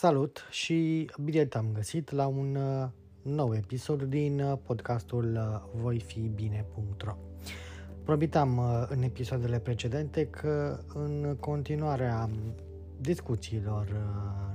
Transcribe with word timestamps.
Salut 0.00 0.46
și 0.50 1.10
bine 1.22 1.44
te-am 1.44 1.66
găsit 1.72 2.10
la 2.10 2.26
un 2.26 2.56
uh, 2.56 2.88
nou 3.22 3.54
episod 3.54 4.02
din 4.02 4.40
uh, 4.40 4.58
podcastul 4.62 5.36
uh, 5.36 5.80
voifibine.ro 5.82 7.16
Promitam 8.04 8.60
în 8.88 9.02
episoadele 9.02 9.58
precedente 9.58 10.26
că 10.26 10.80
în 10.94 11.36
continuarea 11.40 12.30
discuțiilor 13.00 13.86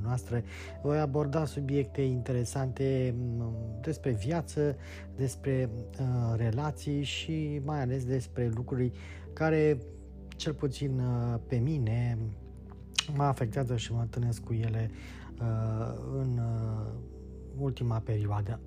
noastre 0.04 0.44
voi 0.84 1.00
aborda 1.00 1.46
subiecte 1.46 2.02
interesante 2.02 3.16
mm, 3.18 3.54
despre 3.82 4.12
viață, 4.12 4.76
despre 5.16 5.70
relații 6.36 7.04
și 7.04 7.62
mai 7.64 7.82
ales 7.82 8.06
despre 8.06 8.52
lucruri 8.56 8.92
care, 9.34 9.78
cel 10.36 10.54
puțin 10.54 11.02
pe 11.48 11.56
mine, 11.56 12.18
mă 13.16 13.24
afectează 13.24 13.76
și 13.76 13.94
mă 13.94 14.02
întâlnesc 14.02 14.44
cu 14.44 14.54
ele 14.54 14.92
Uh, 14.92 15.25
în 16.14 16.38
uh, 16.38 16.86
ultima 17.58 18.00
perioadă. 18.00 18.60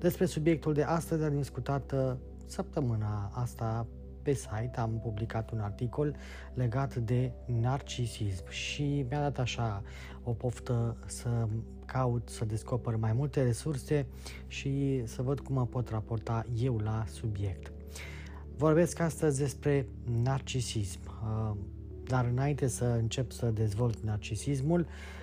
Despre 0.00 0.24
subiectul 0.24 0.72
de 0.72 0.82
astăzi 0.82 1.24
am 1.24 1.36
discutat 1.36 1.92
uh, 1.92 2.12
săptămâna 2.46 3.30
asta 3.34 3.86
pe 4.22 4.32
site 4.32 4.72
am 4.76 5.00
publicat 5.02 5.50
un 5.50 5.58
articol 5.58 6.16
legat 6.54 6.94
de 6.94 7.32
narcisism 7.60 8.44
și 8.48 9.06
mi-a 9.08 9.20
dat 9.20 9.38
așa 9.38 9.82
o 10.22 10.32
poftă 10.32 10.96
să 11.06 11.48
caut 11.84 12.28
să 12.28 12.44
descoper 12.44 12.96
mai 12.96 13.12
multe 13.12 13.42
resurse 13.42 14.06
și 14.46 15.02
să 15.04 15.22
văd 15.22 15.40
cum 15.40 15.54
mă 15.54 15.66
pot 15.66 15.88
raporta 15.88 16.46
eu 16.62 16.78
la 16.78 17.04
subiect. 17.12 17.72
Vorbesc 18.56 19.00
astăzi 19.00 19.38
despre 19.38 19.88
narcisism, 20.22 21.00
dar 22.04 22.24
înainte 22.24 22.66
să 22.66 22.84
încep 22.84 23.30
să 23.30 23.46
dezvolt 23.46 23.98
narcisismul, 24.00 24.80
Uh, 24.80 25.15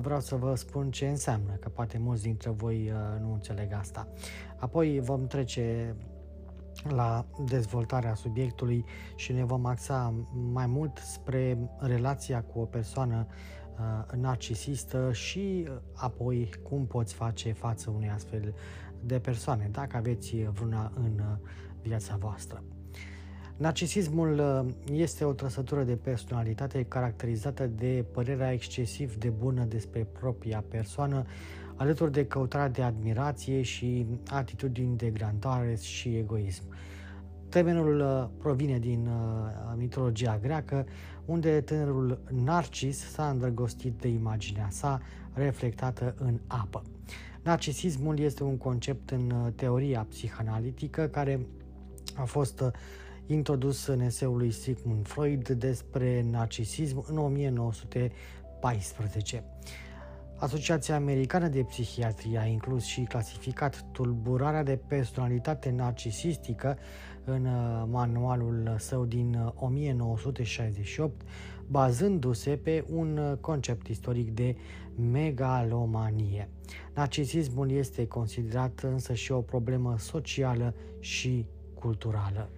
vreau 0.00 0.20
să 0.20 0.36
vă 0.36 0.54
spun 0.54 0.90
ce 0.90 1.08
înseamnă, 1.08 1.52
că 1.52 1.68
poate 1.68 1.98
mulți 1.98 2.22
dintre 2.22 2.50
voi 2.50 2.90
uh, 2.90 3.20
nu 3.20 3.32
înțeleg 3.32 3.72
asta. 3.72 4.08
Apoi 4.56 5.00
vom 5.00 5.26
trece 5.26 5.96
la 6.88 7.26
dezvoltarea 7.44 8.14
subiectului 8.14 8.84
și 9.16 9.32
ne 9.32 9.44
vom 9.44 9.66
axa 9.66 10.14
mai 10.52 10.66
mult 10.66 10.98
spre 10.98 11.70
relația 11.78 12.42
cu 12.42 12.58
o 12.58 12.64
persoană 12.64 13.26
uh, 13.28 14.18
narcisistă 14.18 15.12
și 15.12 15.68
apoi 15.94 16.50
cum 16.62 16.86
poți 16.86 17.14
face 17.14 17.52
față 17.52 17.90
unei 17.90 18.10
astfel 18.10 18.54
de 19.00 19.18
persoane, 19.18 19.68
dacă 19.72 19.96
aveți 19.96 20.36
vreuna 20.36 20.92
în 20.94 21.20
viața 21.82 22.16
voastră. 22.16 22.62
Narcisismul 23.56 24.38
uh, 24.38 24.74
este 24.92 25.24
o 25.24 25.32
trăsătură 25.32 25.82
de 25.82 25.96
personalitate 25.96 26.84
caracterizată 26.84 27.66
de 27.66 28.04
părerea 28.12 28.52
excesiv 28.52 29.14
de 29.14 29.28
bună 29.28 29.64
despre 29.64 30.06
propria 30.12 30.64
persoană, 30.68 31.24
alături 31.76 32.12
de 32.12 32.26
căutarea 32.26 32.68
de 32.68 32.82
admirație 32.82 33.62
și 33.62 34.06
atitudini 34.30 34.96
de 34.96 35.10
grandare 35.10 35.76
și 35.80 36.16
egoism. 36.16 36.62
Termenul 37.48 38.00
uh, 38.00 38.28
provine 38.38 38.78
din 38.78 39.06
uh, 39.06 39.74
mitologia 39.76 40.38
greacă, 40.42 40.86
unde 41.24 41.60
tânărul 41.60 42.18
Narcis 42.44 42.98
s-a 42.98 43.28
îndrăgostit 43.28 43.92
de 44.00 44.08
imaginea 44.08 44.68
sa 44.70 45.00
reflectată 45.32 46.14
în 46.18 46.40
apă. 46.46 46.82
Narcisismul 47.42 48.18
este 48.18 48.42
un 48.42 48.56
concept 48.56 49.10
în 49.10 49.52
teoria 49.54 50.06
psihanalitică 50.08 51.06
care 51.06 51.46
a 52.16 52.24
fost 52.24 52.62
introdus 53.26 53.86
în 53.86 54.00
eseul 54.00 54.36
lui 54.36 54.50
Sigmund 54.50 55.06
Freud 55.06 55.48
despre 55.48 56.26
narcisism 56.30 57.04
în 57.08 57.18
1914. 57.18 59.44
Asociația 60.38 60.94
Americană 60.94 61.48
de 61.48 61.62
Psihiatrie 61.62 62.38
a 62.38 62.44
inclus 62.44 62.84
și 62.84 63.00
clasificat 63.00 63.84
tulburarea 63.92 64.62
de 64.62 64.78
personalitate 64.88 65.70
narcisistică 65.70 66.78
în 67.24 67.46
uh, 67.46 67.84
manualul 67.90 68.74
său 68.78 69.04
din 69.04 69.52
1968, 69.54 71.22
uh, 71.22 71.28
bazându-se 71.66 72.56
pe 72.56 72.84
un 72.92 73.16
uh, 73.16 73.36
concept 73.40 73.86
istoric 73.86 74.30
de 74.30 74.56
megalomanie. 75.10 76.48
Narcisismul 76.94 77.70
este 77.70 78.06
considerat 78.06 78.80
însă 78.82 79.14
și 79.14 79.32
o 79.32 79.40
problemă 79.40 79.94
socială 79.98 80.74
și 81.00 81.46
culturală. 81.74 82.48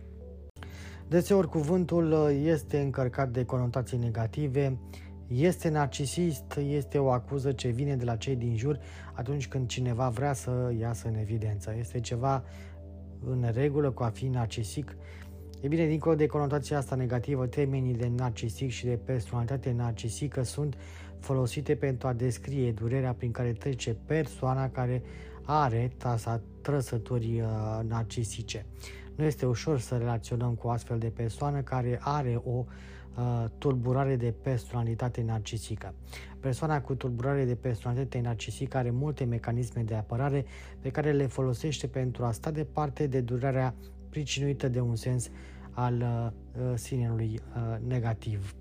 Deseori 1.08 1.48
cuvântul 1.48 2.12
uh, 2.12 2.40
este 2.44 2.80
încărcat 2.80 3.30
de 3.30 3.44
conotații 3.44 3.98
negative, 3.98 4.78
este 5.26 5.68
narcisist, 5.68 6.58
este 6.68 6.98
o 6.98 7.10
acuză 7.10 7.52
ce 7.52 7.68
vine 7.68 7.96
de 7.96 8.04
la 8.04 8.16
cei 8.16 8.36
din 8.36 8.56
jur 8.56 8.78
atunci 9.12 9.48
când 9.48 9.68
cineva 9.68 10.08
vrea 10.08 10.32
să 10.32 10.72
iasă 10.78 11.08
în 11.08 11.14
evidență. 11.14 11.74
Este 11.78 12.00
ceva 12.00 12.44
în 13.26 13.50
regulă 13.52 13.90
cu 13.90 14.02
a 14.02 14.08
fi 14.08 14.26
narcisic. 14.26 14.96
E 15.60 15.68
bine, 15.68 15.86
dincolo 15.86 16.14
de 16.14 16.26
conotația 16.26 16.78
asta 16.78 16.94
negativă, 16.94 17.46
termenii 17.46 17.94
de 17.94 18.10
narcisic 18.16 18.70
și 18.70 18.84
de 18.84 18.98
personalitate 19.04 19.72
narcisică 19.72 20.42
sunt 20.42 20.76
folosite 21.18 21.74
pentru 21.74 22.08
a 22.08 22.12
descrie 22.12 22.72
durerea 22.72 23.12
prin 23.12 23.30
care 23.30 23.52
trece 23.52 23.96
persoana 24.06 24.70
care 24.70 25.02
are 25.42 25.92
tasa 25.96 26.40
trăsături 26.62 27.40
uh, 27.40 27.80
narcisice. 27.88 28.66
Nu 29.18 29.24
este 29.24 29.46
ușor 29.46 29.80
să 29.80 29.96
relaționăm 29.96 30.54
cu 30.54 30.66
o 30.66 30.70
astfel 30.70 30.98
de 30.98 31.08
persoană 31.08 31.60
care 31.60 31.98
are 32.02 32.40
o 32.44 32.64
uh, 33.16 33.44
tulburare 33.58 34.16
de 34.16 34.34
personalitate 34.42 35.22
narcisică. 35.22 35.94
Persoana 36.40 36.80
cu 36.80 36.94
tulburare 36.94 37.44
de 37.44 37.54
personalitate 37.54 38.20
narcisică 38.20 38.76
are 38.76 38.90
multe 38.90 39.24
mecanisme 39.24 39.82
de 39.82 39.94
apărare 39.94 40.44
pe 40.80 40.90
care 40.90 41.12
le 41.12 41.26
folosește 41.26 41.86
pentru 41.86 42.24
a 42.24 42.32
sta 42.32 42.50
departe 42.50 43.06
de 43.06 43.20
durarea 43.20 43.74
pricinuită 44.08 44.68
de 44.68 44.80
un 44.80 44.96
sens 44.96 45.30
al 45.70 45.94
uh, 46.00 46.62
uh 46.62 46.72
sinelui 46.74 47.40
uh, 47.56 47.86
negativ. 47.86 48.54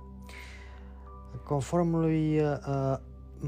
Conform 1.43 1.95
lui 1.95 2.39
uh, 2.39 2.97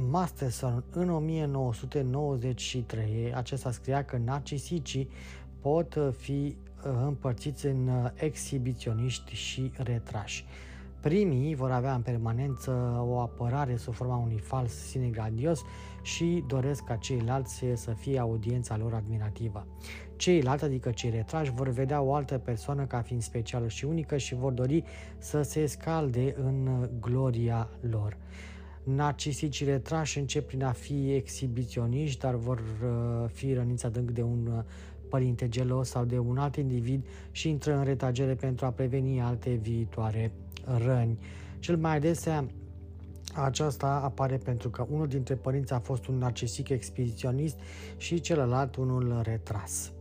Masterson, 0.09 0.83
în 0.91 1.09
1993, 1.09 3.33
acesta 3.33 3.71
scria 3.71 4.03
că 4.03 4.17
narcisicii 4.17 5.09
pot 5.59 5.97
fi 6.17 6.57
uh, 6.85 6.91
împărțiți 7.05 7.65
în 7.65 7.87
uh, 7.87 8.09
exhibiționiști 8.15 9.33
și 9.33 9.71
retrași. 9.77 10.45
Primii 11.01 11.55
vor 11.55 11.71
avea 11.71 11.93
în 11.93 12.01
permanență 12.01 13.03
o 13.07 13.19
apărare 13.19 13.75
sub 13.75 13.93
forma 13.93 14.15
unui 14.15 14.39
fals 14.39 14.73
sine 14.73 15.07
grandios 15.07 15.61
și 16.01 16.43
doresc 16.47 16.83
ca 16.83 16.95
ceilalți 16.95 17.65
să 17.73 17.91
fie 17.91 18.19
audiența 18.19 18.77
lor 18.77 18.93
admirativă. 18.93 19.67
Ceilalți, 20.21 20.63
adică 20.63 20.91
cei 20.91 21.09
retrași, 21.09 21.51
vor 21.51 21.69
vedea 21.69 22.01
o 22.01 22.13
altă 22.13 22.37
persoană 22.37 22.85
ca 22.85 23.01
fiind 23.01 23.21
specială 23.21 23.67
și 23.67 23.85
unică 23.85 24.17
și 24.17 24.35
vor 24.35 24.51
dori 24.51 24.83
să 25.17 25.41
se 25.41 25.65
scalde 25.65 26.35
în 26.43 26.89
gloria 26.99 27.69
lor. 27.89 28.17
Narcisicii 28.83 29.65
retrași 29.65 30.19
încep 30.19 30.47
prin 30.47 30.63
a 30.63 30.71
fi 30.71 31.13
exhibiționiști, 31.13 32.19
dar 32.19 32.35
vor 32.35 32.59
uh, 32.59 33.29
fi 33.33 33.53
răniți 33.53 33.85
adânc 33.85 34.11
de 34.11 34.21
un 34.21 34.47
uh, 34.47 34.63
părinte 35.09 35.49
gelos 35.49 35.89
sau 35.89 36.05
de 36.05 36.19
un 36.19 36.37
alt 36.37 36.55
individ 36.55 37.05
și 37.31 37.49
intră 37.49 37.75
în 37.75 37.83
retagere 37.83 38.33
pentru 38.33 38.65
a 38.65 38.71
preveni 38.71 39.21
alte 39.21 39.49
viitoare 39.53 40.31
răni. 40.85 41.19
Cel 41.59 41.77
mai 41.77 41.95
adesea 41.95 42.45
aceasta 43.33 44.01
apare 44.03 44.37
pentru 44.37 44.69
că 44.69 44.85
unul 44.89 45.07
dintre 45.07 45.35
părinți 45.35 45.73
a 45.73 45.79
fost 45.79 46.07
un 46.07 46.17
narcisic 46.17 46.69
expediționist 46.69 47.57
și 47.97 48.19
celălalt 48.19 48.75
unul 48.75 49.21
retras. 49.23 49.91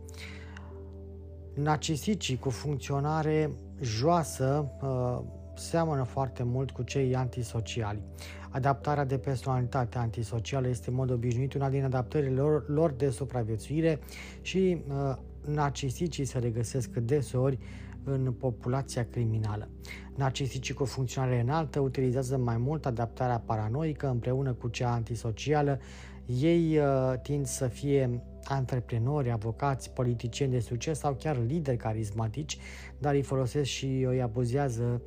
Narcisicii 1.53 2.37
cu 2.37 2.49
funcționare 2.49 3.51
joasă 3.81 4.71
uh, 4.81 5.19
seamănă 5.55 6.03
foarte 6.03 6.43
mult 6.43 6.71
cu 6.71 6.83
cei 6.83 7.15
antisociali. 7.15 8.01
Adaptarea 8.49 9.05
de 9.05 9.17
personalitate 9.17 9.97
antisocială 9.97 10.67
este 10.67 10.89
în 10.89 10.95
mod 10.95 11.11
obișnuit 11.11 11.53
una 11.53 11.69
din 11.69 11.83
adaptările 11.83 12.41
lor, 12.41 12.69
lor 12.69 12.91
de 12.91 13.09
supraviețuire 13.09 13.99
și 14.41 14.83
uh, 14.87 15.15
narcisicii 15.45 16.25
se 16.25 16.39
regăsesc 16.39 16.89
deseori 16.89 17.57
în 18.03 18.31
populația 18.31 19.05
criminală. 19.05 19.69
Narcisicii 20.15 20.73
cu 20.73 20.85
funcționare 20.85 21.39
înaltă 21.39 21.79
utilizează 21.79 22.37
mai 22.37 22.57
mult 22.57 22.85
adaptarea 22.85 23.43
paranoică 23.45 24.09
împreună 24.09 24.53
cu 24.53 24.67
cea 24.67 24.91
antisocială. 24.91 25.79
Ei 26.25 26.77
uh, 26.77 27.13
tind 27.21 27.45
să 27.45 27.67
fie 27.67 28.21
antreprenori, 28.43 29.31
avocați, 29.31 29.89
politicieni 29.89 30.51
de 30.51 30.59
succes 30.59 30.99
sau 30.99 31.13
chiar 31.13 31.37
lideri 31.47 31.77
carismatici, 31.77 32.57
dar 32.97 33.13
îi 33.13 33.21
folosesc 33.21 33.69
și 33.69 33.85
îi 33.85 34.21
abuzează 34.21 35.01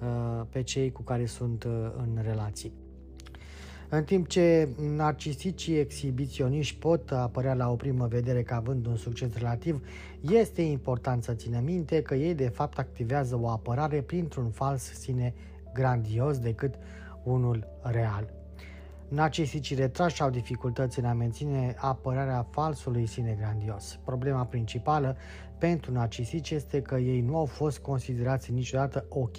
uh, 0.00 0.46
pe 0.50 0.62
cei 0.62 0.92
cu 0.92 1.02
care 1.02 1.26
sunt 1.26 1.64
uh, 1.64 1.70
în 1.96 2.18
relații. 2.22 2.72
În 3.92 4.04
timp 4.04 4.28
ce 4.28 4.68
narcisicii 4.96 5.78
exhibiționiști 5.78 6.78
pot 6.78 7.10
apărea 7.10 7.54
la 7.54 7.70
o 7.70 7.74
primă 7.74 8.06
vedere 8.06 8.42
ca 8.42 8.56
având 8.56 8.86
un 8.86 8.96
succes 8.96 9.36
relativ, 9.36 9.86
este 10.20 10.62
important 10.62 11.22
să 11.22 11.32
țină 11.32 11.60
minte 11.64 12.02
că 12.02 12.14
ei 12.14 12.34
de 12.34 12.48
fapt 12.48 12.78
activează 12.78 13.38
o 13.40 13.48
apărare 13.48 14.00
printr-un 14.00 14.50
fals 14.50 14.82
sine 14.82 15.34
grandios 15.74 16.38
decât 16.38 16.74
unul 17.22 17.66
real. 17.82 18.39
Narcisicii 19.10 19.76
retrași 19.76 20.22
au 20.22 20.30
dificultăți 20.30 20.98
în 20.98 21.04
a 21.04 21.12
menține 21.12 21.74
apărarea 21.78 22.46
falsului 22.50 23.06
sine 23.06 23.36
grandios. 23.38 23.98
Problema 24.04 24.44
principală 24.44 25.16
pentru 25.58 25.92
narcisici 25.92 26.50
este 26.50 26.82
că 26.82 26.94
ei 26.94 27.20
nu 27.20 27.36
au 27.36 27.44
fost 27.44 27.78
considerați 27.78 28.52
niciodată 28.52 29.06
ok 29.08 29.36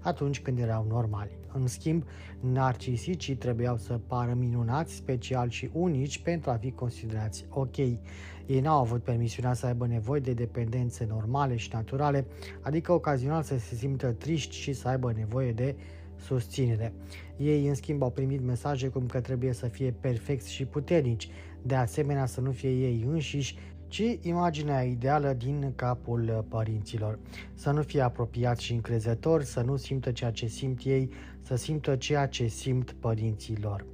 atunci 0.00 0.40
când 0.40 0.58
erau 0.58 0.86
normali. 0.88 1.38
În 1.52 1.66
schimb, 1.66 2.04
narcisicii 2.40 3.34
trebuiau 3.34 3.76
să 3.76 4.00
pară 4.06 4.34
minunați, 4.34 4.94
special 4.94 5.48
și 5.48 5.70
unici 5.72 6.22
pentru 6.22 6.50
a 6.50 6.54
fi 6.54 6.70
considerați 6.70 7.46
ok. 7.48 7.76
Ei 7.76 8.60
n-au 8.60 8.80
avut 8.80 9.02
permisiunea 9.02 9.52
să 9.52 9.66
aibă 9.66 9.86
nevoie 9.86 10.20
de 10.20 10.32
dependențe 10.32 11.06
normale 11.08 11.56
și 11.56 11.70
naturale, 11.72 12.26
adică 12.60 12.92
ocazional 12.92 13.42
să 13.42 13.58
se 13.58 13.74
simtă 13.74 14.12
triști 14.12 14.56
și 14.56 14.72
să 14.72 14.88
aibă 14.88 15.12
nevoie 15.16 15.52
de 15.52 15.76
susținere. 16.16 16.92
Ei, 17.36 17.66
în 17.68 17.74
schimb, 17.74 18.02
au 18.02 18.10
primit 18.10 18.42
mesaje 18.42 18.88
cum 18.88 19.06
că 19.06 19.20
trebuie 19.20 19.52
să 19.52 19.66
fie 19.66 19.94
perfecți 20.00 20.52
și 20.52 20.64
puternici, 20.64 21.28
de 21.62 21.74
asemenea 21.74 22.26
să 22.26 22.40
nu 22.40 22.50
fie 22.50 22.70
ei 22.70 23.04
înșiși, 23.08 23.56
ci 23.88 24.18
imaginea 24.20 24.82
ideală 24.82 25.32
din 25.32 25.72
capul 25.76 26.46
părinților. 26.48 27.18
Să 27.54 27.70
nu 27.70 27.82
fie 27.82 28.00
apropiați 28.00 28.64
și 28.64 28.72
încrezători, 28.72 29.44
să 29.44 29.60
nu 29.60 29.76
simtă 29.76 30.12
ceea 30.12 30.30
ce 30.30 30.46
simt 30.46 30.80
ei, 30.84 31.10
să 31.42 31.56
simtă 31.56 31.96
ceea 31.96 32.26
ce 32.26 32.46
simt 32.46 32.92
părinții 32.92 33.58
lor. 33.60 33.86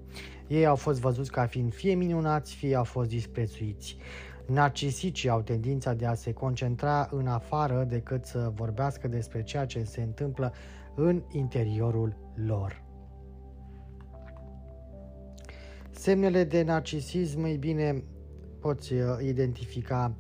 Ei 0.46 0.66
au 0.66 0.76
fost 0.76 1.00
văzuți 1.00 1.31
ca 1.31 1.46
fiind 1.46 1.75
fie 1.75 1.94
minunați, 1.94 2.54
fie 2.54 2.75
au 2.75 2.84
fost 2.84 3.08
disprețuiți. 3.08 3.96
Narcisicii 4.46 5.28
au 5.28 5.40
tendința 5.40 5.94
de 5.94 6.06
a 6.06 6.14
se 6.14 6.32
concentra 6.32 7.08
în 7.10 7.26
afară 7.26 7.87
decât 7.88 8.25
să 8.25 8.52
vorbească 8.54 9.08
despre 9.08 9.42
ceea 9.42 9.64
ce 9.64 9.82
se 9.82 10.02
întâmplă 10.02 10.52
în 10.94 11.22
interiorul 11.32 12.16
lor. 12.46 12.89
Semnele 15.90 16.44
de 16.44 16.62
narcisism, 16.62 17.44
ei 17.44 17.56
bine, 17.56 18.02
poți 18.60 18.92
uh, 18.92 19.02
identifica 19.22 20.14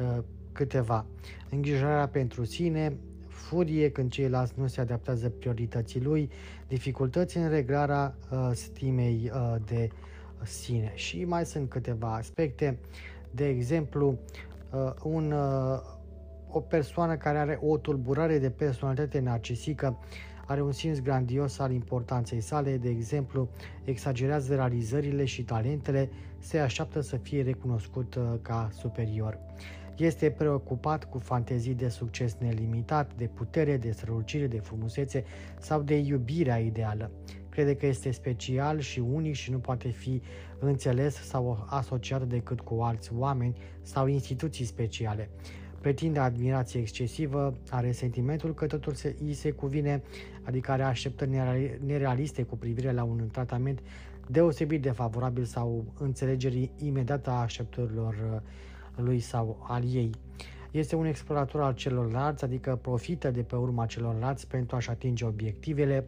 uh, 0.00 0.18
câteva. 0.52 1.06
Îngrijorarea 1.50 2.08
pentru 2.08 2.44
sine, 2.44 2.96
furie 3.28 3.90
când 3.90 4.10
ceilalți 4.10 4.52
nu 4.56 4.66
se 4.66 4.80
adaptează 4.80 5.28
priorității 5.28 6.02
lui, 6.02 6.30
dificultăți 6.68 7.36
în 7.36 7.48
reglarea 7.48 8.14
uh, 8.30 8.50
stimei 8.52 9.30
uh, 9.34 9.56
de 9.66 9.88
sine. 10.42 10.92
Și 10.94 11.24
mai 11.24 11.46
sunt 11.46 11.68
câteva 11.68 12.14
aspecte, 12.14 12.78
de 13.30 13.48
exemplu, 13.48 14.18
uh, 14.72 14.92
un, 15.02 15.32
uh, 15.32 15.80
o 16.50 16.60
persoană 16.60 17.16
care 17.16 17.38
are 17.38 17.58
o 17.62 17.76
tulburare 17.76 18.38
de 18.38 18.50
personalitate 18.50 19.20
narcisică 19.20 19.98
are 20.46 20.62
un 20.62 20.72
simț 20.72 20.98
grandios 20.98 21.58
al 21.58 21.72
importanței 21.72 22.40
sale, 22.40 22.76
de 22.76 22.88
exemplu, 22.88 23.48
exagerează 23.84 24.54
realizările 24.54 25.24
și 25.24 25.42
talentele, 25.42 26.10
se 26.38 26.58
așteaptă 26.58 27.00
să 27.00 27.16
fie 27.16 27.42
recunoscut 27.42 28.14
uh, 28.14 28.22
ca 28.42 28.68
superior. 28.72 29.38
Este 29.96 30.30
preocupat 30.30 31.04
cu 31.04 31.18
fantezii 31.18 31.74
de 31.74 31.88
succes 31.88 32.36
nelimitat, 32.38 33.14
de 33.16 33.30
putere, 33.34 33.76
de 33.76 33.90
strălucire, 33.90 34.46
de 34.46 34.58
frumusețe 34.58 35.24
sau 35.60 35.82
de 35.82 35.94
iubirea 35.94 36.58
ideală. 36.58 37.10
Crede 37.48 37.76
că 37.76 37.86
este 37.86 38.10
special 38.10 38.78
și 38.78 38.98
unic 38.98 39.34
și 39.34 39.50
nu 39.50 39.58
poate 39.58 39.88
fi 39.88 40.22
înțeles 40.58 41.14
sau 41.14 41.66
asociat 41.68 42.22
decât 42.22 42.60
cu 42.60 42.74
alți 42.74 43.12
oameni 43.14 43.56
sau 43.82 44.06
instituții 44.06 44.64
speciale 44.64 45.30
pretinde 45.86 46.18
admirație 46.18 46.80
excesivă, 46.80 47.56
are 47.70 47.92
sentimentul 47.92 48.54
că 48.54 48.66
totul 48.66 48.94
se, 48.94 49.16
îi 49.24 49.32
se 49.32 49.50
cuvine, 49.50 50.02
adică 50.42 50.70
are 50.70 50.82
așteptări 50.82 51.30
nerealiste 51.86 52.42
cu 52.42 52.56
privire 52.56 52.92
la 52.92 53.02
un 53.02 53.28
tratament 53.32 53.80
deosebit 54.28 54.82
de 54.82 54.90
favorabil 54.90 55.44
sau 55.44 55.84
înțelegerii 55.98 56.70
imediată 56.76 57.30
a 57.30 57.40
așteptărilor 57.40 58.14
uh, 58.14 58.40
lui 59.04 59.20
sau 59.20 59.66
al 59.68 59.82
ei. 59.92 60.10
Este 60.70 60.96
un 60.96 61.06
explorator 61.06 61.60
al 61.60 61.74
celorlalți, 61.74 62.44
adică 62.44 62.78
profită 62.82 63.30
de 63.30 63.42
pe 63.42 63.56
urma 63.56 63.86
celorlalți 63.86 64.46
pentru 64.46 64.76
a-și 64.76 64.90
atinge 64.90 65.24
obiectivele, 65.24 66.04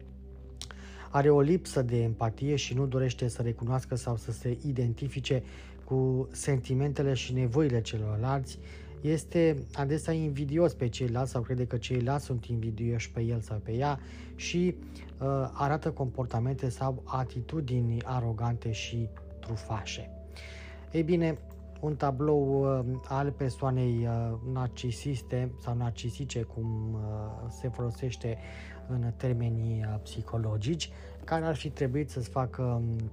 are 1.09 1.29
o 1.29 1.41
lipsă 1.41 1.81
de 1.81 2.01
empatie 2.01 2.55
și 2.55 2.73
nu 2.73 2.85
dorește 2.85 3.27
să 3.27 3.41
recunoască 3.41 3.95
sau 3.95 4.15
să 4.15 4.31
se 4.31 4.57
identifice 4.65 5.43
cu 5.83 6.27
sentimentele 6.31 7.13
și 7.13 7.33
nevoile 7.33 7.81
celorlalți, 7.81 8.59
este 9.01 9.65
adesea 9.73 10.13
invidios 10.13 10.73
pe 10.73 10.87
ceilalți 10.87 11.31
sau 11.31 11.41
crede 11.41 11.65
că 11.65 11.77
ceilalți 11.77 12.25
sunt 12.25 12.45
invidioși 12.45 13.11
pe 13.11 13.21
el 13.21 13.39
sau 13.41 13.57
pe 13.57 13.71
ea 13.71 13.99
și 14.35 14.75
uh, 15.19 15.27
arată 15.53 15.91
comportamente 15.91 16.69
sau 16.69 17.03
atitudini 17.05 18.03
arogante 18.03 18.71
și 18.71 19.09
trufașe. 19.39 20.09
Ei 20.91 21.03
bine, 21.03 21.37
un 21.79 21.95
tablou 21.95 22.61
uh, 22.79 22.85
al 23.07 23.31
persoanei 23.31 24.07
uh, 24.07 24.37
narcisiste 24.53 25.51
sau 25.61 25.75
narcisice, 25.75 26.41
cum 26.41 26.93
uh, 26.93 26.99
se 27.49 27.69
folosește 27.69 28.37
în 28.87 29.13
termenii 29.17 29.85
uh, 29.85 29.99
psihologici, 30.03 30.89
care 31.23 31.45
ar 31.45 31.55
fi 31.55 31.69
trebuit 31.69 32.09
să-ți 32.09 32.29
facă 32.29 32.61
um, 32.61 33.11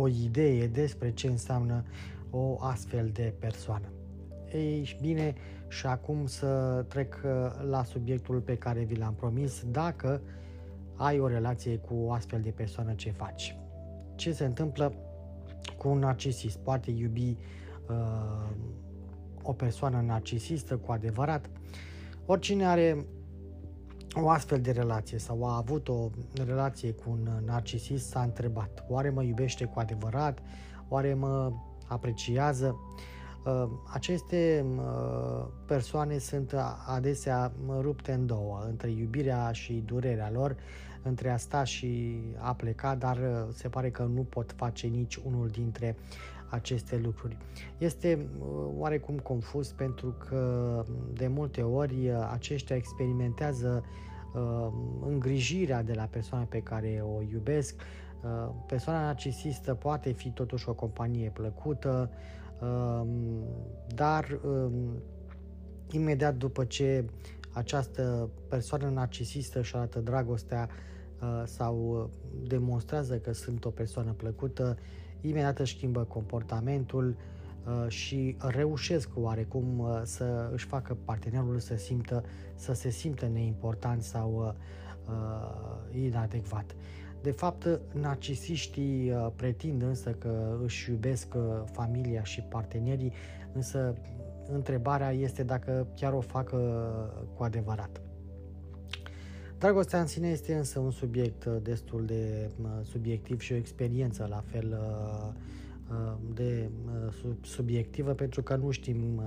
o 0.00 0.08
idee 0.08 0.66
despre 0.66 1.12
ce 1.12 1.26
înseamnă 1.26 1.84
o 2.30 2.56
astfel 2.60 3.10
de 3.12 3.34
persoană. 3.38 3.95
Ei 4.52 4.96
bine, 5.00 5.34
și 5.68 5.86
acum 5.86 6.26
să 6.26 6.84
trec 6.88 7.20
uh, 7.24 7.30
la 7.68 7.84
subiectul 7.84 8.40
pe 8.40 8.56
care 8.56 8.82
vi 8.82 8.96
l-am 8.96 9.14
promis. 9.14 9.62
Dacă 9.70 10.20
ai 10.96 11.18
o 11.18 11.26
relație 11.26 11.76
cu 11.76 11.94
o 11.94 12.12
astfel 12.12 12.40
de 12.40 12.50
persoană, 12.50 12.92
ce 12.94 13.10
faci? 13.10 13.56
Ce 14.14 14.32
se 14.32 14.44
întâmplă 14.44 14.94
cu 15.78 15.88
un 15.88 15.98
narcisist? 15.98 16.58
Poate 16.58 16.90
iubi 16.90 17.36
uh, 17.88 18.50
o 19.42 19.52
persoană 19.52 20.00
narcisistă 20.06 20.76
cu 20.76 20.92
adevărat. 20.92 21.50
Oricine 22.26 22.66
are 22.66 23.06
o 24.14 24.28
astfel 24.28 24.60
de 24.60 24.70
relație 24.70 25.18
sau 25.18 25.44
a 25.44 25.56
avut 25.56 25.88
o 25.88 26.10
relație 26.44 26.92
cu 26.92 27.10
un 27.10 27.42
narcisist 27.44 28.08
s-a 28.08 28.22
întrebat, 28.22 28.84
oare 28.88 29.10
mă 29.10 29.22
iubește 29.22 29.64
cu 29.64 29.78
adevărat, 29.78 30.38
oare 30.88 31.14
mă 31.14 31.52
apreciază? 31.88 32.66
Uh, 32.66 33.14
aceste 33.92 34.64
uh, 34.76 35.46
persoane 35.66 36.18
sunt 36.18 36.54
adesea 36.86 37.52
rupte 37.80 38.12
în 38.12 38.26
două, 38.26 38.64
între 38.68 38.90
iubirea 38.90 39.52
și 39.52 39.82
durerea 39.86 40.30
lor, 40.30 40.56
între 41.02 41.30
a 41.30 41.36
sta 41.36 41.64
și 41.64 42.20
a 42.38 42.54
pleca, 42.54 42.94
dar 42.94 43.16
uh, 43.16 43.52
se 43.52 43.68
pare 43.68 43.90
că 43.90 44.02
nu 44.02 44.22
pot 44.22 44.52
face 44.56 44.86
nici 44.86 45.16
unul 45.16 45.48
dintre 45.48 45.96
aceste 46.50 47.00
lucruri. 47.04 47.36
Este 47.78 48.26
oarecum 48.76 49.18
confuz 49.18 49.72
pentru 49.72 50.14
că 50.28 50.84
de 51.12 51.26
multe 51.26 51.62
ori 51.62 52.10
aceștia 52.30 52.76
experimentează 52.76 53.84
îngrijirea 55.06 55.82
de 55.82 55.92
la 55.92 56.04
persoana 56.04 56.44
pe 56.44 56.60
care 56.62 57.02
o 57.16 57.22
iubesc. 57.32 57.82
Persoana 58.66 59.00
narcisistă 59.00 59.74
poate 59.74 60.12
fi 60.12 60.30
totuși 60.30 60.68
o 60.68 60.74
companie 60.74 61.30
plăcută, 61.30 62.10
dar 63.94 64.40
imediat 65.90 66.36
după 66.36 66.64
ce 66.64 67.04
această 67.56 68.30
persoană 68.48 68.88
narcisistă 68.88 69.58
își 69.58 69.76
arată 69.76 70.00
dragostea 70.00 70.68
uh, 71.20 71.42
sau 71.44 72.10
demonstrează 72.46 73.16
că 73.18 73.32
sunt 73.32 73.64
o 73.64 73.70
persoană 73.70 74.12
plăcută, 74.12 74.78
imediat 75.20 75.58
își 75.58 75.76
schimbă 75.76 76.04
comportamentul 76.04 77.16
uh, 77.66 77.88
și 77.88 78.36
reușesc 78.38 79.08
oarecum 79.14 79.78
uh, 79.78 80.00
să 80.04 80.50
își 80.52 80.66
facă 80.66 80.96
partenerul 81.04 81.58
să 81.58 81.76
simtă, 81.76 82.24
să 82.54 82.72
se 82.72 82.90
simtă 82.90 83.26
neimportant 83.26 84.02
sau 84.02 84.54
inadecvat. 85.90 86.74
De 87.26 87.32
fapt, 87.32 87.80
narcisiștii 87.92 89.10
uh, 89.10 89.26
pretind 89.36 89.82
însă 89.82 90.10
că 90.10 90.58
își 90.62 90.90
iubesc 90.90 91.34
uh, 91.34 91.42
familia 91.72 92.22
și 92.24 92.40
partenerii, 92.40 93.12
însă 93.52 93.94
întrebarea 94.52 95.12
este 95.12 95.42
dacă 95.42 95.86
chiar 95.94 96.12
o 96.12 96.20
fac 96.20 96.52
uh, 96.52 96.60
cu 97.34 97.42
adevărat. 97.42 98.00
Dragostea 99.58 100.00
în 100.00 100.06
sine 100.06 100.28
este 100.28 100.54
însă 100.54 100.78
un 100.78 100.90
subiect 100.90 101.46
destul 101.46 102.04
de 102.04 102.50
subiectiv 102.82 103.40
și 103.40 103.52
o 103.52 103.56
experiență 103.56 104.26
la 104.30 104.42
fel 104.46 104.78
de 106.34 106.70
subiectivă 107.42 108.12
pentru 108.12 108.42
că 108.42 108.56
nu 108.56 108.70
știm 108.70 109.22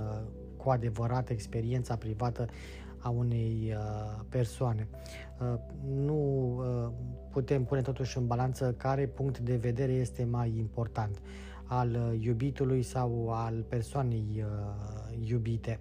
cu 0.57 0.69
adevărat 0.69 1.29
experiența 1.29 1.95
privată 1.95 2.47
a 2.99 3.09
unei 3.09 3.73
uh, 3.75 4.25
persoane. 4.29 4.87
Uh, 5.39 5.59
nu 5.95 6.55
uh, 6.57 6.91
putem 7.31 7.63
pune 7.63 7.81
totuși 7.81 8.17
în 8.17 8.27
balanță 8.27 8.73
care 8.77 9.07
punct 9.07 9.39
de 9.39 9.55
vedere 9.55 9.91
este 9.91 10.23
mai 10.23 10.53
important, 10.57 11.21
al 11.63 12.17
iubitului 12.19 12.81
sau 12.81 13.29
al 13.31 13.65
persoanei 13.69 14.45
iubite 15.19 15.79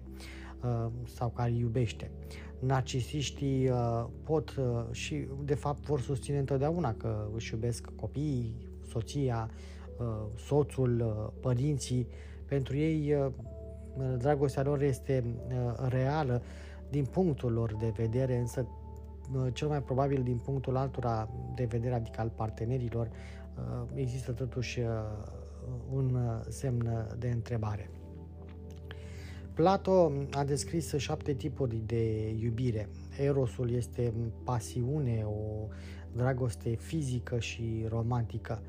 sau 1.15 1.29
care 1.29 1.51
iubește. 1.51 2.11
Narcisiștii 2.59 3.71
pot 4.23 4.55
și 4.91 5.27
de 5.43 5.53
fapt 5.55 5.85
vor 5.85 6.01
susține 6.01 6.37
întotdeauna 6.37 6.93
că 6.93 7.27
își 7.35 7.53
iubesc 7.53 7.89
copiii, 7.95 8.55
soția, 8.87 9.49
soțul, 10.35 11.33
părinții. 11.41 12.07
Pentru 12.45 12.77
ei 12.77 13.31
dragostea 14.17 14.63
lor 14.63 14.81
este 14.81 15.23
reală 15.87 16.41
din 16.89 17.05
punctul 17.05 17.51
lor 17.51 17.75
de 17.75 17.93
vedere, 17.95 18.37
însă 18.37 18.67
uh, 19.33 19.47
cel 19.53 19.67
mai 19.67 19.81
probabil 19.81 20.23
din 20.23 20.37
punctul 20.37 20.77
altora 20.77 21.29
de 21.55 21.65
vedere, 21.65 21.93
adică 21.93 22.21
al 22.21 22.31
partenerilor, 22.35 23.07
uh, 23.07 23.89
există 23.93 24.31
totuși 24.31 24.79
uh, 24.79 24.85
un 25.91 26.17
semn 26.47 27.07
de 27.17 27.29
întrebare. 27.29 27.89
Plato 29.53 30.11
a 30.31 30.43
descris 30.43 30.93
șapte 30.97 31.33
tipuri 31.33 31.81
de 31.85 32.29
iubire. 32.39 32.89
Erosul 33.17 33.71
este 33.71 34.13
pasiune, 34.43 35.23
o 35.25 35.67
dragoste 36.15 36.69
fizică 36.69 37.39
și 37.39 37.85
romantică. 37.87 38.61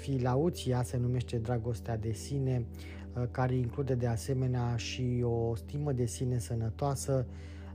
Filauția 0.00 0.82
se 0.82 0.96
numește 0.96 1.36
dragostea 1.38 1.96
de 1.96 2.12
sine, 2.12 2.64
Uh, 2.64 2.99
care 3.30 3.54
include 3.54 3.94
de 3.94 4.06
asemenea 4.06 4.76
și 4.76 5.22
o 5.24 5.54
stimă 5.54 5.92
de 5.92 6.06
sine 6.06 6.38
sănătoasă. 6.38 7.26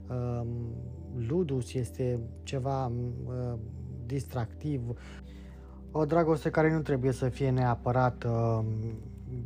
Um, 0.08 0.46
ludus 1.28 1.74
este 1.74 2.20
ceva 2.42 2.86
uh, 2.86 3.58
distractiv, 4.06 4.80
o 5.90 6.04
dragoste 6.04 6.50
care 6.50 6.72
nu 6.72 6.80
trebuie 6.80 7.12
să 7.12 7.28
fie 7.28 7.50
neapărat 7.50 8.24
um, 8.24 8.64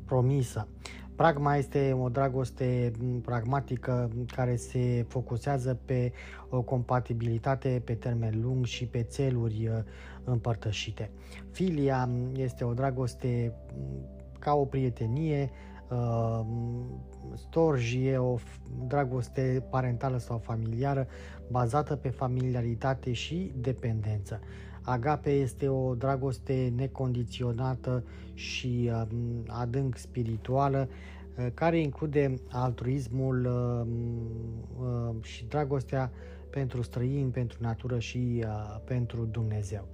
promisă. 0.05 0.69
Pragma 1.15 1.57
este 1.57 1.97
o 2.01 2.09
dragoste 2.09 2.93
pragmatică 3.23 4.11
care 4.27 4.57
se 4.57 5.05
focusează 5.09 5.79
pe 5.85 6.13
o 6.49 6.63
compatibilitate 6.63 7.83
pe 7.85 7.95
termen 7.95 8.41
lung 8.43 8.65
și 8.65 8.87
pe 8.87 9.03
țeluri 9.03 9.69
uh, 9.69 9.79
împărtășite. 10.25 11.11
Filia 11.51 12.09
este 12.37 12.65
o 12.65 12.73
dragoste 12.73 13.53
ca 14.39 14.55
o 14.55 14.65
prietenie 14.65 15.51
Uh, 15.91 16.41
storj 17.35 17.95
e 17.95 18.17
o 18.17 18.37
dragoste 18.87 19.67
parentală 19.71 20.19
sau 20.19 20.39
familiară 20.39 21.07
bazată 21.51 21.97
pe 21.97 22.09
familiaritate 22.09 23.13
și 23.13 23.53
dependență. 23.57 24.41
Agape 24.83 25.31
este 25.31 25.69
o 25.69 25.95
dragoste 25.95 26.73
necondiționată 26.77 28.05
și 28.35 28.91
uh, 28.93 29.03
adânc 29.47 29.97
spirituală 29.97 30.89
uh, 30.89 31.47
care 31.55 31.79
include 31.81 32.35
altruismul 32.49 33.49
și 35.23 35.45
dragostea 35.45 36.11
pentru 36.51 36.83
străini, 36.83 37.31
pentru 37.31 37.59
natură 37.61 37.99
și 37.99 38.45
pentru 38.85 39.25
Dumnezeu. 39.25 39.89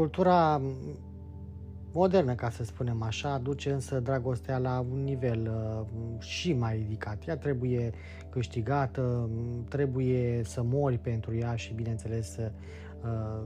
Cultura 0.00 0.60
modernă, 1.92 2.34
ca 2.34 2.50
să 2.50 2.64
spunem 2.64 3.02
așa, 3.02 3.32
aduce 3.32 3.72
însă 3.72 4.00
dragostea 4.00 4.58
la 4.58 4.86
un 4.90 5.04
nivel 5.04 5.50
uh, 5.50 6.20
și 6.22 6.52
mai 6.52 6.76
ridicat. 6.76 7.26
Ea 7.26 7.36
trebuie 7.36 7.90
câștigată, 8.30 9.30
trebuie 9.68 10.40
să 10.44 10.62
mori 10.62 10.98
pentru 10.98 11.36
ea 11.36 11.54
și, 11.54 11.74
bineînțeles, 11.74 12.36
uh, 12.36 12.48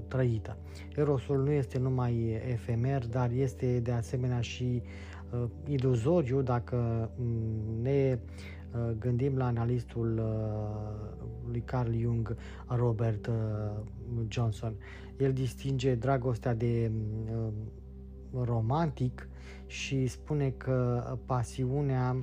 trăită. 0.08 0.56
Erosul 0.96 1.42
nu 1.42 1.50
este 1.50 1.78
numai 1.78 2.42
efemer, 2.50 3.06
dar 3.06 3.30
este 3.30 3.80
de 3.80 3.92
asemenea 3.92 4.40
și 4.40 4.82
uh, 5.30 5.44
iluzoriu 5.66 6.42
dacă 6.42 7.10
mm, 7.16 7.82
ne 7.82 8.18
uh, 8.18 8.90
gândim 8.98 9.36
la 9.36 9.46
analistul 9.46 10.18
uh, 10.18 11.24
lui 11.50 11.60
Carl 11.60 11.90
Jung, 12.00 12.36
Robert 12.66 13.26
uh, 13.26 13.34
Johnson. 14.28 14.74
El 15.18 15.32
distinge 15.32 15.94
dragostea 15.94 16.54
de 16.54 16.90
uh, 17.36 17.48
romantic 18.44 19.28
și 19.66 20.06
spune 20.06 20.50
că 20.50 21.02
pasiunea 21.26 22.16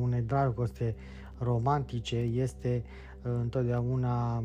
unei 0.00 0.20
dragoste 0.22 0.94
romantice 1.38 2.16
este 2.16 2.82
uh, 3.22 3.32
întotdeauna 3.40 4.38
uh, 4.38 4.42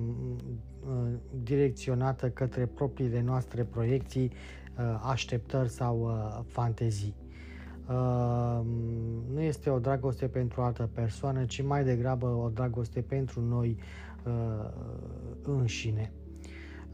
direcționată 1.44 2.30
către 2.30 2.66
propriile 2.66 3.22
noastre 3.22 3.64
proiecții, 3.64 4.32
uh, 4.78 5.02
așteptări 5.04 5.70
sau 5.70 6.12
fantezii. 6.46 7.16
Nu 9.34 9.42
este 9.42 9.70
o 9.70 9.80
dragoste 9.80 10.28
pentru 10.28 10.62
o 10.62 10.64
altă 10.64 10.90
persoană, 10.94 11.46
ci 11.46 11.62
mai 11.64 11.84
degrabă 11.84 12.26
o 12.26 12.50
dragoste 12.50 13.02
pentru 13.02 13.42
noi 13.42 13.78
înșine. 15.44 16.12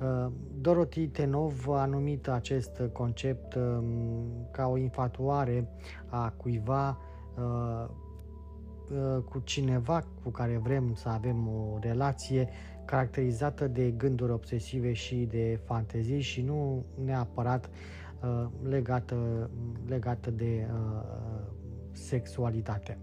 Uh, 0.03 0.31
Dorothy 0.62 1.07
Tenov 1.07 1.69
a 1.69 1.86
numit 1.86 2.27
acest 2.27 2.81
concept 2.91 3.55
um, 3.55 4.48
ca 4.51 4.67
o 4.67 4.77
infatuare 4.77 5.67
a 6.07 6.33
cuiva 6.38 6.98
uh, 7.38 7.89
uh, 8.89 9.24
cu 9.29 9.39
cineva 9.39 10.03
cu 10.24 10.29
care 10.29 10.57
vrem 10.57 10.93
să 10.95 11.10
avem 11.10 11.48
o 11.48 11.77
relație 11.79 12.50
caracterizată 12.86 13.67
de 13.67 13.91
gânduri 13.91 14.31
obsesive 14.31 14.93
și 14.93 15.15
de 15.15 15.60
fantezii 15.65 16.22
și 16.22 16.41
nu 16.41 16.86
neapărat 17.03 17.69
legată, 18.63 19.50
legată 19.88 20.31
de 20.31 20.67
sexualitate. 21.91 22.98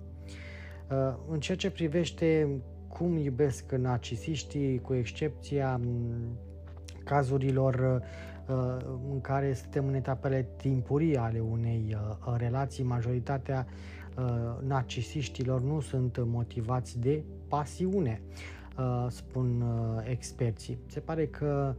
În 1.28 1.40
ceea 1.40 1.56
ce 1.56 1.70
privește 1.70 2.48
cum 2.88 3.16
iubesc 3.16 3.72
narcisiștii, 3.72 4.80
cu 4.80 4.94
excepția 4.94 5.80
cazurilor 7.10 8.02
în 9.12 9.20
care 9.20 9.52
suntem 9.52 9.86
în 9.86 9.94
etapele 9.94 10.48
timpurii 10.56 11.16
ale 11.16 11.40
unei 11.40 11.96
relații, 12.36 12.84
majoritatea 12.84 13.66
narcisiștilor 14.66 15.62
nu 15.62 15.80
sunt 15.80 16.24
motivați 16.24 16.98
de 16.98 17.24
pasiune, 17.48 18.22
spun 19.08 19.64
experții. 20.04 20.78
Se 20.86 21.00
pare 21.00 21.26
că 21.26 21.74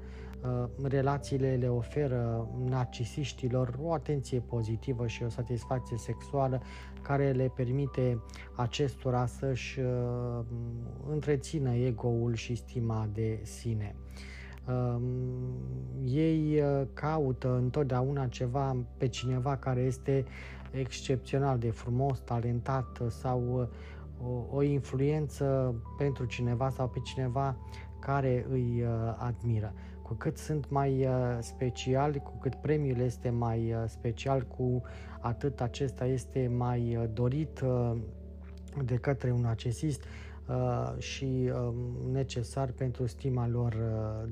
relațiile 0.83 1.55
le 1.55 1.67
oferă 1.67 2.47
narcisiștilor 2.65 3.79
o 3.81 3.93
atenție 3.93 4.39
pozitivă 4.39 5.07
și 5.07 5.23
o 5.23 5.29
satisfacție 5.29 5.97
sexuală 5.97 6.61
care 7.01 7.31
le 7.31 7.51
permite 7.55 8.21
acestora 8.55 9.25
să-și 9.25 9.79
întrețină 11.09 11.73
ego-ul 11.73 12.33
și 12.33 12.55
stima 12.55 13.09
de 13.13 13.39
sine. 13.43 13.95
Ei 16.03 16.63
caută 16.93 17.55
întotdeauna 17.55 18.27
ceva 18.27 18.75
pe 18.97 19.07
cineva 19.07 19.57
care 19.57 19.81
este 19.81 20.25
excepțional 20.71 21.57
de 21.57 21.69
frumos, 21.69 22.19
talentat 22.19 23.01
sau 23.09 23.69
o, 24.23 24.55
o 24.55 24.61
influență 24.61 25.75
pentru 25.97 26.25
cineva 26.25 26.69
sau 26.69 26.87
pe 26.87 26.99
cineva 26.99 27.55
care 27.99 28.45
îi 28.49 28.83
admiră. 29.17 29.73
Cu 30.11 30.17
cât 30.17 30.37
sunt 30.37 30.69
mai 30.69 31.05
uh, 31.05 31.37
speciali, 31.39 32.19
cu 32.19 32.37
cât 32.41 32.55
premiul 32.55 32.99
este 32.99 33.29
mai 33.29 33.73
uh, 33.73 33.83
special, 33.87 34.41
cu 34.41 34.81
atât 35.19 35.61
acesta 35.61 36.05
este 36.05 36.51
mai 36.57 36.95
uh, 36.95 37.03
dorit 37.13 37.63
de 38.83 38.95
către 38.95 39.31
un 39.31 39.45
accesist 39.45 40.03
și 40.97 41.51
um, 41.53 41.75
necesar 42.11 42.71
pentru 42.71 43.05
stima 43.05 43.47
lor 43.47 43.77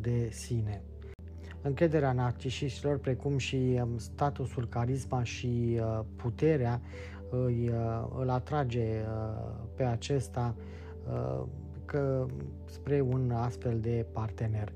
de 0.01 0.29
sine. 0.31 0.81
Încrederea 1.61 2.11
narcisiștilor, 2.11 2.97
precum 2.97 3.37
și 3.37 3.79
um, 3.81 3.97
statusul, 3.97 4.67
carisma 4.67 5.23
și 5.23 5.81
puterea, 6.15 6.81
îi, 7.29 7.71
îl 8.19 8.29
atrage 8.29 8.87
pe 9.75 9.83
acesta 9.83 10.55
că 11.85 12.25
spre 12.65 13.01
un 13.01 13.31
astfel 13.31 13.79
de 13.79 14.05
partener 14.11 14.73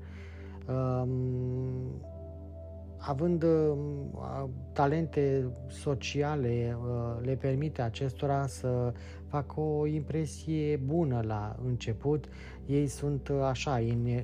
având 3.06 3.42
uh, 3.42 4.44
talente 4.72 5.44
sociale, 5.68 6.76
uh, 6.80 7.16
le 7.20 7.34
permite 7.34 7.82
acestora 7.82 8.46
să 8.46 8.92
facă 9.34 9.60
o 9.60 9.86
impresie 9.86 10.76
bună 10.76 11.22
la 11.26 11.56
început. 11.64 12.28
Ei 12.66 12.86
sunt 12.86 13.28
uh, 13.28 13.40
așa 13.42 13.80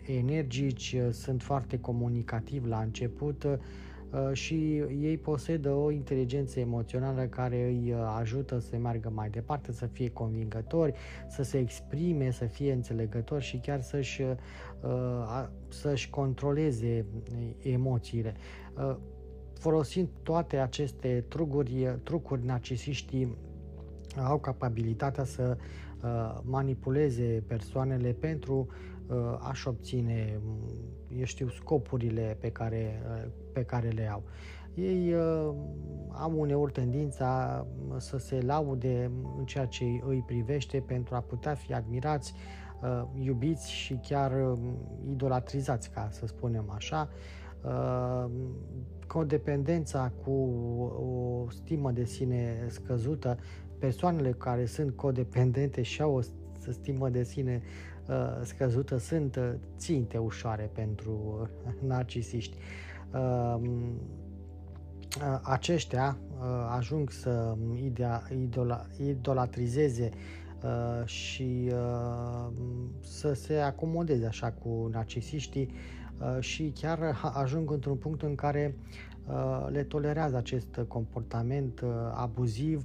energici, 0.06 0.96
sunt 1.10 1.42
foarte 1.42 1.80
comunicativi 1.80 2.68
la 2.68 2.80
început, 2.80 3.46
Uh, 4.10 4.32
și 4.32 4.76
ei 5.00 5.18
posedă 5.18 5.70
o 5.70 5.90
inteligență 5.90 6.60
emoțională 6.60 7.22
care 7.22 7.64
îi 7.64 7.92
uh, 7.92 7.98
ajută 8.18 8.58
să 8.58 8.76
meargă 8.76 9.10
mai 9.14 9.30
departe, 9.30 9.72
să 9.72 9.86
fie 9.86 10.10
convingători, 10.10 10.92
să 11.28 11.42
se 11.42 11.58
exprime, 11.58 12.30
să 12.30 12.44
fie 12.44 12.72
înțelegători 12.72 13.44
și 13.44 13.56
chiar 13.56 13.80
să-și, 13.80 14.22
uh, 14.22 15.48
să-și 15.68 16.10
controleze 16.10 17.04
emoțiile. 17.62 18.34
Folosind 19.52 20.08
toate 20.22 20.56
aceste 20.56 21.24
trucuri, 21.28 21.98
trucuri 22.02 22.44
narcisiștii 22.44 23.36
au 24.16 24.38
capabilitatea 24.38 25.24
să 25.24 25.56
manipuleze 26.42 27.42
persoanele 27.46 28.12
pentru 28.12 28.66
a-și 29.38 29.68
obține 29.68 30.40
eu 31.18 31.24
știu, 31.24 31.48
scopurile 31.48 32.36
pe 32.40 32.50
care, 32.50 33.02
pe 33.52 33.64
care 33.64 33.88
le 33.88 34.10
au. 34.10 34.22
Ei 34.74 35.12
uh, 35.12 35.54
au 36.08 36.32
uneori 36.34 36.72
tendința 36.72 37.66
să 37.96 38.18
se 38.18 38.40
laude 38.40 39.10
în 39.38 39.44
ceea 39.44 39.66
ce 39.66 39.84
îi 39.84 40.22
privește 40.26 40.80
pentru 40.86 41.14
a 41.14 41.20
putea 41.20 41.54
fi 41.54 41.74
admirați, 41.74 42.34
uh, 42.82 43.02
iubiți 43.24 43.72
și 43.72 43.94
chiar 43.94 44.50
uh, 44.50 44.58
idolatrizați, 45.10 45.90
ca 45.90 46.08
să 46.10 46.26
spunem 46.26 46.70
așa. 46.74 47.08
Uh, 47.64 48.30
codependența 49.06 50.12
cu 50.24 50.30
o 51.00 51.50
stimă 51.50 51.90
de 51.90 52.04
sine 52.04 52.66
scăzută, 52.68 53.38
persoanele 53.80 54.32
care 54.32 54.64
sunt 54.64 54.96
codependente 54.96 55.82
și 55.82 56.02
au 56.02 56.14
o 56.14 56.20
stimă 56.70 57.08
de 57.08 57.22
sine 57.22 57.62
Uh, 58.10 58.16
scăzută 58.42 58.96
sunt 58.98 59.36
uh, 59.36 59.52
ținte 59.76 60.18
ușoare 60.18 60.70
pentru 60.74 61.38
uh, 61.40 61.72
narcisiști. 61.86 62.56
Um, 63.12 63.92
aceștia 65.42 66.16
ajung 66.76 67.10
să 67.10 67.56
idea, 67.82 68.22
idola, 68.32 68.86
idolatrizeze 69.06 70.10
și 71.04 71.72
să 73.00 73.32
se 73.32 73.54
acomodeze 73.54 74.26
așa 74.26 74.52
cu 74.52 74.88
narcisiștii 74.92 75.70
și 76.40 76.72
chiar 76.80 77.20
ajung 77.34 77.70
într-un 77.70 77.96
punct 77.96 78.22
în 78.22 78.34
care 78.34 78.74
le 79.68 79.82
tolerează 79.82 80.36
acest 80.36 80.80
comportament 80.88 81.84
abuziv 82.14 82.84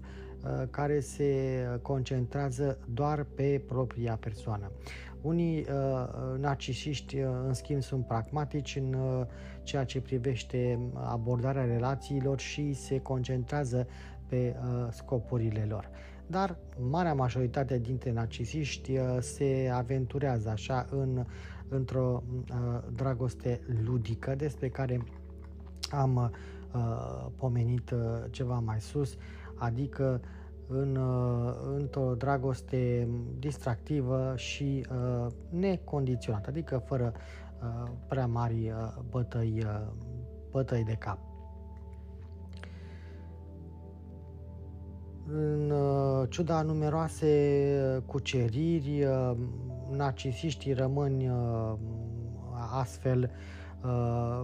care 0.69 0.99
se 0.99 1.65
concentrează 1.81 2.77
doar 2.93 3.23
pe 3.35 3.61
propria 3.67 4.17
persoană. 4.19 4.71
Unii 5.25 5.59
uh, 5.59 5.65
uh, 5.67 6.39
narcisiști, 6.39 7.19
uh, 7.19 7.29
în 7.45 7.53
schimb, 7.53 7.81
sunt 7.81 8.05
pragmatici 8.07 8.75
în 8.75 8.93
uh, 8.93 9.25
ceea 9.63 9.83
ce 9.83 10.01
privește 10.01 10.79
abordarea 10.93 11.65
relațiilor 11.65 12.39
și 12.39 12.73
se 12.73 12.99
concentrează 12.99 13.87
pe 14.27 14.55
uh, 14.57 14.87
scopurile 14.91 15.65
lor. 15.69 15.89
Dar 16.27 16.57
marea 16.89 17.13
majoritate 17.13 17.77
dintre 17.77 18.11
narcisiști 18.11 18.97
uh, 18.97 19.17
se 19.19 19.69
aventurează 19.73 20.49
așa 20.49 20.85
în, 20.89 21.25
într-o 21.69 22.23
uh, 22.49 22.83
dragoste 22.95 23.61
ludică 23.83 24.35
despre 24.35 24.69
care 24.69 25.03
am 25.91 26.15
uh, 26.73 27.25
pomenit 27.35 27.91
uh, 27.91 27.99
ceva 28.29 28.59
mai 28.59 28.81
sus, 28.81 29.17
adică 29.55 30.21
uh, 30.23 30.29
în, 30.67 30.95
uh, 30.95 31.53
într-o 31.75 32.13
dragoste 32.17 33.07
distractivă 33.39 34.33
și 34.35 34.85
uh, 34.91 35.31
necondiționată, 35.49 36.49
adică 36.49 36.77
fără 36.85 37.13
uh, 37.61 37.91
prea 38.07 38.27
mari 38.27 38.69
uh, 38.69 39.01
bătăi, 39.09 39.63
uh, 39.65 39.87
bătăi 40.51 40.83
de 40.83 40.95
cap. 40.99 41.19
În 45.27 45.69
uh, 45.69 46.29
ciuda 46.29 46.61
numeroase 46.61 48.03
cuceriri, 48.05 49.03
uh, 49.03 49.31
narcisiștii 49.91 50.73
rămân 50.73 51.19
uh, 51.19 51.73
astfel 52.71 53.31
uh, 53.83 54.43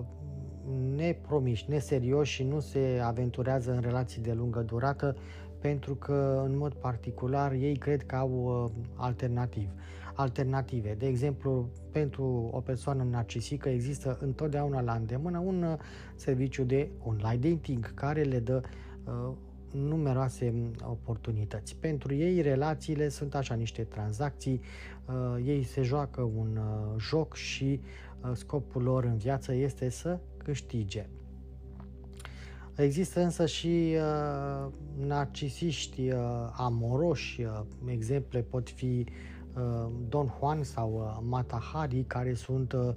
nepromiși, 0.95 1.69
neserioși 1.69 2.33
și 2.33 2.43
nu 2.43 2.59
se 2.59 3.01
aventurează 3.03 3.71
în 3.71 3.81
relații 3.81 4.21
de 4.21 4.33
lungă 4.33 4.59
durată 4.59 5.15
pentru 5.61 5.95
că, 5.95 6.41
în 6.45 6.57
mod 6.57 6.73
particular, 6.73 7.51
ei 7.51 7.75
cred 7.75 8.03
că 8.03 8.15
au 8.15 8.63
uh, 8.65 8.83
alternativ, 8.95 9.69
alternative. 10.13 10.95
De 10.99 11.07
exemplu, 11.07 11.69
pentru 11.91 12.49
o 12.51 12.59
persoană 12.59 13.03
narcisică 13.03 13.69
există 13.69 14.17
întotdeauna 14.21 14.81
la 14.81 14.93
îndemână 14.93 15.39
un 15.39 15.63
uh, 15.63 15.77
serviciu 16.15 16.63
de 16.63 16.89
online 17.03 17.49
dating 17.49 17.93
care 17.93 18.21
le 18.21 18.39
dă 18.39 18.61
uh, 19.05 19.33
numeroase 19.71 20.53
oportunități. 20.83 21.75
Pentru 21.75 22.13
ei, 22.13 22.41
relațiile 22.41 23.09
sunt 23.09 23.35
așa 23.35 23.53
niște 23.53 23.83
tranzacții, 23.83 24.61
uh, 25.05 25.43
ei 25.45 25.63
se 25.63 25.81
joacă 25.81 26.21
un 26.21 26.57
uh, 26.57 26.99
joc 26.99 27.35
și 27.35 27.81
uh, 28.21 28.31
scopul 28.33 28.81
lor 28.81 29.03
în 29.03 29.17
viață 29.17 29.53
este 29.53 29.89
să 29.89 30.19
câștige. 30.37 31.09
Există 32.81 33.21
însă 33.21 33.45
și 33.45 33.95
uh, 33.95 34.71
narcisiști 35.05 36.09
uh, 36.09 36.19
amoroși, 36.51 37.41
uh, 37.41 37.61
exemple 37.85 38.41
pot 38.41 38.69
fi 38.69 39.05
uh, 39.55 39.91
Don 40.09 40.33
Juan 40.39 40.63
sau 40.63 40.93
uh, 40.93 41.23
Mata 41.29 41.59
Hari, 41.73 42.03
care 42.03 42.33
sunt 42.33 42.73
uh, 42.73 42.93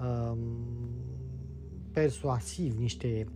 uh, 0.00 0.36
persuasivi, 1.92 2.78
niște 2.78 3.26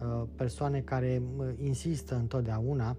uh, 0.00 0.22
persoane 0.36 0.80
care 0.80 1.22
uh, 1.36 1.46
insistă 1.62 2.14
întotdeauna. 2.14 2.96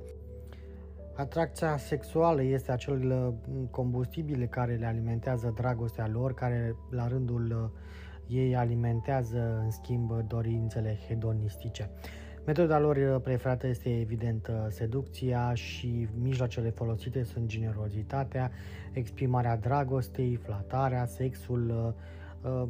Atracția 1.15 1.77
sexuală 1.77 2.43
este 2.43 2.71
acel 2.71 3.11
uh, 3.11 3.33
combustibil 3.71 4.45
care 4.45 4.75
le 4.75 4.85
alimentează 4.85 5.53
dragostea 5.55 6.07
lor, 6.07 6.33
care 6.33 6.75
la 6.89 7.07
rândul 7.07 7.71
uh, 7.73 7.81
ei 8.27 8.55
alimentează 8.55 9.61
în 9.63 9.71
schimb 9.71 10.27
dorințele 10.27 10.99
hedonistice. 11.07 11.89
Metoda 12.45 12.79
lor 12.79 12.95
uh, 12.95 13.21
preferată 13.21 13.67
este 13.67 13.99
evident 13.99 14.47
uh, 14.47 14.55
seducția 14.69 15.53
și 15.53 16.07
mijloacele 16.21 16.69
folosite 16.69 17.23
sunt 17.23 17.45
generozitatea, 17.45 18.51
exprimarea 18.91 19.57
dragostei, 19.57 20.35
flatarea, 20.35 21.05
sexul, 21.05 21.95
uh, 22.43 22.67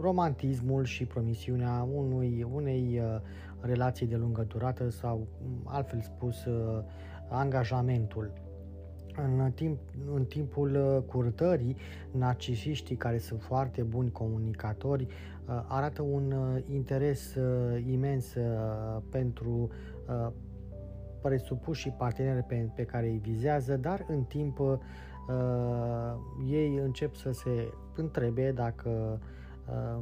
romantismul 0.00 0.84
și 0.84 1.04
promisiunea 1.04 1.88
unui, 1.92 2.46
unei 2.52 3.00
uh, 3.02 3.20
relații 3.60 4.06
de 4.06 4.16
lungă 4.16 4.42
durată 4.48 4.90
sau, 4.90 5.26
altfel 5.64 6.00
spus, 6.00 6.44
uh, 6.44 6.82
angajamentul. 7.28 8.32
În, 9.16 9.50
timp, 9.54 9.78
în 10.14 10.24
timpul 10.24 10.74
uh, 10.74 11.02
curtării, 11.06 11.76
narcisiștii 12.10 12.96
care 12.96 13.18
sunt 13.18 13.42
foarte 13.42 13.82
buni 13.82 14.10
comunicatori 14.10 15.06
arată 15.66 16.02
un 16.02 16.34
interes 16.68 17.36
imens 17.86 18.36
pentru 19.10 19.70
presupuși 21.20 21.80
și 21.80 21.90
parteneri 21.90 22.42
pe, 22.42 22.70
pe 22.74 22.84
care 22.84 23.06
îi 23.06 23.18
vizează, 23.22 23.76
dar 23.76 24.04
în 24.08 24.22
timp 24.22 24.58
uh, 24.58 24.78
ei 26.50 26.76
încep 26.76 27.14
să 27.14 27.30
se 27.30 27.72
întrebe 27.96 28.52
dacă 28.52 29.20
uh, 29.68 29.98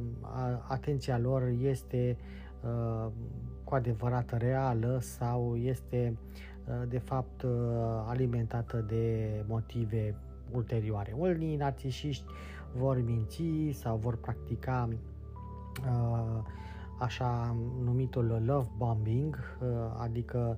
atenția 0.67 1.17
lor 1.17 1.43
este 1.61 2.17
uh, 2.63 3.11
cu 3.63 3.75
adevărat 3.75 4.37
reală 4.37 4.97
sau 5.01 5.55
este 5.55 6.17
uh, 6.67 6.87
de 6.87 6.97
fapt 6.97 7.41
uh, 7.41 7.51
alimentată 8.05 8.85
de 8.87 9.29
motive 9.47 10.15
ulterioare. 10.51 11.15
Unii 11.17 11.55
narcisiști 11.55 12.25
vor 12.75 13.01
minți 13.03 13.43
sau 13.71 13.97
vor 13.97 14.17
practica 14.17 14.89
uh, 14.91 14.97
așa 16.99 17.55
numitul 17.83 18.41
love 18.45 18.69
bombing, 18.77 19.35
adică 19.97 20.57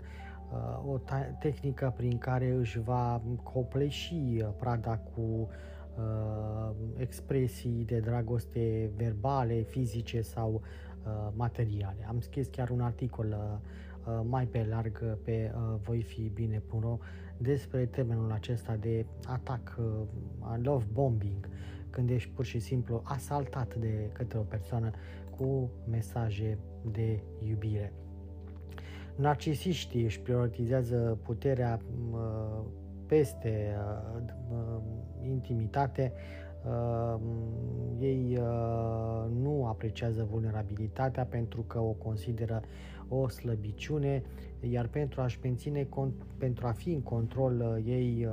o 0.86 0.98
tehnică 1.40 1.94
prin 1.98 2.18
care 2.18 2.50
își 2.50 2.80
va 2.80 3.22
copleși 3.44 4.44
prada 4.58 4.98
cu 4.98 5.22
uh, 5.98 6.72
expresii 6.98 7.84
de 7.86 8.00
dragoste 8.00 8.92
verbale, 8.96 9.62
fizice 9.62 10.22
sau 10.22 10.54
uh, 10.54 11.28
materiale. 11.36 12.06
Am 12.08 12.20
scris 12.20 12.48
chiar 12.48 12.70
un 12.70 12.82
articol 12.82 13.60
uh, 14.08 14.20
mai 14.24 14.46
pe 14.46 14.66
larg 14.70 15.18
pe 15.24 15.52
uh, 15.56 15.80
voifibine.ro 15.84 16.98
despre 17.38 17.86
termenul 17.86 18.32
acesta 18.32 18.76
de 18.76 19.06
atac, 19.26 19.78
uh, 19.80 20.56
love 20.62 20.86
bombing, 20.94 21.50
când 21.92 22.10
ești 22.10 22.30
pur 22.30 22.46
și 22.46 22.60
simplu 22.60 23.02
asaltat 23.04 23.76
de 23.76 24.10
către 24.14 24.38
o 24.38 24.42
persoană 24.42 24.92
cu 25.38 25.70
mesaje 25.90 26.58
de 26.92 27.20
iubire. 27.48 27.94
Narcisiștii 29.16 30.04
își 30.04 30.20
prioritizează 30.20 31.20
puterea 31.24 31.80
peste 33.06 33.76
intimitate, 35.22 36.14
ei 38.00 38.40
nu 39.42 39.66
apreciază 39.68 40.28
vulnerabilitatea 40.32 41.26
pentru 41.26 41.62
că 41.62 41.80
o 41.80 41.92
consideră 41.92 42.62
o 43.08 43.28
slăbiciune, 43.28 44.24
iar 44.70 44.88
pentru 44.88 45.22
a-și 45.22 45.40
menține, 45.44 45.88
pentru 46.38 46.68
a 46.68 46.72
fi 46.72 46.92
în 46.92 47.02
control, 47.02 47.82
ei 47.86 48.28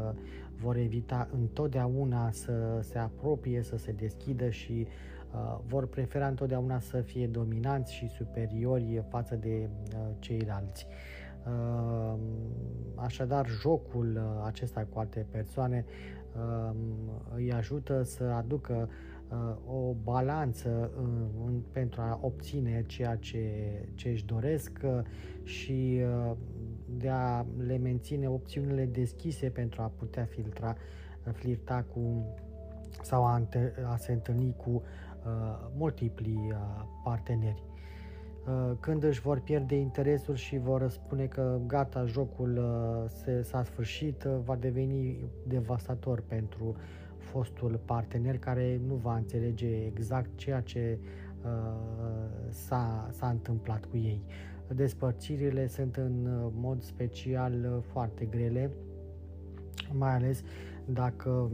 vor 0.60 0.76
evita 0.76 1.28
întotdeauna 1.32 2.30
să 2.30 2.78
se 2.82 2.98
apropie, 2.98 3.62
să 3.62 3.76
se 3.76 3.92
deschidă 3.92 4.50
și 4.50 4.86
Uh, 5.34 5.58
vor 5.66 5.86
prefera 5.86 6.26
întotdeauna 6.26 6.80
să 6.80 7.00
fie 7.00 7.26
dominanți 7.26 7.94
și 7.94 8.08
superiori 8.08 9.04
față 9.08 9.34
de 9.34 9.68
uh, 9.68 10.00
ceilalți. 10.18 10.86
Uh, 11.46 12.14
așadar, 12.94 13.46
jocul 13.60 14.40
acesta 14.44 14.86
cu 14.92 14.98
alte 14.98 15.26
persoane 15.30 15.84
îi 17.34 17.52
ajută 17.52 18.02
să 18.02 18.24
aducă 18.24 18.88
o 19.66 19.94
balanță 20.02 20.90
pentru 21.72 22.00
a 22.00 22.18
obține 22.22 22.84
ceea 22.86 23.16
ce, 23.16 23.48
ce 23.94 24.08
își 24.08 24.24
doresc 24.24 24.80
și 25.42 26.00
de 26.96 27.08
a 27.08 27.44
le 27.66 27.76
menține 27.76 28.28
opțiunile 28.28 28.84
deschise 28.84 29.48
pentru 29.48 29.82
a 29.82 29.92
putea 29.98 30.24
filtra, 30.24 30.76
flirta 31.32 31.84
cu 31.92 32.24
sau 33.02 33.24
a, 33.24 33.48
a 33.90 33.96
se 33.96 34.12
întâlni 34.12 34.54
cu 34.56 34.82
Uh, 35.28 35.32
multipli 35.76 36.48
uh, 36.50 36.56
parteneri. 37.04 37.62
Uh, 38.46 38.76
când 38.80 39.02
își 39.02 39.20
vor 39.20 39.40
pierde 39.40 39.74
interesul 39.74 40.34
și 40.34 40.58
vor 40.58 40.90
spune 40.90 41.24
că 41.24 41.60
gata, 41.66 42.04
jocul 42.04 42.60
se, 43.22 43.42
s-a 43.42 43.62
sfârșit, 43.62 44.22
va 44.22 44.56
deveni 44.56 45.18
devastator 45.46 46.20
pentru 46.20 46.76
fostul 47.18 47.80
partener 47.84 48.38
care 48.38 48.80
nu 48.86 48.94
va 48.94 49.16
înțelege 49.16 49.84
exact 49.84 50.30
ceea 50.36 50.60
ce 50.60 50.98
s-a, 52.48 53.08
s-a 53.10 53.28
întâmplat 53.28 53.84
cu 53.84 53.96
ei. 53.96 54.22
Despărțirile 54.74 55.66
sunt 55.66 55.96
în 55.96 56.28
mod 56.54 56.82
special 56.82 57.82
foarte 57.92 58.24
grele, 58.24 58.70
mai 59.92 60.14
ales 60.14 60.42
dacă 60.92 61.50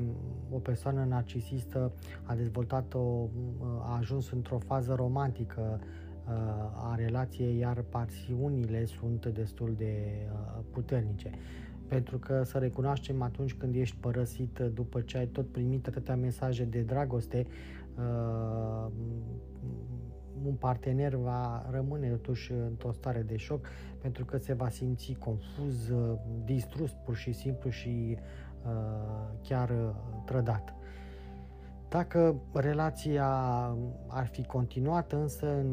o 0.50 0.59
persoană 0.59 1.05
narcisistă 1.05 1.92
a 2.22 2.35
dezvoltat 2.35 2.94
o, 2.94 3.29
a 3.81 3.96
ajuns 3.96 4.31
într-o 4.31 4.59
fază 4.59 4.94
romantică 4.94 5.81
uh, 5.81 6.31
a 6.90 6.94
relației, 6.96 7.59
iar 7.59 7.85
pasiunile 7.88 8.85
sunt 8.85 9.27
destul 9.27 9.74
de 9.77 9.94
uh, 10.33 10.62
puternice. 10.70 11.31
Pentru 11.88 12.18
că 12.18 12.42
să 12.42 12.59
recunoaștem 12.59 13.22
atunci 13.22 13.55
când 13.55 13.74
ești 13.74 13.96
părăsit 14.00 14.59
după 14.59 15.00
ce 15.00 15.18
ai 15.18 15.27
tot 15.27 15.48
primit 15.48 15.87
atâtea 15.87 16.16
mesaje 16.16 16.64
de 16.64 16.81
dragoste, 16.81 17.46
uh, 17.98 18.87
un 20.44 20.54
partener 20.54 21.14
va 21.14 21.66
rămâne 21.70 22.08
totuși 22.08 22.52
într-o 22.52 22.92
stare 22.92 23.22
de 23.22 23.36
șoc 23.36 23.66
pentru 24.00 24.24
că 24.24 24.36
se 24.36 24.52
va 24.52 24.68
simți 24.68 25.16
confuz, 25.18 25.92
distrus 26.44 26.92
pur 27.04 27.16
și 27.16 27.32
simplu 27.32 27.70
și 27.70 28.18
Uh, 28.64 28.70
chiar 29.42 29.70
uh, 29.70 29.90
trădat. 30.24 30.74
Dacă 31.88 32.40
relația 32.52 33.26
ar 34.06 34.26
fi 34.26 34.44
continuată, 34.44 35.16
însă, 35.16 35.64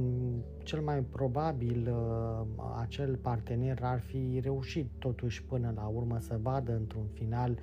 cel 0.63 0.82
mai 0.82 1.02
probabil 1.02 1.89
uh, 1.91 2.47
acel 2.80 3.15
partener 3.15 3.80
ar 3.82 4.00
fi 4.00 4.39
reușit 4.43 4.89
totuși 5.00 5.43
până 5.43 5.71
la 5.76 5.86
urmă 5.86 6.17
să 6.19 6.39
vadă 6.41 6.76
într-un 6.76 7.08
final 7.13 7.60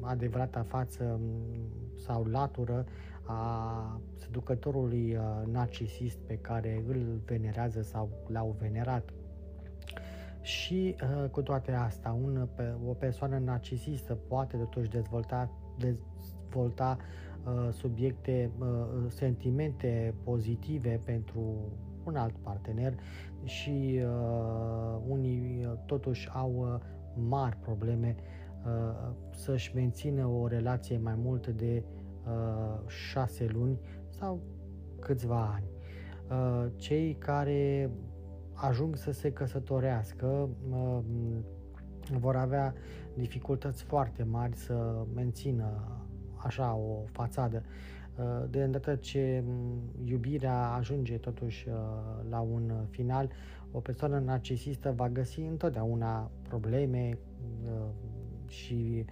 adevărata 0.00 0.62
față 0.62 1.20
sau 1.94 2.24
latură 2.24 2.84
a 3.26 4.00
seducătorului 4.14 5.18
narcisist 5.44 6.18
pe 6.18 6.38
care 6.38 6.84
îl 6.88 7.20
venerează 7.24 7.82
sau 7.82 8.08
l-au 8.28 8.56
venerat. 8.58 9.12
Și 10.40 10.94
uh, 11.02 11.30
cu 11.30 11.42
toate 11.42 11.72
astea, 11.72 12.12
un, 12.12 12.48
pe, 12.54 12.74
o 12.86 12.92
persoană 12.92 13.38
narcisistă 13.38 14.14
poate 14.14 14.56
totuși 14.56 14.90
dezvolta, 14.90 15.50
dezvolta 15.78 16.96
uh, 17.44 17.68
subiecte, 17.72 18.50
uh, 18.58 18.66
sentimente 19.08 20.14
pozitive 20.24 21.00
pentru 21.04 21.54
un 22.04 22.16
alt 22.16 22.34
partener 22.36 22.94
și 23.44 24.00
uh, 24.02 25.00
unii 25.08 25.68
totuși 25.86 26.28
au 26.32 26.54
uh, 26.56 26.80
mari 27.28 27.56
probleme 27.56 28.16
uh, 28.66 29.10
să-și 29.30 29.74
mențină 29.74 30.26
o 30.26 30.46
relație 30.46 30.98
mai 30.98 31.14
mult 31.14 31.46
de 31.46 31.82
uh, 31.84 31.95
șase 32.86 33.46
luni 33.52 33.78
sau 34.08 34.40
câțiva 35.00 35.54
ani. 35.54 35.66
Uh, 36.30 36.70
cei 36.76 37.14
care 37.14 37.90
ajung 38.52 38.96
să 38.96 39.10
se 39.10 39.32
căsătorească, 39.32 40.48
vor 42.18 42.36
avea 42.36 42.74
dificultăți 43.14 43.82
foarte 43.82 44.22
mari 44.22 44.56
să 44.56 45.04
mențină 45.14 45.98
așa 46.36 46.74
o 46.74 47.04
fațadă. 47.12 47.62
Uh, 48.18 48.44
de 48.50 48.62
îndată 48.62 48.94
ce 48.94 49.44
iubirea 50.04 50.68
ajunge 50.68 51.16
totuși 51.16 51.68
uh, 51.68 51.74
la 52.28 52.40
un 52.40 52.72
final, 52.90 53.30
o 53.72 53.80
persoană 53.80 54.18
narcisistă 54.18 54.92
va 54.96 55.08
găsi 55.08 55.40
întotdeauna 55.40 56.30
probleme 56.48 57.18
uh, 57.64 57.70
și 58.48 59.04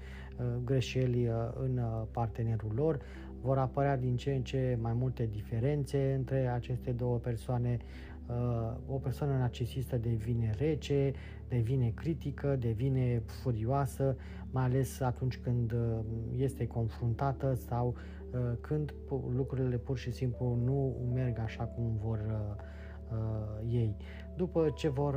greșeli 0.65 1.29
în 1.55 1.81
partenerul 2.11 2.73
lor. 2.75 2.99
Vor 3.41 3.59
apărea 3.59 3.97
din 3.97 4.17
ce 4.17 4.33
în 4.33 4.43
ce 4.43 4.79
mai 4.81 4.93
multe 4.93 5.29
diferențe 5.33 6.15
între 6.17 6.49
aceste 6.49 6.91
două 6.91 7.17
persoane, 7.17 7.79
Uh, 8.27 8.73
o 8.89 8.97
persoană 8.99 9.37
narcisistă 9.37 9.97
devine 9.97 10.55
rece, 10.59 11.13
devine 11.49 11.93
critică, 11.95 12.57
devine 12.61 13.23
furioasă, 13.27 14.17
mai 14.51 14.65
ales 14.65 15.01
atunci 15.01 15.39
când 15.39 15.73
uh, 15.73 15.99
este 16.37 16.67
confruntată 16.67 17.55
sau 17.55 17.95
uh, 18.31 18.41
când 18.61 18.95
lucrurile 19.35 19.77
pur 19.77 19.99
și 19.99 20.13
simplu 20.13 20.59
nu 20.65 20.97
merg 21.15 21.39
așa 21.39 21.65
cum 21.65 21.97
vor 22.03 22.21
ei. 23.69 23.97
După 24.37 24.73
ce 24.77 24.89
vor 24.89 25.17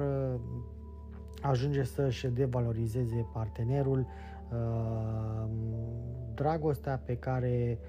ajunge 1.42 1.84
să-și 1.84 2.28
devalorizeze 2.28 3.26
partenerul, 3.34 4.08
dragostea 6.34 7.02
pe 7.06 7.18
care 7.18 7.80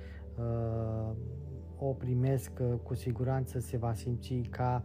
o 1.79 1.93
primesc, 1.93 2.51
cu 2.83 2.95
siguranță 2.95 3.59
se 3.59 3.77
va 3.77 3.93
simți 3.95 4.35
ca 4.51 4.83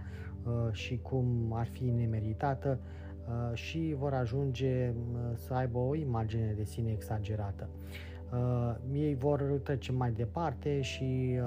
și 0.72 1.00
cum 1.02 1.54
ar 1.54 1.68
fi 1.68 1.84
nemeritată 1.84 2.80
și 3.54 3.96
vor 3.98 4.14
ajunge 4.14 4.94
să 5.36 5.54
aibă 5.54 5.78
o 5.78 5.96
imagine 5.96 6.54
de 6.56 6.64
sine 6.64 6.92
exagerată. 6.92 7.70
Ei 8.92 9.16
vor 9.16 9.42
trece 9.64 9.92
mai 9.92 10.12
departe 10.12 10.82
și 10.82 11.40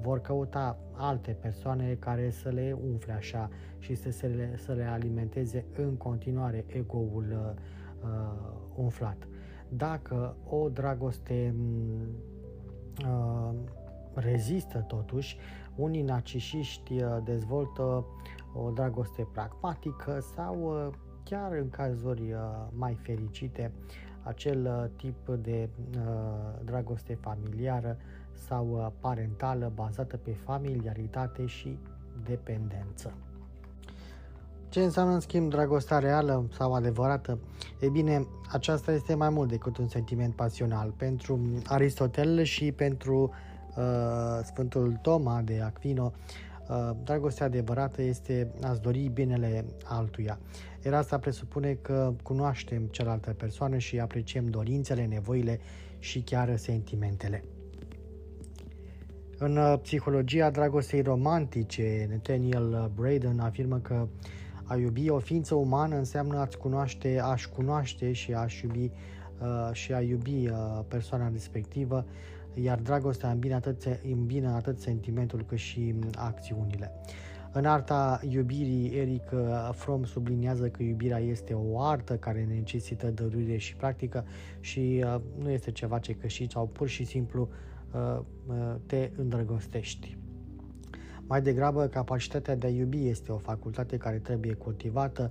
vor 0.00 0.20
căuta 0.20 0.78
alte 0.92 1.36
persoane 1.40 1.96
care 1.98 2.30
să 2.30 2.48
le 2.48 2.76
umfle 2.90 3.12
așa 3.12 3.50
și 3.78 3.94
să, 3.94 4.10
să, 4.10 4.26
le, 4.26 4.56
să 4.56 4.72
le 4.72 4.84
alimenteze 4.84 5.64
în 5.76 5.96
continuare 5.96 6.64
ego-ul 6.66 7.54
uh, 8.02 8.06
umflat. 8.76 9.28
Dacă 9.68 10.36
o 10.48 10.68
dragoste 10.68 11.54
uh, 13.04 13.54
rezistă 14.14 14.78
totuși, 14.78 15.38
unii 15.76 16.02
narcisiști 16.02 17.02
uh, 17.02 17.16
dezvoltă 17.24 18.06
o 18.54 18.70
dragoste 18.70 19.28
pragmatică 19.32 20.20
sau 20.34 20.86
uh, 20.86 20.94
chiar 21.24 21.52
în 21.52 21.70
cazuri 21.70 22.32
uh, 22.32 22.38
mai 22.72 22.94
fericite 22.94 23.72
acel 24.22 24.90
tip 24.96 25.28
de 25.28 25.68
dragoste 26.64 27.14
familiară 27.14 27.96
sau 28.32 28.94
parentală 29.00 29.72
bazată 29.74 30.16
pe 30.16 30.32
familiaritate 30.32 31.46
și 31.46 31.78
dependență. 32.24 33.14
Ce 34.68 34.80
înseamnă 34.82 35.14
în 35.14 35.20
schimb 35.20 35.50
dragostea 35.50 35.98
reală 35.98 36.48
sau 36.52 36.72
adevărată? 36.72 37.38
E 37.80 37.88
bine, 37.88 38.26
aceasta 38.52 38.92
este 38.92 39.14
mai 39.14 39.28
mult 39.30 39.48
decât 39.48 39.76
un 39.76 39.88
sentiment 39.88 40.34
pasional. 40.34 40.90
Pentru 40.96 41.40
Aristotel 41.66 42.42
și 42.42 42.72
pentru 42.72 43.32
uh, 43.76 43.84
Sfântul 44.44 44.98
Toma 45.02 45.40
de 45.40 45.60
Aquino, 45.64 46.12
uh, 46.68 46.90
dragostea 47.04 47.46
adevărată 47.46 48.02
este 48.02 48.52
a-ți 48.62 48.80
dori 48.80 49.10
binele 49.14 49.64
altuia. 49.84 50.38
Iar 50.84 50.94
asta 50.94 51.18
presupune 51.18 51.78
că 51.82 52.12
cunoaștem 52.22 52.82
cealaltă 52.82 53.30
persoană 53.30 53.78
și 53.78 53.98
apreciem 53.98 54.46
dorințele, 54.46 55.04
nevoile 55.04 55.60
și 55.98 56.20
chiar 56.20 56.56
sentimentele. 56.56 57.44
În 59.38 59.56
uh, 59.56 59.78
psihologia 59.82 60.50
dragostei 60.50 61.02
romantice, 61.02 62.06
Nathaniel 62.10 62.90
Braden 62.94 63.38
afirmă 63.38 63.78
că 63.78 64.06
a 64.66 64.76
iubi 64.76 65.10
o 65.10 65.18
ființă 65.18 65.54
umană 65.54 65.96
înseamnă 65.96 66.38
a-ți 66.38 66.58
cunoaște, 66.58 67.20
a-și 67.22 67.48
cunoaște 67.48 68.12
și 68.12 68.32
a-și 68.32 68.64
iubi 68.64 68.90
uh, 69.40 69.70
și 69.72 69.92
a 69.92 70.00
iubi 70.00 70.48
uh, 70.48 70.80
persoana 70.88 71.28
respectivă, 71.28 72.06
iar 72.54 72.78
dragostea 72.78 73.30
îmbină 73.30 73.54
atât, 73.54 74.00
îmbină 74.12 74.48
atât 74.48 74.80
sentimentul 74.80 75.44
cât 75.44 75.58
și 75.58 75.94
mm, 75.94 76.10
acțiunile. 76.14 76.92
În 77.52 77.64
arta 77.64 78.20
iubirii, 78.28 78.90
Eric 78.98 79.30
uh, 79.32 79.70
Fromm 79.72 80.04
subliniază 80.04 80.68
că 80.68 80.82
iubirea 80.82 81.18
este 81.18 81.54
o 81.54 81.80
artă 81.80 82.16
care 82.16 82.44
necesită 82.44 83.10
dăruire 83.10 83.56
și 83.56 83.76
practică 83.76 84.24
și 84.60 85.04
uh, 85.04 85.20
nu 85.42 85.50
este 85.50 85.70
ceva 85.70 85.98
ce 85.98 86.12
câștigi 86.12 86.52
sau 86.52 86.66
pur 86.66 86.88
și 86.88 87.04
simplu 87.04 87.48
uh, 87.92 88.18
uh, 88.46 88.74
te 88.86 89.10
îndrăgostești. 89.16 90.16
Mai 91.28 91.42
degrabă, 91.42 91.86
capacitatea 91.86 92.56
de 92.56 92.66
a 92.66 92.70
iubi 92.70 93.08
este 93.08 93.32
o 93.32 93.36
facultate 93.36 93.96
care 93.96 94.16
trebuie 94.16 94.52
cultivată, 94.52 95.30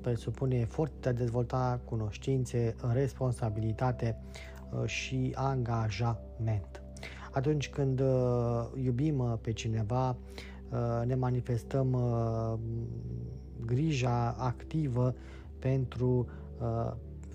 presupune 0.00 0.56
efort 0.56 0.92
de 1.00 1.08
a 1.08 1.12
dezvolta 1.12 1.80
cunoștințe, 1.84 2.74
responsabilitate 2.92 4.18
uh, 4.70 4.86
și 4.86 5.32
angajament. 5.34 6.82
Atunci 7.32 7.68
când 7.68 8.00
uh, 8.00 8.06
iubim 8.84 9.18
uh, 9.18 9.32
pe 9.40 9.52
cineva, 9.52 10.16
ne 11.06 11.14
manifestăm 11.14 11.96
grija 13.66 14.30
activă 14.38 15.14
pentru 15.58 16.26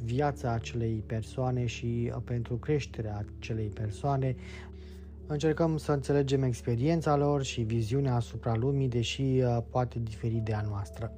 viața 0.04 0.52
acelei 0.52 1.04
persoane 1.06 1.66
și 1.66 2.14
pentru 2.24 2.56
creșterea 2.56 3.26
acelei 3.38 3.68
persoane, 3.68 4.36
Încercăm 5.32 5.78
să 5.78 5.92
înțelegem 5.92 6.44
experiența 6.44 7.16
lor 7.16 7.44
și 7.44 7.62
viziunea 7.62 8.16
asupra 8.16 8.56
lumii, 8.56 8.88
deși 8.88 9.22
uh, 9.22 9.58
poate 9.70 10.00
diferi 10.00 10.42
de 10.44 10.54
a 10.54 10.62
noastră. 10.62 11.12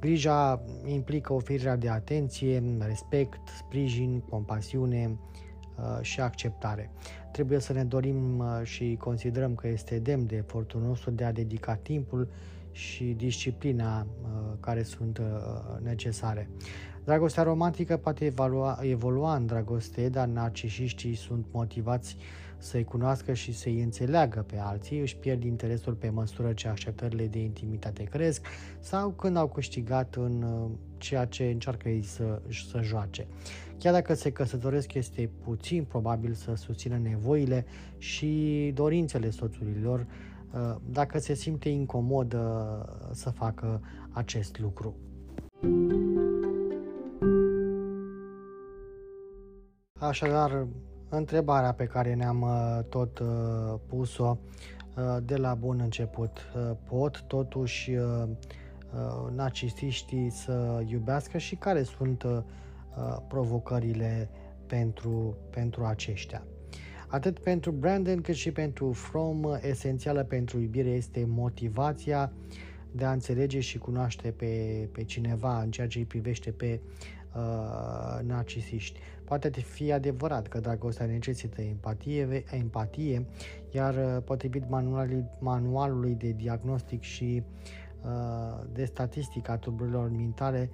Grija 0.00 0.62
implică 0.84 1.32
oferirea 1.32 1.76
de 1.76 1.88
atenție, 1.88 2.62
respect, 2.78 3.48
sprijin, 3.58 4.20
compasiune 4.20 5.18
uh, 5.76 5.98
și 6.00 6.20
acceptare. 6.20 6.90
Trebuie 7.32 7.58
să 7.58 7.72
ne 7.72 7.84
dorim 7.84 8.38
uh, 8.38 8.46
și 8.62 8.96
considerăm 9.00 9.54
că 9.54 9.68
este 9.68 9.98
demn 9.98 10.26
de 10.26 10.36
efortul 10.36 10.80
nostru 10.80 11.10
de 11.10 11.24
a 11.24 11.32
dedica 11.32 11.74
timpul 11.74 12.28
și 12.70 13.04
disciplina 13.04 14.06
care 14.60 14.82
sunt 14.82 15.20
necesare. 15.82 16.48
Dragostea 17.04 17.42
romantică 17.42 17.96
poate 17.96 18.24
evolua, 18.24 18.78
evolua 18.80 19.36
în 19.36 19.46
dragoste, 19.46 20.08
dar 20.08 20.26
narcisiștii 20.26 21.14
sunt 21.14 21.46
motivați 21.50 22.16
să-i 22.64 22.84
cunoască 22.84 23.32
și 23.32 23.52
să-i 23.52 23.82
înțeleagă 23.82 24.44
pe 24.46 24.58
alții, 24.58 25.00
își 25.00 25.16
pierd 25.16 25.44
interesul 25.44 25.92
pe 25.92 26.10
măsură 26.10 26.52
ce 26.52 26.68
așteptările 26.68 27.26
de 27.26 27.38
intimitate 27.38 28.02
cresc 28.02 28.46
sau 28.80 29.10
când 29.10 29.36
au 29.36 29.48
câștigat 29.48 30.14
în 30.14 30.42
uh, 30.42 30.70
ceea 30.98 31.24
ce 31.24 31.44
încearcă 31.44 31.88
ei 31.88 32.02
să, 32.02 32.42
să 32.70 32.80
joace. 32.82 33.26
Chiar 33.78 33.92
dacă 33.92 34.14
se 34.14 34.32
căsătoresc, 34.32 34.94
este 34.94 35.30
puțin 35.44 35.84
probabil 35.84 36.32
să 36.32 36.54
susțină 36.54 36.98
nevoile 36.98 37.64
și 37.98 38.70
dorințele 38.74 39.30
soțurilor 39.30 40.06
uh, 40.54 40.76
dacă 40.90 41.18
se 41.18 41.34
simte 41.34 41.68
incomod 41.68 42.32
uh, 42.32 42.40
să 43.12 43.30
facă 43.30 43.80
acest 44.10 44.58
lucru. 44.58 44.94
Așadar, 49.98 50.66
întrebarea 51.16 51.72
pe 51.72 51.84
care 51.84 52.14
ne-am 52.14 52.40
uh, 52.40 52.84
tot 52.88 53.18
uh, 53.18 53.26
pus-o 53.86 54.38
uh, 54.96 55.16
de 55.22 55.36
la 55.36 55.54
bun 55.54 55.80
început. 55.80 56.38
Pot 56.88 57.24
totuși 57.26 57.90
narcisiștii 59.34 60.30
să 60.30 60.82
iubească 60.86 61.38
și 61.38 61.54
care 61.54 61.82
sunt 61.82 62.24
provocările 63.28 64.28
pentru, 64.66 65.36
pentru 65.50 65.84
aceștia. 65.84 66.42
Atât 67.08 67.38
pentru 67.38 67.70
Brandon 67.70 68.20
cât 68.20 68.34
și 68.34 68.52
pentru 68.52 68.92
From, 68.92 69.58
esențială 69.60 70.24
pentru 70.24 70.60
iubire 70.60 70.90
este 70.90 71.24
motivația 71.28 72.32
de 72.92 73.04
a 73.04 73.12
înțelege 73.12 73.60
și 73.60 73.78
cunoaște 73.78 74.30
pe, 74.30 74.88
pe 74.92 75.04
cineva 75.04 75.62
în 75.62 75.70
ceea 75.70 75.86
ce 75.86 75.98
îi 75.98 76.04
privește 76.04 76.50
pe 76.50 76.80
uh, 77.36 78.26
narcisiști. 78.26 79.00
Poate 79.24 79.50
fi 79.50 79.92
adevărat 79.92 80.46
că 80.46 80.60
dragostea 80.60 81.06
necesită 81.06 81.62
empatie, 81.62 82.44
empatie 82.50 83.26
iar 83.70 83.94
uh, 83.94 84.22
potrivit 84.24 84.68
manualului, 84.68 85.24
manualului 85.40 86.14
de 86.14 86.30
diagnostic 86.30 87.02
și 87.02 87.42
uh, 88.04 88.64
de 88.72 88.84
statistică 88.84 89.50
a 89.50 89.56
tulburărilor 89.56 90.10
mentale, 90.10 90.70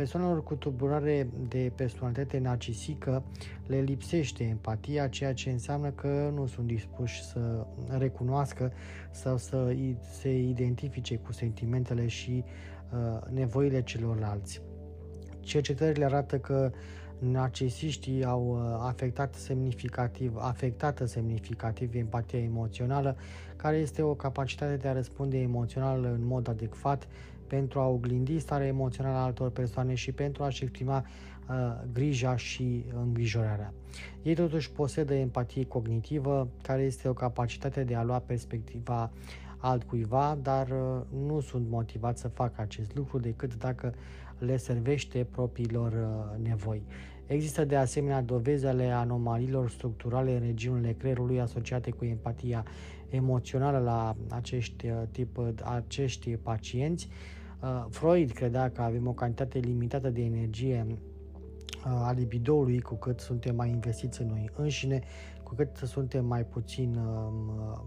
persoanelor 0.00 0.42
cu 0.42 0.54
tulburare 0.54 1.28
de 1.48 1.72
personalitate 1.74 2.38
narcisică 2.38 3.22
le 3.66 3.80
lipsește 3.80 4.44
empatia, 4.44 5.08
ceea 5.08 5.34
ce 5.34 5.50
înseamnă 5.50 5.90
că 5.90 6.30
nu 6.34 6.46
sunt 6.46 6.66
dispuși 6.66 7.24
să 7.24 7.66
recunoască 7.88 8.72
sau 9.10 9.36
să 9.36 9.76
se 10.20 10.38
identifice 10.38 11.16
cu 11.16 11.32
sentimentele 11.32 12.06
și 12.06 12.44
uh, 12.92 13.30
nevoile 13.30 13.82
celorlalți. 13.82 14.69
Cercetările 15.40 16.04
arată 16.04 16.38
că 16.38 16.70
narcisiștii 17.18 18.24
au 18.24 18.48
uh, 18.48 18.86
afectat 18.88 19.34
semnificativ, 19.34 20.36
afectată 20.38 21.04
semnificativ 21.04 21.94
empatia 21.94 22.38
emoțională, 22.38 23.16
care 23.56 23.76
este 23.76 24.02
o 24.02 24.14
capacitate 24.14 24.76
de 24.76 24.88
a 24.88 24.92
răspunde 24.92 25.38
emoțional 25.38 26.04
în 26.04 26.26
mod 26.26 26.48
adecvat 26.48 27.08
pentru 27.46 27.80
a 27.80 27.86
oglindi 27.86 28.38
starea 28.38 28.66
emoțională 28.66 29.16
a 29.16 29.22
altor 29.22 29.50
persoane 29.50 29.94
și 29.94 30.12
pentru 30.12 30.42
a-și 30.42 30.62
exprima 30.62 31.04
uh, 31.48 31.54
grija 31.92 32.36
și 32.36 32.84
îngrijorarea. 33.02 33.72
Ei 34.22 34.34
totuși 34.34 34.70
posedă 34.70 35.14
empatie 35.14 35.64
cognitivă, 35.64 36.48
care 36.62 36.82
este 36.82 37.08
o 37.08 37.12
capacitate 37.12 37.84
de 37.84 37.94
a 37.94 38.02
lua 38.02 38.18
perspectiva 38.18 39.10
altcuiva, 39.56 40.38
dar 40.42 40.68
uh, 40.68 41.00
nu 41.26 41.40
sunt 41.40 41.68
motivați 41.68 42.20
să 42.20 42.28
facă 42.28 42.60
acest 42.60 42.94
lucru 42.94 43.18
decât 43.18 43.56
dacă 43.56 43.94
le 44.40 44.56
servește 44.56 45.26
propriilor 45.30 45.92
uh, 45.92 46.44
nevoi. 46.46 46.82
Există 47.26 47.64
de 47.64 47.76
asemenea 47.76 48.22
dovezi 48.22 48.66
ale 48.66 48.90
anomaliilor 48.90 49.70
structurale 49.70 50.34
în 50.34 50.40
regiunile 50.40 50.92
creierului 50.92 51.40
asociate 51.40 51.90
cu 51.90 52.04
empatia 52.04 52.64
emoțională 53.08 53.78
la 53.78 54.16
acești, 54.28 54.86
uh, 54.86 55.02
tip, 55.10 55.38
acești 55.62 56.36
pacienți. 56.36 57.08
Freud 57.88 58.30
credea 58.30 58.70
că 58.70 58.82
avem 58.82 59.06
o 59.06 59.12
cantitate 59.12 59.58
limitată 59.58 60.10
de 60.10 60.22
energie 60.22 60.86
a 61.82 62.12
libidoului 62.12 62.80
cu 62.80 62.94
cât 62.94 63.20
suntem 63.20 63.56
mai 63.56 63.70
investiți 63.70 64.20
în 64.20 64.26
noi 64.26 64.50
înșine, 64.56 65.02
cu 65.42 65.54
cât 65.54 65.76
suntem 65.76 66.24
mai 66.24 66.44
puțin 66.44 66.96
uh, 66.96 67.80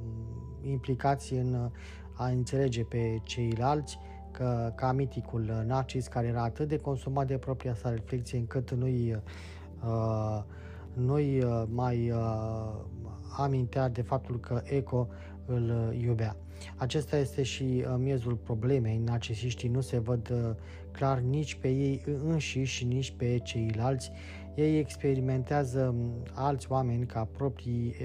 implicați 0.61 1.33
în 1.33 1.71
a 2.13 2.27
înțelege 2.27 2.83
pe 2.83 3.19
ceilalți, 3.23 3.97
că, 4.33 4.71
ca 4.75 4.91
miticul 4.91 5.63
Narcis, 5.65 6.07
care 6.07 6.27
era 6.27 6.43
atât 6.43 6.67
de 6.67 6.77
consumat 6.77 7.27
de 7.27 7.37
propria 7.37 7.73
sa 7.73 7.89
reflexie 7.89 8.37
încât 8.37 8.71
nu-i, 8.71 9.21
uh, 9.83 10.43
nu-i 10.93 11.43
mai 11.69 12.11
uh, 12.11 12.73
amintea 13.37 13.89
de 13.89 14.01
faptul 14.01 14.39
că 14.39 14.61
Eco 14.63 15.07
îl 15.45 15.93
iubea. 16.01 16.35
Acesta 16.77 17.17
este 17.17 17.43
și 17.43 17.63
uh, 17.63 17.95
miezul 17.97 18.35
problemei. 18.35 18.97
Narcisiștii 18.97 19.69
nu 19.69 19.81
se 19.81 19.99
văd 19.99 20.29
uh, 20.29 20.55
clar 20.91 21.19
nici 21.19 21.55
pe 21.55 21.67
ei 21.67 22.01
înșiși, 22.23 22.85
nici 22.85 23.11
pe 23.11 23.37
ceilalți. 23.43 24.11
Ei 24.55 24.79
experimentează 24.79 25.95
um, 25.97 26.23
alți 26.33 26.71
oameni 26.71 27.05
ca 27.05 27.27
proprii, 27.31 27.95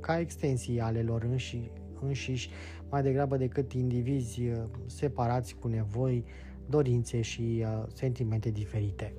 ca 0.00 0.18
extensii 0.18 0.80
ale 0.80 1.02
lor 1.02 1.22
înși, 1.22 1.70
înșiși, 2.00 2.50
mai 2.90 3.02
degrabă 3.02 3.36
decât 3.36 3.72
indivizi 3.72 4.42
uh, 4.42 4.62
separați 4.86 5.54
cu 5.54 5.68
nevoi, 5.68 6.24
dorințe 6.66 7.20
și 7.20 7.64
sentimente 7.94 8.50
diferite. 8.50 9.14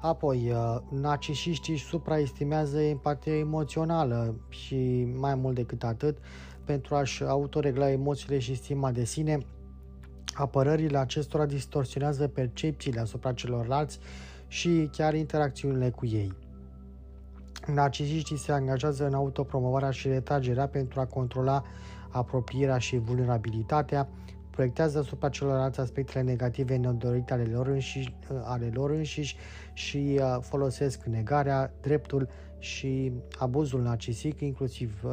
Apoi, 0.00 0.50
uh, 0.50 0.76
narcisiștii 0.90 1.76
supraestimează 1.76 2.80
empatia 2.80 3.36
emoțională 3.36 4.40
și 4.48 5.08
mai 5.14 5.34
mult 5.34 5.54
decât 5.54 5.84
atât, 5.84 6.18
pentru 6.64 6.94
a-și 6.94 7.22
autoregla 7.22 7.90
emoțiile 7.90 8.38
și 8.38 8.54
stima 8.54 8.92
de 8.92 9.04
sine, 9.04 9.38
apărările 10.34 10.98
acestora 10.98 11.46
distorsionează 11.46 12.28
percepțiile 12.28 13.00
asupra 13.00 13.32
celorlalți 13.32 13.98
și 14.46 14.88
chiar 14.92 15.14
interacțiunile 15.14 15.90
cu 15.90 16.06
ei. 16.06 16.32
Narcisiștii 17.74 18.36
se 18.36 18.52
angajează 18.52 19.06
în 19.06 19.14
autopromovarea 19.14 19.90
și 19.90 20.08
retragerea 20.08 20.68
pentru 20.68 21.00
a 21.00 21.06
controla 21.06 21.62
apropierea 22.08 22.78
și 22.78 22.98
vulnerabilitatea, 22.98 24.08
proiectează 24.50 24.98
asupra 24.98 25.28
celorlalți 25.28 25.80
aspectele 25.80 26.24
negative 26.24 26.76
nedorite 26.76 27.32
ale 27.32 27.42
lor 27.42 27.66
înșiși, 27.66 28.14
ale 28.42 28.70
lor 28.74 28.90
înșiși 28.90 29.36
și 29.72 30.20
uh, 30.20 30.36
folosesc 30.40 31.04
negarea, 31.04 31.72
dreptul 31.80 32.28
și 32.58 33.12
abuzul 33.38 33.82
narcisic, 33.82 34.40
inclusiv 34.40 35.00
uh, 35.04 35.10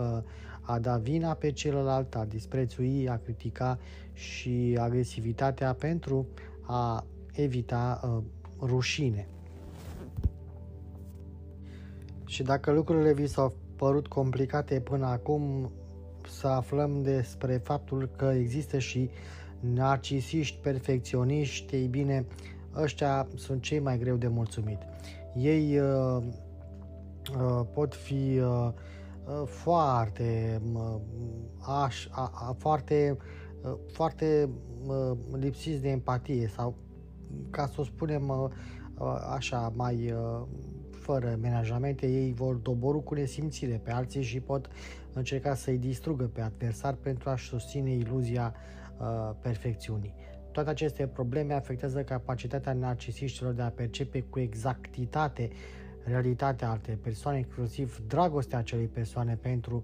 a 0.61 0.79
da 0.79 0.97
vina 0.97 1.33
pe 1.33 1.51
celălalt, 1.51 2.15
a 2.15 2.25
disprețui, 2.25 3.09
a 3.09 3.17
critica 3.17 3.79
și 4.13 4.77
agresivitatea 4.79 5.73
pentru 5.73 6.27
a 6.61 7.05
evita 7.33 7.99
uh, 8.03 8.23
rușine. 8.67 9.27
Și 12.25 12.43
dacă 12.43 12.71
lucrurile 12.71 13.13
vi 13.13 13.27
s-au 13.27 13.53
părut 13.75 14.07
complicate 14.07 14.79
până 14.79 15.05
acum, 15.05 15.71
să 16.29 16.47
aflăm 16.47 17.01
despre 17.01 17.57
faptul 17.57 18.09
că 18.15 18.25
există 18.25 18.79
și 18.79 19.09
narcisiști 19.59 20.59
perfecționiști, 20.61 21.75
ei 21.75 21.87
bine, 21.87 22.25
ăștia 22.75 23.27
sunt 23.35 23.61
cei 23.61 23.79
mai 23.79 23.97
greu 23.97 24.15
de 24.15 24.27
mulțumit. 24.27 24.79
Ei 25.35 25.79
uh, 25.79 26.23
uh, 27.37 27.61
pot 27.73 27.95
fi 27.95 28.39
uh, 28.39 28.69
uh, 29.25 29.43
foarte 29.45 30.61
uh, 30.73 30.95
aș, 31.83 32.07
a, 32.11 32.31
a, 32.33 32.55
foarte 32.57 33.17
uh, 33.61 33.73
foarte 33.91 34.49
uh, 34.85 35.17
lipsiți 35.31 35.81
de 35.81 35.89
empatie 35.89 36.47
sau 36.47 36.75
ca 37.49 37.67
să 37.67 37.81
o 37.81 37.83
spunem 37.83 38.29
uh, 38.29 38.49
uh 38.97 39.27
așa 39.33 39.73
mai 39.75 40.11
uh, 40.11 40.41
fără 41.05 41.37
menajamente, 41.41 42.07
ei 42.07 42.33
vor 42.33 42.55
doboru 42.55 42.99
cu 42.99 43.13
nesimțire 43.13 43.79
pe 43.83 43.91
alții 43.91 44.21
și 44.21 44.39
pot 44.39 44.69
încerca 45.13 45.55
să-i 45.55 45.77
distrugă 45.77 46.23
pe 46.33 46.41
adversar 46.41 46.93
pentru 46.93 47.29
a-și 47.29 47.47
susține 47.47 47.91
iluzia 47.91 48.53
uh, 48.97 49.35
perfecțiunii. 49.41 50.13
Toate 50.51 50.69
aceste 50.69 51.07
probleme 51.07 51.53
afectează 51.53 52.03
capacitatea 52.03 52.73
narcisiștilor 52.73 53.53
de 53.53 53.61
a 53.61 53.69
percepe 53.69 54.21
cu 54.21 54.39
exactitate 54.39 55.49
realitatea 56.03 56.69
altei 56.69 56.95
persoane, 56.95 57.37
inclusiv 57.37 58.01
dragostea 58.07 58.57
acelei 58.57 58.87
persoane 58.87 59.37
pentru, 59.41 59.83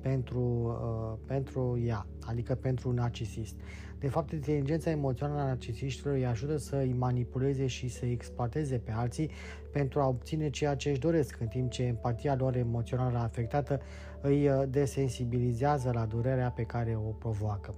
pentru, 0.00 0.40
uh, 0.40 1.18
pentru 1.26 1.80
ea, 1.84 2.06
adică 2.26 2.54
pentru 2.54 2.88
un 2.88 2.94
narcisist. 2.94 3.54
De 4.02 4.08
fapt, 4.08 4.32
inteligența 4.32 4.90
emoțională 4.90 5.40
a 5.40 5.44
narcisiștilor 5.44 6.14
îi 6.14 6.26
ajută 6.26 6.56
să 6.56 6.76
îi 6.76 6.92
manipuleze 6.92 7.66
și 7.66 7.88
să 7.88 8.04
îi 8.04 8.12
exploateze 8.12 8.78
pe 8.78 8.90
alții 8.90 9.30
pentru 9.72 10.00
a 10.00 10.08
obține 10.08 10.50
ceea 10.50 10.74
ce 10.74 10.90
își 10.90 10.98
doresc, 10.98 11.40
în 11.40 11.46
timp 11.46 11.70
ce 11.70 11.82
empatia 11.82 12.34
lor 12.34 12.56
emoțională 12.56 13.18
afectată 13.18 13.80
îi 14.20 14.48
uh, 14.48 14.62
desensibilizează 14.68 15.90
la 15.94 16.04
durerea 16.04 16.50
pe 16.50 16.62
care 16.62 16.94
o 16.96 17.10
provoacă. 17.10 17.74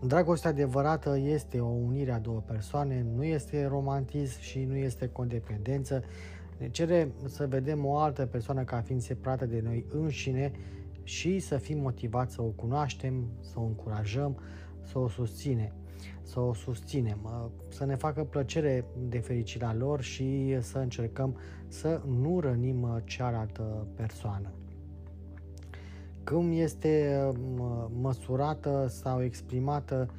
Dragostea 0.00 0.50
adevărată 0.50 1.18
este 1.18 1.60
o 1.60 1.68
unire 1.68 2.12
a 2.12 2.18
două 2.18 2.42
persoane, 2.46 3.06
nu 3.14 3.24
este 3.24 3.66
romantism 3.66 4.40
și 4.40 4.64
nu 4.64 4.76
este 4.76 5.08
condependență. 5.08 6.04
Ne 6.58 6.68
cere 6.68 7.12
să 7.24 7.46
vedem 7.46 7.84
o 7.84 7.96
altă 7.96 8.26
persoană 8.26 8.64
ca 8.64 8.80
fiind 8.80 9.02
separată 9.02 9.46
de 9.46 9.60
noi 9.64 9.84
înșine 9.88 10.52
și 11.02 11.38
să 11.38 11.56
fim 11.56 11.78
motivați 11.78 12.34
să 12.34 12.42
o 12.42 12.46
cunoaștem, 12.46 13.26
să 13.40 13.52
o 13.56 13.62
încurajăm, 13.62 14.38
să 14.84 14.98
o 14.98 15.08
susținem 15.08 15.72
să 16.22 16.40
o 16.40 16.54
susținem, 16.54 17.50
să 17.68 17.84
ne 17.84 17.96
facă 17.96 18.24
plăcere 18.24 18.84
de 19.08 19.18
fericirea 19.18 19.74
lor 19.74 20.00
și 20.00 20.56
să 20.60 20.78
încercăm 20.78 21.36
să 21.68 22.02
nu 22.06 22.40
rănim 22.40 23.02
cealaltă 23.04 23.86
persoană. 23.96 24.52
Cum 26.24 26.50
este 26.52 27.22
măsurată 28.00 28.86
sau 28.88 29.22
exprimată 29.22 30.10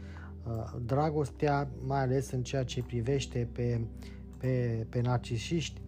uh, 0.47 0.79
dragostea, 0.85 1.69
mai 1.85 2.01
ales 2.01 2.31
în 2.31 2.43
ceea 2.43 2.63
ce 2.63 2.83
privește 2.83 3.47
pe, 3.51 3.81
pe, 4.37 4.85
pe 4.89 5.01
narcisiști, 5.01 5.81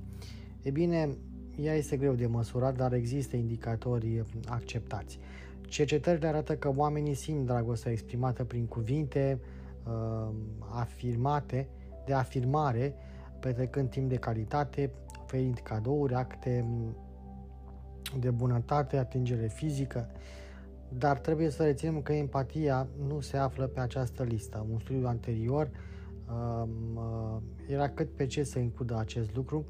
e 0.61 0.69
bine, 0.69 1.09
ea 1.55 1.75
este 1.75 1.97
greu 1.97 2.13
de 2.13 2.25
măsurat, 2.25 2.75
dar 2.75 2.93
există 2.93 3.35
indicatori 3.35 4.23
acceptați. 4.45 5.19
Cercetările 5.67 6.27
arată 6.27 6.55
că 6.55 6.73
oamenii 6.75 7.13
simt 7.13 7.45
dragostea 7.45 7.91
exprimată 7.91 8.43
prin 8.43 8.65
cuvinte, 8.65 9.39
uh, 9.87 10.33
afirmate, 10.59 11.69
de 12.05 12.13
afirmare, 12.13 12.95
petrecând 13.39 13.89
timp 13.89 14.09
de 14.09 14.15
calitate, 14.15 14.91
oferind 15.23 15.59
cadouri, 15.63 16.13
acte 16.13 16.65
de 18.19 18.31
bunătate, 18.31 18.97
atingere 18.97 19.47
fizică, 19.47 20.09
dar 20.89 21.17
trebuie 21.17 21.49
să 21.49 21.63
reținem 21.63 22.01
că 22.01 22.13
empatia 22.13 22.87
nu 23.07 23.19
se 23.19 23.37
află 23.37 23.67
pe 23.67 23.79
această 23.79 24.23
listă. 24.23 24.65
Un 24.71 24.79
studiu 24.79 25.07
anterior 25.07 25.69
um, 26.29 26.95
uh, 26.95 27.41
era 27.67 27.89
cât 27.89 28.15
pe 28.15 28.25
ce 28.25 28.43
să 28.43 28.59
includă 28.59 28.97
acest 28.97 29.35
lucru. 29.35 29.65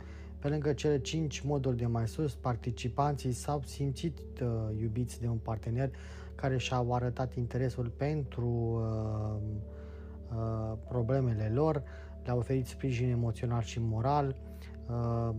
Pe 0.46 0.52
lângă 0.52 0.74
cele 0.74 1.00
cinci 1.00 1.42
moduri 1.42 1.78
de 1.78 1.86
mai 1.86 2.08
sus, 2.08 2.36
participanții 2.36 3.32
s-au 3.32 3.62
simțit 3.64 4.20
uh, 4.42 4.48
iubiți 4.82 5.22
de 5.22 5.28
un 5.28 5.38
partener 5.38 5.92
care 6.36 6.58
și-au 6.58 6.94
arătat 6.94 7.36
interesul 7.36 7.90
pentru 7.90 8.48
uh, 8.48 9.42
uh, 10.38 10.78
problemele 10.88 11.52
lor, 11.54 11.84
le-au 12.24 12.38
oferit 12.38 12.68
sprijin 12.68 13.10
emoțional 13.10 13.62
și 13.62 13.80
moral, 13.82 14.36
uh, 14.90 15.36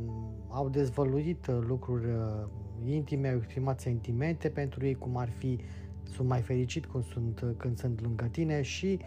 au 0.48 0.68
dezvăluit 0.68 1.46
uh, 1.46 1.58
lucruri 1.66 2.06
uh, 2.06 2.48
intime, 2.84 3.28
au 3.28 3.36
exprimat 3.36 3.80
sentimente 3.80 4.48
pentru 4.48 4.86
ei, 4.86 4.94
cum 4.94 5.16
ar 5.16 5.28
fi 5.28 5.58
sunt 6.02 6.28
mai 6.28 6.40
fericit 6.40 6.86
când 6.86 7.04
sunt, 7.04 7.44
când 7.56 7.78
sunt 7.78 8.02
lângă 8.02 8.24
tine 8.24 8.62
și, 8.62 9.00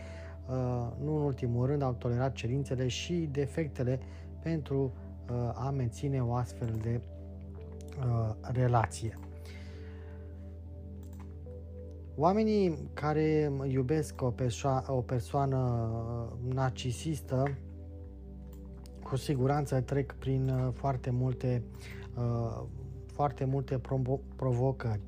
uh, 0.50 0.88
nu 1.04 1.16
în 1.16 1.22
ultimul 1.22 1.66
rând, 1.66 1.82
au 1.82 1.94
tolerat 1.94 2.34
cerințele 2.34 2.88
și 2.88 3.30
defectele 3.32 4.00
pentru 4.42 4.84
uh, 4.84 5.08
a 5.54 5.70
menține 5.70 6.24
o 6.24 6.34
astfel 6.34 6.80
de 6.82 7.02
uh, 8.00 8.36
relație. 8.42 9.18
Oamenii 12.22 12.90
care 12.94 13.52
iubesc 13.68 14.22
o, 14.22 14.32
perso- 14.32 14.84
o 14.88 15.02
persoană 15.02 15.58
uh, 15.58 16.54
narcisistă 16.54 17.58
cu 19.04 19.16
siguranță 19.16 19.82
trec 19.82 20.14
prin 20.14 20.50
uh, 20.50 20.74
foarte 20.74 21.10
multe, 21.10 21.64
uh, 22.18 22.64
foarte 23.14 23.46
multe 23.46 23.82
provocări. 24.36 25.02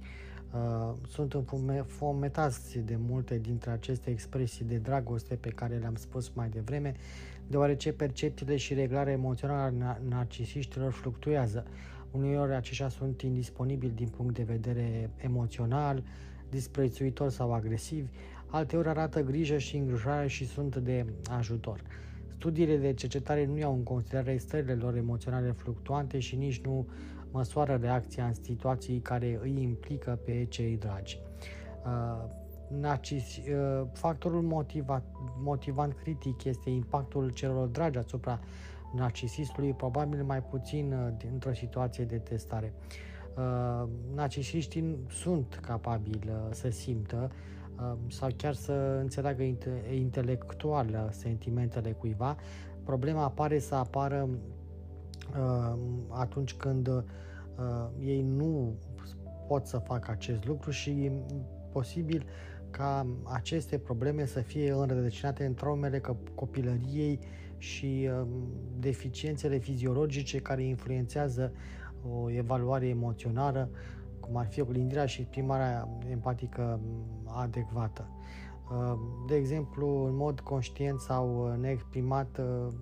Sunt 1.07 1.34
înfometați 1.34 2.80
de 2.80 2.95
multe 2.99 3.38
dintre 3.38 3.72
aceste 3.72 4.09
expresii 4.09 4.65
de 4.65 4.78
dragoste 4.78 5.36
pe 5.36 5.49
care 5.49 5.76
le-am 5.76 5.95
spus 5.95 6.30
mai 6.30 6.49
devreme, 6.49 6.95
deoarece 7.52 7.93
percepțiile 7.93 8.56
și 8.56 8.74
reglarea 8.74 9.14
emoțională 9.14 9.86
a 9.86 9.97
narcisiștilor 10.10 10.91
fluctuează. 10.91 11.66
Uneori 12.12 12.54
aceștia 12.54 12.89
sunt 12.89 13.22
indisponibili 13.22 13.91
din 13.95 14.08
punct 14.08 14.36
de 14.36 14.43
vedere 14.43 15.10
emoțional, 15.18 16.04
disprețuitori 16.49 17.34
sau 17.34 17.54
agresivi, 17.54 18.08
alteori 18.47 18.88
arată 18.88 19.22
grijă 19.22 19.58
și 19.58 19.76
îngrijorare 19.78 20.28
și 20.28 20.47
sunt 20.47 20.76
de 20.76 21.06
ajutor. 21.30 21.82
studiile 22.38 22.78
de 22.78 22.93
cercetare 22.93 23.45
nu 23.45 23.58
iau 23.58 23.74
în 23.74 23.84
considerare 23.84 24.38
stările 24.38 24.74
lor 24.74 24.95
emoționale 24.95 25.52
fluctuante 25.52 26.20
și 26.20 26.36
nici 26.36 26.62
nu 26.62 26.88
măsoară 27.32 27.80
reacția 27.82 28.26
în 28.26 28.34
situații 28.34 28.99
care 28.99 29.39
îi 29.41 29.62
implică 29.62 30.20
pe 30.26 30.45
cei 30.49 30.78
dragi. 30.78 31.20
Uh, 31.86 32.41
narcis, 32.80 33.38
uh, 33.38 33.88
factorul 33.93 34.41
motiva, 34.41 35.01
motivant 35.43 35.93
critic 35.93 36.43
este 36.43 36.69
impactul 36.69 37.30
celor 37.30 37.67
dragi 37.67 37.97
asupra 37.97 38.39
narcisistului, 38.95 39.74
probabil 39.74 40.24
mai 40.24 40.43
puțin 40.43 40.93
uh, 40.93 41.30
într-o 41.32 41.53
situație 41.53 42.05
de 42.05 42.17
testare. 42.17 42.74
Uh, 43.38 43.88
narcisiștii 44.15 44.97
sunt 45.09 45.59
capabili 45.61 46.30
uh, 46.30 46.34
să 46.49 46.69
simtă 46.69 47.32
uh, 47.80 47.93
sau 48.09 48.30
chiar 48.38 48.53
să 48.53 48.97
înțeleagă 49.01 49.43
inte- 49.43 49.84
intelectual 49.93 51.09
sentimentele 51.11 51.91
cuiva. 51.91 52.36
Problema 52.84 53.24
apare 53.24 53.59
să 53.59 53.76
apară 53.76 54.30
uh, 55.39 55.78
atunci 56.09 56.53
când 56.53 56.88
uh, 56.88 57.03
ei 57.99 58.22
nu 58.22 58.74
pot 59.47 59.65
să 59.65 59.78
facă 59.78 60.11
acest 60.11 60.45
lucru 60.45 60.72
și 60.72 61.11
posibil 61.72 62.26
ca 62.72 63.07
aceste 63.24 63.78
probleme 63.78 64.26
să 64.26 64.39
fie 64.39 64.72
înrădăcinate 64.72 65.45
în 65.45 65.53
traumele 65.53 66.01
copilăriei 66.36 67.19
și 67.57 68.09
um, 68.19 68.28
deficiențele 68.80 69.57
fiziologice 69.57 70.39
care 70.39 70.63
influențează 70.63 71.53
o 72.11 72.32
evaluare 72.32 72.88
emoțională, 72.88 73.69
cum 74.19 74.38
ar 74.38 74.47
fi 74.47 74.61
oglindirea 74.61 75.05
și 75.05 75.22
exprimarea 75.22 75.88
empatică 76.09 76.80
um, 76.84 77.34
adecvată. 77.36 78.07
Um, 78.72 78.99
de 79.28 79.36
exemplu, 79.36 80.05
în 80.05 80.15
mod 80.15 80.39
conștient 80.39 80.99
sau 80.99 81.55
neexprimat, 81.59 82.38
uh, 82.38 82.74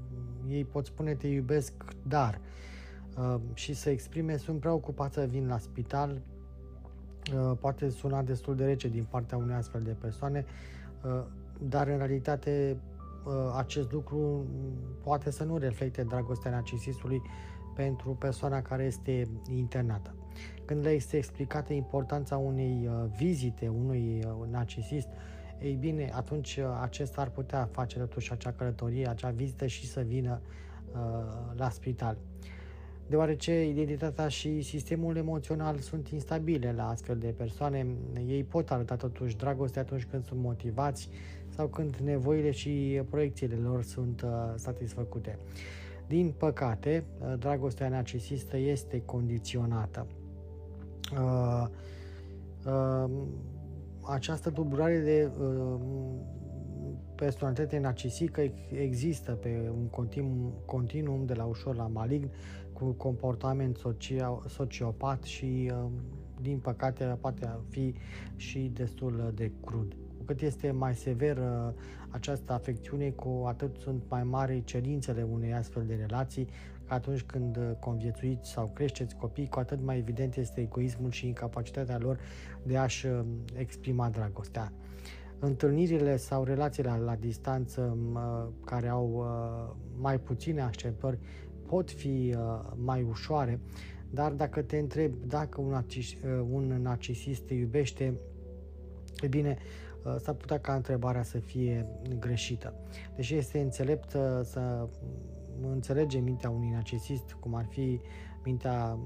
ei 0.48 0.66
pot 0.66 0.86
spune 0.86 1.16
te 1.16 1.28
iubesc, 1.28 1.74
dar 2.08 2.42
și 3.54 3.74
să 3.74 3.90
exprime 3.90 4.38
sunt 4.38 4.60
preocupat 4.60 5.14
să 5.14 5.26
vin 5.30 5.48
la 5.48 5.58
spital, 5.58 6.10
Uh, 6.12 6.39
poate 7.60 7.90
suna 7.90 8.22
destul 8.22 8.56
de 8.56 8.66
rece 8.66 8.88
din 8.88 9.06
partea 9.10 9.38
unei 9.38 9.56
astfel 9.56 9.82
de 9.82 9.96
persoane, 10.00 10.46
uh, 11.04 11.24
dar 11.60 11.88
în 11.88 11.98
realitate 11.98 12.78
uh, 13.26 13.34
acest 13.58 13.92
lucru 13.92 14.46
poate 15.04 15.32
să 15.32 15.44
nu 15.44 15.58
reflecte 15.58 16.04
dragostea 16.04 16.52
narcisistului 16.52 17.22
pentru 17.76 18.16
persoana 18.16 18.62
care 18.62 18.84
este 18.84 19.28
internată. 19.50 20.14
Când 20.66 20.84
le 20.84 20.90
este 20.90 21.18
explicată 21.18 21.74
importanța 21.74 22.38
unei 22.38 22.90
vizite 23.18 23.68
unui 23.68 24.26
narcisist, 24.52 25.08
ei 25.60 25.76
bine, 25.76 26.12
atunci 26.14 26.60
acesta 26.82 27.22
ar 27.22 27.30
putea 27.30 27.70
face 27.72 28.00
totuși 28.00 28.32
acea 28.32 28.52
călătorie, 28.52 29.08
acea 29.08 29.30
vizită 29.30 29.66
și 29.66 29.88
să 29.88 30.02
vină 30.02 30.42
uh, 30.92 31.00
la 31.56 31.70
spital 31.70 32.18
deoarece 33.10 33.68
identitatea 33.68 34.28
și 34.28 34.62
sistemul 34.62 35.16
emoțional 35.16 35.78
sunt 35.78 36.08
instabile 36.08 36.74
la 36.76 36.90
astfel 36.90 37.18
de 37.18 37.34
persoane. 37.38 37.88
Ei 38.28 38.44
pot 38.44 38.72
arăta 38.72 38.96
totuși 38.96 39.38
dragoste 39.38 39.80
atunci 39.80 40.06
când 40.06 40.26
sunt 40.26 40.40
motivați 40.40 41.10
sau 41.56 41.68
când 41.68 41.96
nevoile 41.96 42.52
și 42.52 43.02
proiecțiile 43.10 43.56
lor 43.56 43.84
sunt 43.84 44.22
uh, 44.22 44.30
satisfăcute. 44.56 45.40
Din 46.08 46.34
păcate, 46.38 47.04
uh, 47.20 47.34
dragostea 47.40 47.90
narcisistă 47.90 48.58
este 48.58 49.02
condiționată. 49.06 50.08
Uh, 51.14 51.66
uh, 52.66 53.10
această 54.02 54.50
dublare 54.50 55.00
de 55.00 55.30
uh, 55.40 55.80
personalitate 57.16 57.78
narcisică 57.78 58.42
există 58.72 59.32
pe 59.32 59.72
un 59.78 59.88
continuum, 59.88 60.54
continuum 60.66 61.26
de 61.26 61.34
la 61.34 61.44
ușor 61.44 61.76
la 61.76 61.88
malign 61.88 62.30
cu 62.80 62.92
comportament 62.92 63.78
socio- 63.78 64.48
sociopat 64.48 65.24
și, 65.24 65.72
um, 65.74 65.92
din 66.42 66.60
păcate, 66.60 67.18
poate 67.20 67.60
fi 67.70 67.94
și 68.36 68.72
destul 68.74 69.32
de 69.36 69.52
crud. 69.66 69.96
Cu 70.18 70.24
cât 70.26 70.42
este 70.42 70.72
mai 70.72 70.96
severă 70.96 71.74
această 72.10 72.54
afecțiune, 72.54 73.10
cu 73.10 73.44
atât 73.48 73.76
sunt 73.78 74.04
mai 74.10 74.24
mari 74.24 74.64
cerințele 74.64 75.28
unei 75.32 75.54
astfel 75.54 75.84
de 75.86 75.94
relații, 75.94 76.48
că 76.88 76.94
atunci 76.94 77.22
când 77.22 77.58
conviețuiți 77.80 78.52
sau 78.52 78.72
creșteți 78.74 79.16
copii, 79.16 79.48
cu 79.48 79.60
atât 79.60 79.82
mai 79.84 79.98
evident 79.98 80.36
este 80.36 80.62
egoismul 80.62 81.12
și 81.12 81.28
incapacitatea 81.28 81.98
lor 81.98 82.20
de 82.64 82.78
a-și 82.78 83.06
um, 83.06 83.26
exprima 83.56 84.10
dragostea 84.10 84.72
întâlnirile 85.40 86.18
sau 86.18 86.44
relațiile 86.44 87.02
la 87.06 87.16
distanță 87.16 87.82
um, 87.82 88.20
care 88.66 88.88
au 88.88 89.12
uh, 89.16 89.76
mai 89.98 90.20
puține 90.20 90.62
așteptări 90.62 91.20
pot 91.70 91.92
fi 91.92 92.36
uh, 92.38 92.60
mai 92.76 93.02
ușoare, 93.10 93.60
dar 94.10 94.32
dacă 94.32 94.62
te 94.62 94.78
întreb 94.78 95.14
dacă 95.28 95.62
un, 95.62 95.70
narcis, 95.70 96.14
uh, 96.14 96.46
un 96.52 96.80
narcisist 96.82 97.42
te 97.42 97.54
iubește, 97.54 98.20
e 99.22 99.28
bine, 99.28 99.58
uh, 100.04 100.16
s-ar 100.20 100.34
putea 100.34 100.60
ca 100.60 100.74
întrebarea 100.74 101.24
să 101.24 101.38
fie 101.38 101.88
greșită. 102.20 102.74
Deși 103.16 103.36
este 103.36 103.60
înțelept 103.60 104.10
să 104.44 104.88
înțelegem 105.72 106.24
mintea 106.24 106.50
unui 106.50 106.70
narcisist, 106.70 107.32
cum 107.40 107.56
ar 107.56 107.66
fi 107.66 108.02
mintea 108.44 109.00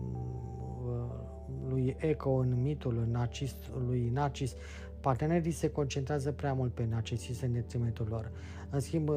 lui 1.70 1.96
Eco 2.00 2.30
în 2.30 2.62
mitul 2.62 3.08
narcis, 3.12 3.56
lui 3.88 4.10
Narcis, 4.14 4.56
partenerii 5.00 5.52
se 5.52 5.70
concentrează 5.70 6.32
prea 6.32 6.54
mult 6.54 6.74
pe 6.74 6.86
narcisist 6.90 7.42
în 7.42 7.54
detrimentul 7.54 8.08
lor. 8.10 8.32
În 8.70 8.80
schimb, 8.80 9.10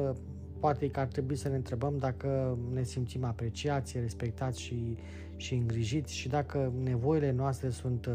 poate 0.59 0.89
că 0.89 0.99
ar 0.99 1.07
trebui 1.07 1.35
să 1.35 1.49
ne 1.49 1.55
întrebăm 1.55 1.97
dacă 1.97 2.57
ne 2.73 2.83
simțim 2.83 3.23
apreciați, 3.23 3.99
respectați 3.99 4.61
și, 4.61 4.97
și 5.35 5.53
îngrijiți 5.53 6.15
și 6.15 6.27
dacă 6.27 6.73
nevoile 6.83 7.31
noastre 7.31 7.69
sunt 7.69 8.05
uh, 8.05 8.13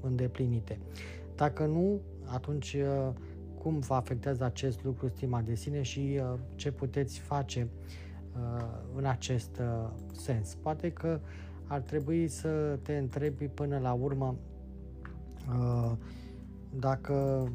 îndeplinite. 0.00 0.78
Dacă 1.36 1.66
nu, 1.66 2.00
atunci 2.24 2.72
uh, 2.72 3.12
cum 3.62 3.78
vă 3.78 3.94
afectează 3.94 4.44
acest 4.44 4.84
lucru 4.84 5.08
stima 5.08 5.40
de 5.40 5.54
sine 5.54 5.82
și 5.82 6.20
uh, 6.20 6.38
ce 6.54 6.72
puteți 6.72 7.18
face 7.18 7.68
în 8.94 9.04
acest 9.04 9.60
sens. 10.12 10.54
Poate 10.54 10.90
că 10.90 11.20
ar 11.66 11.80
trebui 11.80 12.28
să 12.28 12.78
te 12.82 12.96
întrebi 12.96 13.48
până 13.48 13.78
la 13.78 13.92
urmă 13.92 14.36
dacă 16.78 17.48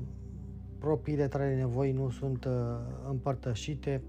propriile 0.79 1.27
tale 1.27 1.55
nevoi 1.55 1.91
nu 1.91 2.09
sunt 2.09 2.47
împărtășite, 3.09 4.01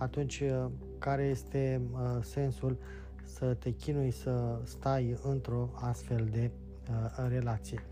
atunci 0.00 0.40
uh, 0.40 0.66
care 0.98 1.22
este 1.22 1.80
uh, 1.92 1.98
sensul 2.22 2.78
să 3.24 3.54
te 3.54 3.70
chinui 3.70 4.10
să 4.10 4.60
stai 4.64 5.18
într-o 5.22 5.70
astfel 5.74 6.28
de 6.30 6.50
uh, 6.90 7.26
relație. 7.28 7.82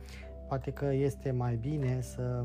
Poate 0.49 0.71
că 0.71 0.93
este 0.93 1.31
mai 1.31 1.57
bine 1.57 2.01
să 2.01 2.45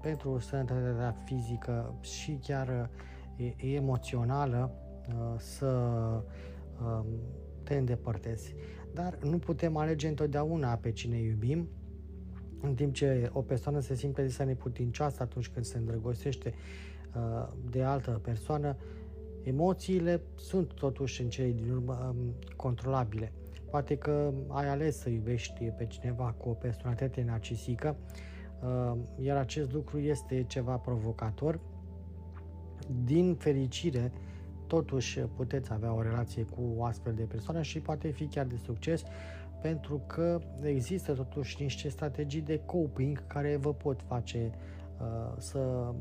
pentru 0.00 0.38
sănătatea 0.38 1.16
fizică 1.24 1.94
și 2.00 2.38
chiar 2.42 2.90
emoțională 3.56 4.70
să 5.38 5.66
um, 6.82 7.06
te 7.62 7.74
îndepărtezi. 7.74 8.54
Dar 8.94 9.18
nu 9.22 9.38
putem 9.38 9.76
alege 9.76 10.08
întotdeauna 10.08 10.74
pe 10.74 10.90
cine 10.90 11.16
iubim, 11.16 11.68
în 12.60 12.74
timp 12.74 12.94
ce 12.94 13.30
o 13.32 13.42
persoană 13.42 13.80
se 13.80 13.94
simte 13.94 14.28
să 14.28 14.44
neputincioasă 14.44 15.22
atunci 15.22 15.48
când 15.48 15.64
se 15.64 15.78
îndrăgostește 15.78 16.54
Uh, 16.54 16.89
de 17.70 17.82
altă 17.82 18.20
persoană, 18.22 18.76
emoțiile 19.42 20.20
sunt 20.34 20.72
totuși 20.72 21.22
în 21.22 21.28
cele 21.28 21.50
din 21.50 21.70
urmă 21.70 22.14
um, 22.14 22.34
controlabile. 22.56 23.32
Poate 23.70 23.96
că 23.96 24.32
ai 24.48 24.68
ales 24.68 24.98
să 24.98 25.08
iubești 25.08 25.64
pe 25.64 25.86
cineva 25.86 26.34
cu 26.38 26.48
o 26.48 26.52
personalitate 26.52 27.22
narcisică, 27.22 27.96
uh, 28.62 28.98
iar 29.18 29.36
acest 29.36 29.72
lucru 29.72 29.98
este 29.98 30.44
ceva 30.48 30.76
provocator. 30.76 31.60
Din 33.04 33.34
fericire, 33.34 34.12
totuși 34.66 35.20
puteți 35.20 35.72
avea 35.72 35.92
o 35.92 36.02
relație 36.02 36.42
cu 36.42 36.74
o 36.76 36.84
astfel 36.84 37.14
de 37.14 37.22
persoană 37.22 37.62
și 37.62 37.80
poate 37.80 38.08
fi 38.08 38.26
chiar 38.26 38.46
de 38.46 38.56
succes 38.56 39.02
pentru 39.60 40.02
că 40.06 40.40
există 40.62 41.12
totuși 41.12 41.62
niște 41.62 41.88
strategii 41.88 42.40
de 42.40 42.60
coping 42.66 43.26
care 43.26 43.56
vă 43.56 43.74
pot 43.74 44.02
face 44.02 44.50
uh, 45.00 45.34
să 45.38 45.92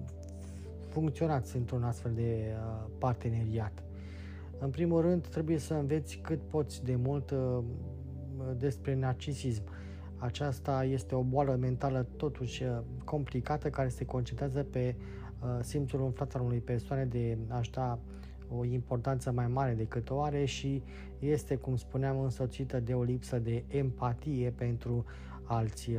funcționați 0.90 1.56
într-un 1.56 1.84
astfel 1.84 2.12
de 2.14 2.54
uh, 2.54 2.86
parteneriat. 2.98 3.84
În 4.60 4.70
primul 4.70 5.02
rând, 5.02 5.28
trebuie 5.28 5.58
să 5.58 5.74
înveți 5.74 6.18
cât 6.18 6.40
poți 6.48 6.84
de 6.84 6.96
mult 6.96 7.32
uh, 7.32 7.64
despre 8.58 8.96
narcisism. 8.96 9.64
Aceasta 10.18 10.84
este 10.84 11.16
o 11.16 11.24
boală 11.24 11.56
mentală 11.56 12.08
totuși 12.18 12.64
uh, 12.64 12.80
complicată 13.04 13.70
care 13.70 13.88
se 13.88 14.06
concentrează 14.06 14.64
pe 14.64 14.96
simțul 15.62 16.02
umflat 16.02 16.36
al 16.36 16.42
unei 16.42 16.60
persoane 16.60 17.06
de 17.06 17.38
a-și 17.48 17.72
da 17.72 18.00
o 18.58 18.66
importanță 18.66 19.32
mai 19.32 19.48
mare 19.48 19.74
decât 19.74 20.10
o 20.10 20.22
are 20.22 20.46
și 20.46 20.84
este, 21.20 21.56
cum 21.56 21.76
spuneam, 21.76 22.20
însoțită 22.20 22.80
de 22.80 22.94
o 22.94 23.04
lipsă 23.04 23.40
de 23.40 23.64
empatie 23.68 24.50
pentru 24.50 25.06
alți 25.44 25.92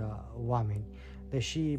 oameni. 0.46 0.84
Deși 1.28 1.78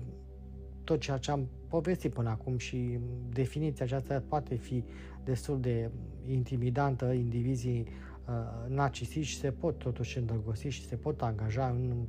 tot 0.83 0.99
ceea 0.99 1.17
ce 1.17 1.31
am 1.31 1.47
povestit 1.71 2.13
până 2.13 2.29
acum 2.29 2.57
și 2.57 2.99
definiția 3.29 3.85
aceasta 3.85 4.23
poate 4.27 4.55
fi 4.55 4.83
destul 5.23 5.59
de 5.59 5.89
intimidantă, 6.27 7.05
indivizii 7.11 7.87
uh, 8.27 8.69
narcisiști 8.75 9.39
se 9.39 9.51
pot 9.51 9.77
totuși 9.77 10.17
îndrăgosti 10.17 10.69
și 10.69 10.85
se 10.85 10.95
pot 10.95 11.21
angaja 11.21 11.67
în 11.67 12.05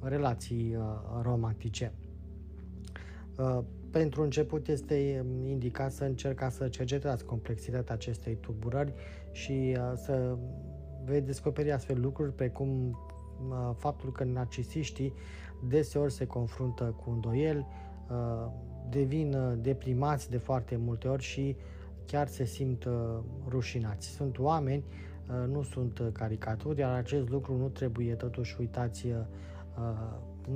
relații 0.00 0.76
uh, 0.76 0.82
romantice. 1.22 1.92
Uh, 3.38 3.58
pentru 3.90 4.22
început 4.22 4.68
este 4.68 5.24
indicat 5.44 5.92
să 5.92 6.04
încercați 6.04 6.56
să 6.56 6.68
cercetați 6.68 7.24
complexitatea 7.24 7.94
acestei 7.94 8.36
tulburări 8.40 8.94
și 9.32 9.76
uh, 9.78 9.92
să 9.94 10.36
veți 11.04 11.26
descoperi 11.26 11.72
astfel 11.72 12.00
lucruri 12.00 12.32
precum 12.32 12.98
uh, 13.48 13.70
faptul 13.76 14.12
că 14.12 14.24
narcisiștii 14.24 15.12
deseori 15.68 16.12
se 16.12 16.26
confruntă 16.26 16.84
cu 16.84 17.10
îndoiel, 17.10 17.66
uh, 18.10 18.50
devin 18.90 19.36
deprimați 19.60 20.30
de 20.30 20.36
foarte 20.36 20.76
multe 20.76 21.08
ori 21.08 21.22
și 21.22 21.56
chiar 22.06 22.26
se 22.26 22.44
simt 22.44 22.88
rușinați. 23.48 24.08
Sunt 24.08 24.38
oameni, 24.38 24.84
nu 25.48 25.62
sunt 25.62 26.02
caricaturi, 26.12 26.80
iar 26.80 26.92
acest 26.92 27.28
lucru 27.28 27.56
nu 27.56 27.68
trebuie 27.68 28.14
totuși 28.14 28.56
uitați, 28.58 29.06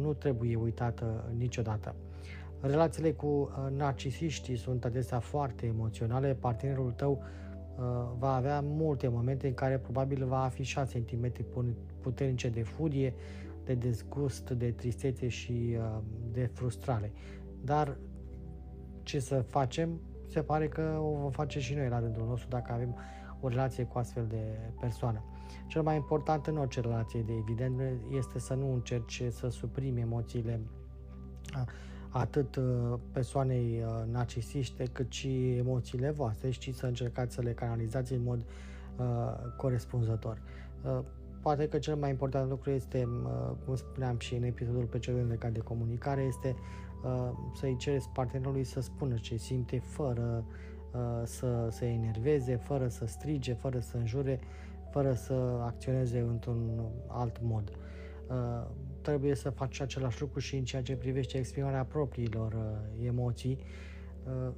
nu 0.01 0.12
trebuie 0.12 0.57
uitată 0.57 1.33
niciodată. 1.37 1.95
Relațiile 2.61 3.12
cu 3.12 3.51
narcisiștii 3.76 4.57
sunt 4.57 4.85
adesea 4.85 5.18
foarte 5.18 5.66
emoționale, 5.66 6.35
partenerul 6.35 6.93
tău 6.93 7.22
Uh, 7.81 7.87
va 8.18 8.35
avea 8.35 8.61
multe 8.61 9.09
momente 9.09 9.47
în 9.47 9.55
care 9.55 9.78
probabil 9.78 10.24
va 10.24 10.43
afișa 10.43 10.85
sentimente 10.85 11.47
puternice 12.01 12.49
de 12.49 12.62
furie, 12.62 13.14
de 13.64 13.74
dezgust, 13.74 14.51
de 14.51 14.70
tristețe 14.70 15.28
și 15.28 15.76
uh, 15.76 15.99
de 16.33 16.51
frustrare. 16.53 17.12
Dar 17.64 17.97
ce 19.11 19.18
să 19.18 19.40
facem? 19.40 20.00
Se 20.26 20.42
pare 20.42 20.68
că 20.68 20.98
o 21.00 21.16
vom 21.20 21.30
face 21.30 21.61
și 21.61 21.74
noi 21.74 21.88
la 21.88 21.98
rândul 21.98 22.26
nostru 22.26 22.48
dacă 22.48 22.72
avem 22.72 22.96
o 23.40 23.48
relație 23.48 23.84
cu 23.84 23.98
astfel 23.98 24.26
de 24.28 24.58
persoană. 24.80 25.22
Cel 25.66 25.82
mai 25.82 25.96
important 25.96 26.46
în 26.46 26.56
orice 26.56 26.80
relație, 26.80 27.22
de 27.22 27.32
evident, 27.32 27.80
este 28.16 28.38
să 28.38 28.54
nu 28.54 28.72
încerci 28.72 29.22
să 29.30 29.48
suprimi 29.48 30.00
emoțiile 30.00 30.61
uh, 31.56 31.62
atât 32.08 32.56
uh, 32.56 32.98
persoanei 33.12 33.84
uh, 33.84 34.12
narcisiste 34.12 34.84
cât 34.92 35.12
și 35.12 35.56
emoțiile 35.56 36.11
voastre 36.11 36.50
și 36.50 36.72
să 36.72 36.86
încercați 36.86 37.34
să 37.34 37.42
le 37.42 37.52
canalizați 37.52 38.12
în 38.12 38.22
mod 38.22 38.44
uh, 38.96 39.06
corespunzător. 39.56 40.42
Uh, 40.84 40.98
poate 41.42 41.68
că 41.68 41.78
cel 41.78 41.96
mai 41.96 42.11
important 42.11 42.48
lucru 42.48 42.70
este, 42.70 43.08
uh, 43.24 43.50
cum 43.64 43.74
spuneam 43.74 44.18
și 44.18 44.34
în 44.34 44.42
episodul 44.42 44.84
precedent 44.84 45.28
legat 45.28 45.52
de 45.52 45.61
comunicare, 45.61 46.22
este 46.22 46.48
uh, 46.48 46.89
să-i 47.55 47.76
cereți 47.76 48.09
partenerului 48.09 48.64
să 48.64 48.80
spună 48.80 49.14
ce 49.14 49.36
simte 49.36 49.78
fără 49.78 50.44
uh, 50.92 51.22
să 51.24 51.68
se 51.70 51.86
enerveze, 51.86 52.57
fără 52.57 52.88
să 52.88 53.07
strige, 53.07 53.53
fără 53.53 53.80
să 53.80 53.96
înjure, 53.96 54.40
fără 54.90 55.12
să 55.12 55.61
acționeze 55.62 56.18
într-un 56.18 56.80
alt 57.07 57.40
mod. 57.42 57.72
Uh, 58.30 58.66
trebuie 59.01 59.34
să 59.34 59.51
faci 59.51 59.80
același 59.80 60.20
lucru 60.20 60.38
și 60.38 60.57
în 60.57 60.64
ceea 60.64 60.82
ce 60.82 60.96
privește 60.96 61.38
exprimarea 61.38 61.84
propriilor 61.84 62.53
uh, 62.53 63.07
emoții, 63.07 63.59
uh, 64.24 64.53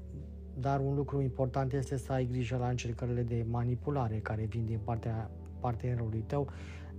dar 0.54 0.80
un 0.80 0.94
lucru 0.94 1.20
important 1.20 1.72
este 1.72 1.96
să 1.96 2.12
ai 2.12 2.26
grijă 2.26 2.56
la 2.56 2.68
încercările 2.68 3.22
de 3.22 3.46
manipulare 3.48 4.18
care 4.18 4.44
vin 4.44 4.64
din 4.64 4.78
partea 4.84 5.30
partenerului 5.60 6.24
tău, 6.26 6.48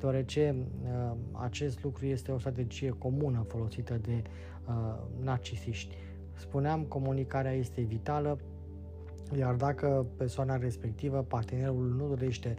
deoarece 0.04 0.56
uh, 0.84 1.12
acest 1.32 1.84
lucru 1.84 2.06
este 2.06 2.32
o 2.32 2.38
strategie 2.38 2.90
comună 2.90 3.46
folosită 3.48 3.98
de 4.02 4.22
uh, 4.68 4.74
narcisiști. 5.24 5.96
Spuneam, 6.34 6.84
comunicarea 6.84 7.52
este 7.52 7.82
vitală, 7.82 8.40
iar 9.38 9.56
dacă 9.56 10.06
persoana 10.18 10.58
respectivă, 10.58 11.22
partenerul 11.22 11.96
nu 11.98 12.08
dorește 12.08 12.56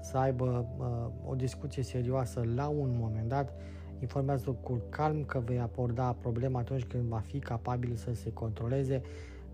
să 0.00 0.16
aibă 0.18 0.68
uh, 0.78 1.30
o 1.30 1.34
discuție 1.34 1.82
serioasă 1.82 2.44
la 2.54 2.68
un 2.68 2.96
moment 2.98 3.28
dat, 3.28 3.52
informează 4.00 4.50
cu 4.50 4.82
calm 4.88 5.24
că 5.24 5.42
vei 5.44 5.58
aborda 5.58 6.12
problema 6.12 6.58
atunci 6.58 6.84
când 6.84 7.02
va 7.02 7.18
fi 7.18 7.38
capabil 7.38 7.96
să 7.96 8.12
se 8.14 8.32
controleze 8.32 9.02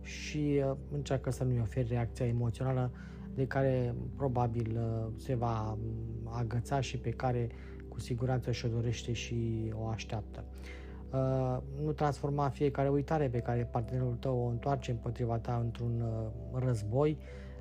și 0.02 0.62
uh, 0.64 0.76
încearcă 0.92 1.30
să 1.30 1.44
nu-i 1.44 1.60
oferi 1.60 1.88
reacția 1.88 2.26
emoțională 2.26 2.90
de 3.34 3.46
care 3.46 3.94
probabil 4.16 4.76
uh, 4.76 5.12
se 5.16 5.34
va 5.34 5.72
um, 5.72 6.30
agăța 6.32 6.80
și 6.80 6.98
pe 6.98 7.10
care 7.10 7.48
cu 7.88 8.00
siguranță 8.00 8.50
și-o 8.50 8.68
dorește 8.68 9.12
și 9.12 9.72
o 9.74 9.86
așteaptă. 9.86 10.44
Uh, 11.10 11.58
nu 11.84 11.92
transforma 11.92 12.48
fiecare 12.48 12.88
uitare 12.88 13.28
pe 13.28 13.38
care 13.38 13.68
partenerul 13.70 14.16
tău 14.20 14.38
o 14.38 14.48
întoarce 14.48 14.90
împotriva 14.90 15.38
ta 15.38 15.60
într-un 15.64 16.04
război. 16.52 17.18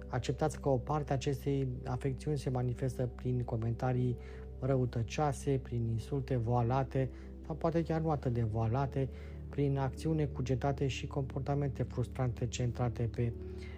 Acceptați 0.07 0.59
că 0.59 0.69
o 0.69 0.77
parte 0.77 1.11
a 1.11 1.15
acestei 1.15 1.67
afecțiuni 1.83 2.37
se 2.37 2.49
manifestă 2.49 3.09
prin 3.15 3.43
comentarii 3.43 4.17
răutăcioase, 4.59 5.59
prin 5.63 5.87
insulte 5.91 6.35
voalate, 6.35 7.09
sau 7.45 7.55
poate 7.55 7.83
chiar 7.83 8.01
nu 8.01 8.09
atât 8.09 8.33
de 8.33 8.43
voalate, 8.43 9.09
prin 9.49 9.77
acțiune 9.77 10.25
cugetate 10.25 10.87
și 10.87 11.07
comportamente 11.07 11.83
frustrante 11.83 12.47
centrate 12.47 13.09
pe 13.15 13.33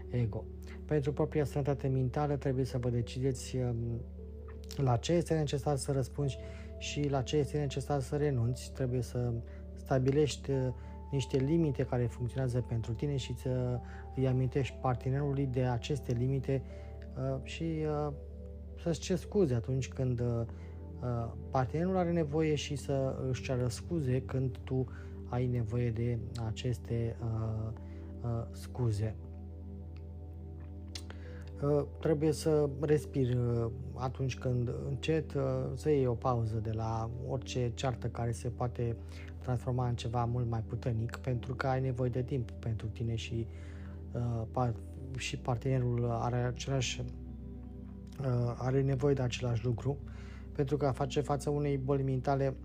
ego. 0.09 0.43
Pentru 0.85 1.13
propria 1.13 1.43
sănătate 1.43 1.87
mentală 1.87 2.35
trebuie 2.35 2.65
să 2.65 2.77
vă 2.77 2.89
decideți 2.89 3.55
um, 3.57 4.01
la 4.75 4.97
ce 4.97 5.13
este 5.13 5.33
necesar 5.33 5.75
să 5.75 5.91
răspunzi 5.91 6.37
și 6.77 7.09
la 7.09 7.21
ce 7.21 7.37
este 7.37 7.57
necesar 7.57 7.99
să 7.99 8.15
renunți. 8.15 8.71
Trebuie 8.73 9.01
să 9.01 9.33
stabilești 9.75 10.51
uh, 10.51 10.67
niște 11.11 11.37
limite 11.37 11.83
care 11.83 12.05
funcționează 12.05 12.61
pentru 12.61 12.93
tine 12.93 13.15
și 13.15 13.35
să 13.35 13.79
îi 14.15 14.27
amintești 14.27 14.77
partenerului 14.81 15.45
de 15.45 15.63
aceste 15.63 16.13
limite 16.13 16.63
uh, 17.17 17.39
și 17.43 17.63
uh, 17.63 18.13
să-ți 18.81 18.99
ce 18.99 19.15
scuze 19.15 19.53
atunci 19.53 19.87
când 19.87 20.21
Uh, 21.05 21.31
partenerul 21.51 21.97
are 21.97 22.11
nevoie 22.11 22.55
și 22.55 22.75
să 22.75 23.15
își 23.29 23.41
ceară 23.41 23.67
scuze 23.67 24.21
când 24.21 24.57
tu 24.63 24.85
ai 25.29 25.47
nevoie 25.47 25.91
de 25.91 26.19
aceste 26.45 27.15
uh, 27.21 27.71
uh, 28.23 28.43
scuze. 28.51 29.15
Uh, 31.61 31.83
trebuie 31.99 32.31
să 32.31 32.69
respiri 32.79 33.35
uh, 33.35 33.71
atunci 33.93 34.37
când 34.37 34.71
încet, 34.89 35.33
uh, 35.33 35.41
să 35.73 35.89
iei 35.89 36.05
o 36.07 36.13
pauză 36.13 36.57
de 36.63 36.71
la 36.71 37.09
orice 37.27 37.71
ceartă 37.73 38.07
care 38.07 38.31
se 38.31 38.49
poate 38.49 38.95
transforma 39.39 39.87
în 39.87 39.95
ceva 39.95 40.25
mult 40.25 40.49
mai 40.49 40.63
puternic, 40.67 41.15
pentru 41.15 41.55
că 41.55 41.67
ai 41.67 41.81
nevoie 41.81 42.09
de 42.09 42.21
timp 42.21 42.51
pentru 42.51 42.87
tine 42.87 43.15
și, 43.15 43.47
uh, 44.53 44.69
și 45.17 45.37
partenerul 45.37 46.09
are 46.11 46.35
același 46.35 47.03
uh, 48.19 48.55
are 48.57 48.81
nevoie 48.81 49.13
de 49.13 49.21
același 49.21 49.65
lucru. 49.65 49.97
Uh, 50.03 50.13
pentru 50.55 50.77
că 50.77 50.85
a 50.85 50.91
face 50.91 51.21
față 51.21 51.49
unei 51.49 51.77
boli 51.77 52.03
mentale 52.03 52.55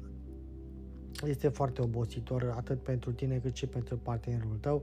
este 1.26 1.48
foarte 1.48 1.82
obositor 1.82 2.54
atât 2.56 2.82
pentru 2.82 3.12
tine 3.12 3.38
cât 3.38 3.54
și 3.54 3.66
pentru 3.66 3.96
partenerul 3.96 4.56
tău. 4.60 4.82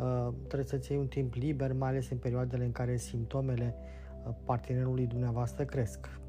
Uh, 0.00 0.32
trebuie 0.38 0.68
să-ți 0.68 0.90
iei 0.90 1.00
un 1.00 1.06
timp 1.06 1.34
liber, 1.34 1.72
mai 1.72 1.88
ales 1.88 2.10
în 2.10 2.16
perioadele 2.16 2.64
în 2.64 2.72
care 2.72 2.96
simptomele 2.96 3.74
uh, 4.26 4.34
partenerului 4.44 5.06
dumneavoastră 5.06 5.64
cresc. 5.64 6.20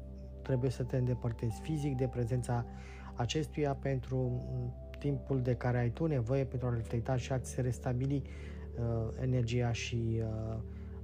Trebuie 0.42 0.70
să 0.70 0.82
te 0.82 0.96
îndepărtezi 0.96 1.60
fizic 1.60 1.96
de 1.96 2.06
prezența 2.06 2.66
acestuia 3.14 3.74
pentru 3.74 4.16
mm, 4.16 4.74
timpul 4.98 5.40
de 5.40 5.54
care 5.54 5.78
ai 5.78 5.90
tu 5.90 6.06
nevoie 6.06 6.44
pentru 6.44 6.68
a 6.68 6.74
reflecta 6.74 7.16
și 7.16 7.32
a-ți 7.32 7.60
restabili 7.60 8.22
uh, 8.24 9.08
energia 9.20 9.72
și 9.72 10.22
uh, 10.22 10.56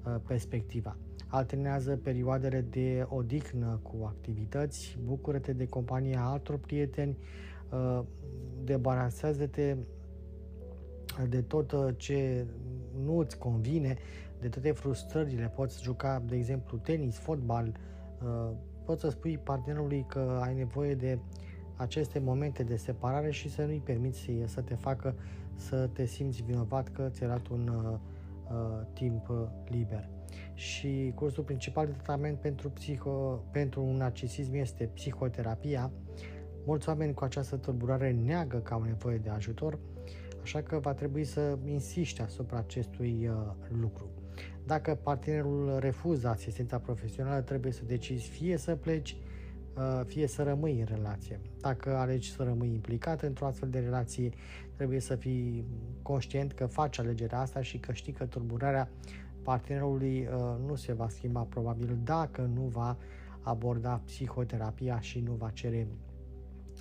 uh, 0.04 0.16
perspectiva. 0.26 0.96
Alternează 1.26 1.96
perioadele 1.96 2.60
de 2.60 3.06
odihnă 3.08 3.80
cu 3.82 4.04
activități, 4.04 4.98
bucură-te 5.04 5.52
de 5.52 5.66
compania 5.66 6.24
altor 6.24 6.58
prieteni, 6.58 7.18
uh, 7.70 8.04
debarasează-te 8.64 9.76
de 11.28 11.42
tot 11.42 11.72
uh, 11.72 11.94
ce 11.96 12.46
nu 13.04 13.18
îți 13.18 13.38
convine, 13.38 13.96
de 14.40 14.48
toate 14.48 14.72
frustrările. 14.72 15.52
Poți 15.54 15.82
juca, 15.82 16.22
de 16.26 16.36
exemplu, 16.36 16.78
tenis, 16.78 17.18
fotbal, 17.18 17.72
uh, 18.22 18.50
poți 18.84 19.00
să 19.00 19.08
spui 19.08 19.38
partenerului 19.38 20.04
că 20.08 20.40
ai 20.42 20.54
nevoie 20.54 20.94
de 20.94 21.18
aceste 21.76 22.18
momente 22.18 22.62
de 22.62 22.76
separare 22.76 23.30
și 23.30 23.50
să 23.50 23.64
nu-i 23.64 23.82
permiți 23.84 24.30
să 24.44 24.60
te 24.60 24.74
facă 24.74 25.14
să 25.54 25.88
te 25.92 26.04
simți 26.04 26.42
vinovat 26.42 26.88
că 26.88 27.08
ți-ai 27.08 27.28
dat 27.28 27.46
un 27.46 27.68
uh, 27.68 27.98
timp 28.92 29.30
liber 29.68 30.08
și 30.58 31.12
cursul 31.14 31.44
principal 31.44 31.86
de 31.86 31.92
tratament 31.92 32.38
pentru, 32.38 32.70
psiho, 32.70 33.44
pentru 33.50 33.82
un 33.82 33.96
narcisism 33.96 34.54
este 34.54 34.90
psihoterapia. 34.94 35.90
Mulți 36.64 36.88
oameni 36.88 37.14
cu 37.14 37.24
această 37.24 37.56
tulburare 37.56 38.10
neagă 38.10 38.58
că 38.58 38.74
au 38.74 38.82
nevoie 38.82 39.16
de 39.16 39.28
ajutor, 39.28 39.78
așa 40.48 40.62
că 40.62 40.78
va 40.78 40.94
trebui 40.94 41.24
să 41.24 41.58
insiști 41.64 42.20
asupra 42.20 42.58
acestui 42.58 43.28
uh, 43.28 43.36
lucru. 43.80 44.10
Dacă 44.66 44.94
partenerul 45.02 45.78
refuză 45.78 46.28
asistența 46.28 46.78
profesională, 46.78 47.40
trebuie 47.40 47.72
să 47.72 47.82
decizi 47.86 48.28
fie 48.28 48.56
să 48.56 48.74
pleci 48.74 49.16
uh, 49.76 50.00
fie 50.06 50.26
să 50.26 50.42
rămâi 50.42 50.78
în 50.78 50.84
relație. 50.84 51.40
Dacă 51.60 51.96
alegi 51.96 52.30
să 52.30 52.42
rămâi 52.42 52.68
implicat 52.68 53.22
într-o 53.22 53.46
astfel 53.46 53.68
de 53.68 53.78
relație, 53.78 54.30
trebuie 54.74 55.00
să 55.00 55.16
fii 55.16 55.64
conștient 56.02 56.52
că 56.52 56.66
faci 56.66 56.98
alegerea 56.98 57.40
asta 57.40 57.62
și 57.62 57.78
că 57.78 57.92
știi 57.92 58.12
că 58.12 58.24
turburarea 58.24 58.90
partenerului 59.42 60.28
uh, 60.32 60.56
nu 60.66 60.74
se 60.74 60.92
va 60.92 61.08
schimba 61.08 61.40
probabil 61.40 61.98
dacă 62.04 62.50
nu 62.54 62.62
va 62.62 62.96
aborda 63.40 64.00
psihoterapia 64.04 65.00
și 65.00 65.20
nu 65.20 65.32
va 65.32 65.50
cere 65.50 65.88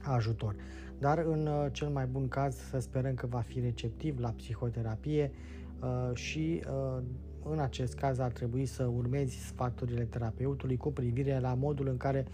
ajutor. 0.03 0.55
Dar 0.99 1.17
în 1.17 1.47
uh, 1.47 1.65
cel 1.71 1.87
mai 1.87 2.05
bun 2.05 2.27
caz 2.27 2.55
să 2.55 2.79
sperăm 2.79 3.13
că 3.13 3.27
va 3.27 3.39
fi 3.39 3.59
receptiv 3.59 4.19
la 4.19 4.29
psihoterapie 4.29 5.31
uh, 5.81 6.15
și 6.15 6.61
în 7.43 7.59
acest 7.59 7.95
caz 7.95 8.19
ar 8.19 8.31
trebui 8.31 8.65
să 8.65 8.83
urmezi 8.83 9.47
sfaturile 9.47 10.03
terapeutului 10.03 10.77
cu 10.77 10.91
privire 10.91 11.39
la 11.39 11.53
modul 11.53 11.87
în 11.87 11.97
care 11.97 12.25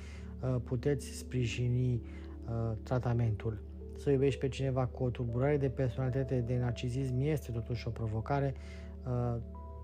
puteți 0.64 1.18
sprijini 1.18 2.02
tratamentul. 2.84 3.58
Să 3.98 4.10
iubești 4.10 4.40
pe 4.40 4.48
cineva 4.48 4.86
cu 4.86 5.04
o 5.04 5.10
tulburare 5.10 5.58
de 5.58 5.70
personalitate 5.70 6.40
de 6.40 6.58
narcisism 6.58 7.20
este 7.20 7.52
totuși 7.52 7.88
o 7.88 7.92
provocare 7.92 8.54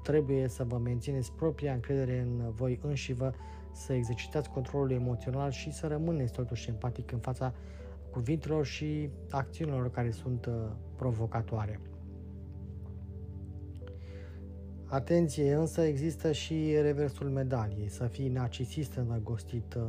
trebuie 0.02 0.48
să 0.48 0.64
vă 0.64 0.78
mențineți 0.78 1.32
propria 1.32 1.74
încredere 1.74 2.20
în 2.20 2.52
voi 2.52 2.80
înșivă, 2.84 3.34
să 3.72 3.94
exercitați 3.94 4.50
controlul 4.50 4.92
emoțional 4.92 5.52
și 5.52 5.72
să 5.72 5.88
rămâneți 5.88 6.34
totuși 6.34 6.70
empatic 6.70 7.12
în 7.12 7.20
fața 7.20 7.54
cuvintelor 8.12 8.66
și 8.66 9.10
acțiunilor 9.30 9.92
care 9.92 10.12
sunt 10.12 10.46
uh, 10.46 10.54
provocatoare. 10.96 11.80
Atenție, 14.86 15.54
însă 15.54 15.82
există 15.82 16.32
și 16.32 16.76
reversul 16.82 17.30
medaliei. 17.30 17.90
Să 17.90 18.08
fii 18.08 18.30
narcisist 18.30 18.94
îndrăgostit 18.94 19.74
uh, 19.74 19.84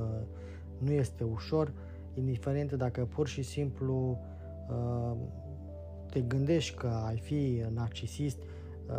nu 0.79 0.91
este 0.91 1.25
ușor, 1.25 1.73
indiferent 2.14 2.73
dacă 2.73 3.05
pur 3.05 3.29
și 3.29 3.43
simplu 3.43 4.18
uh, 4.68 5.16
te 6.11 6.21
gândești 6.21 6.77
că 6.77 6.87
ai 6.87 7.18
fi 7.18 7.64
narcisist, 7.75 8.39
Uh, 8.43 8.50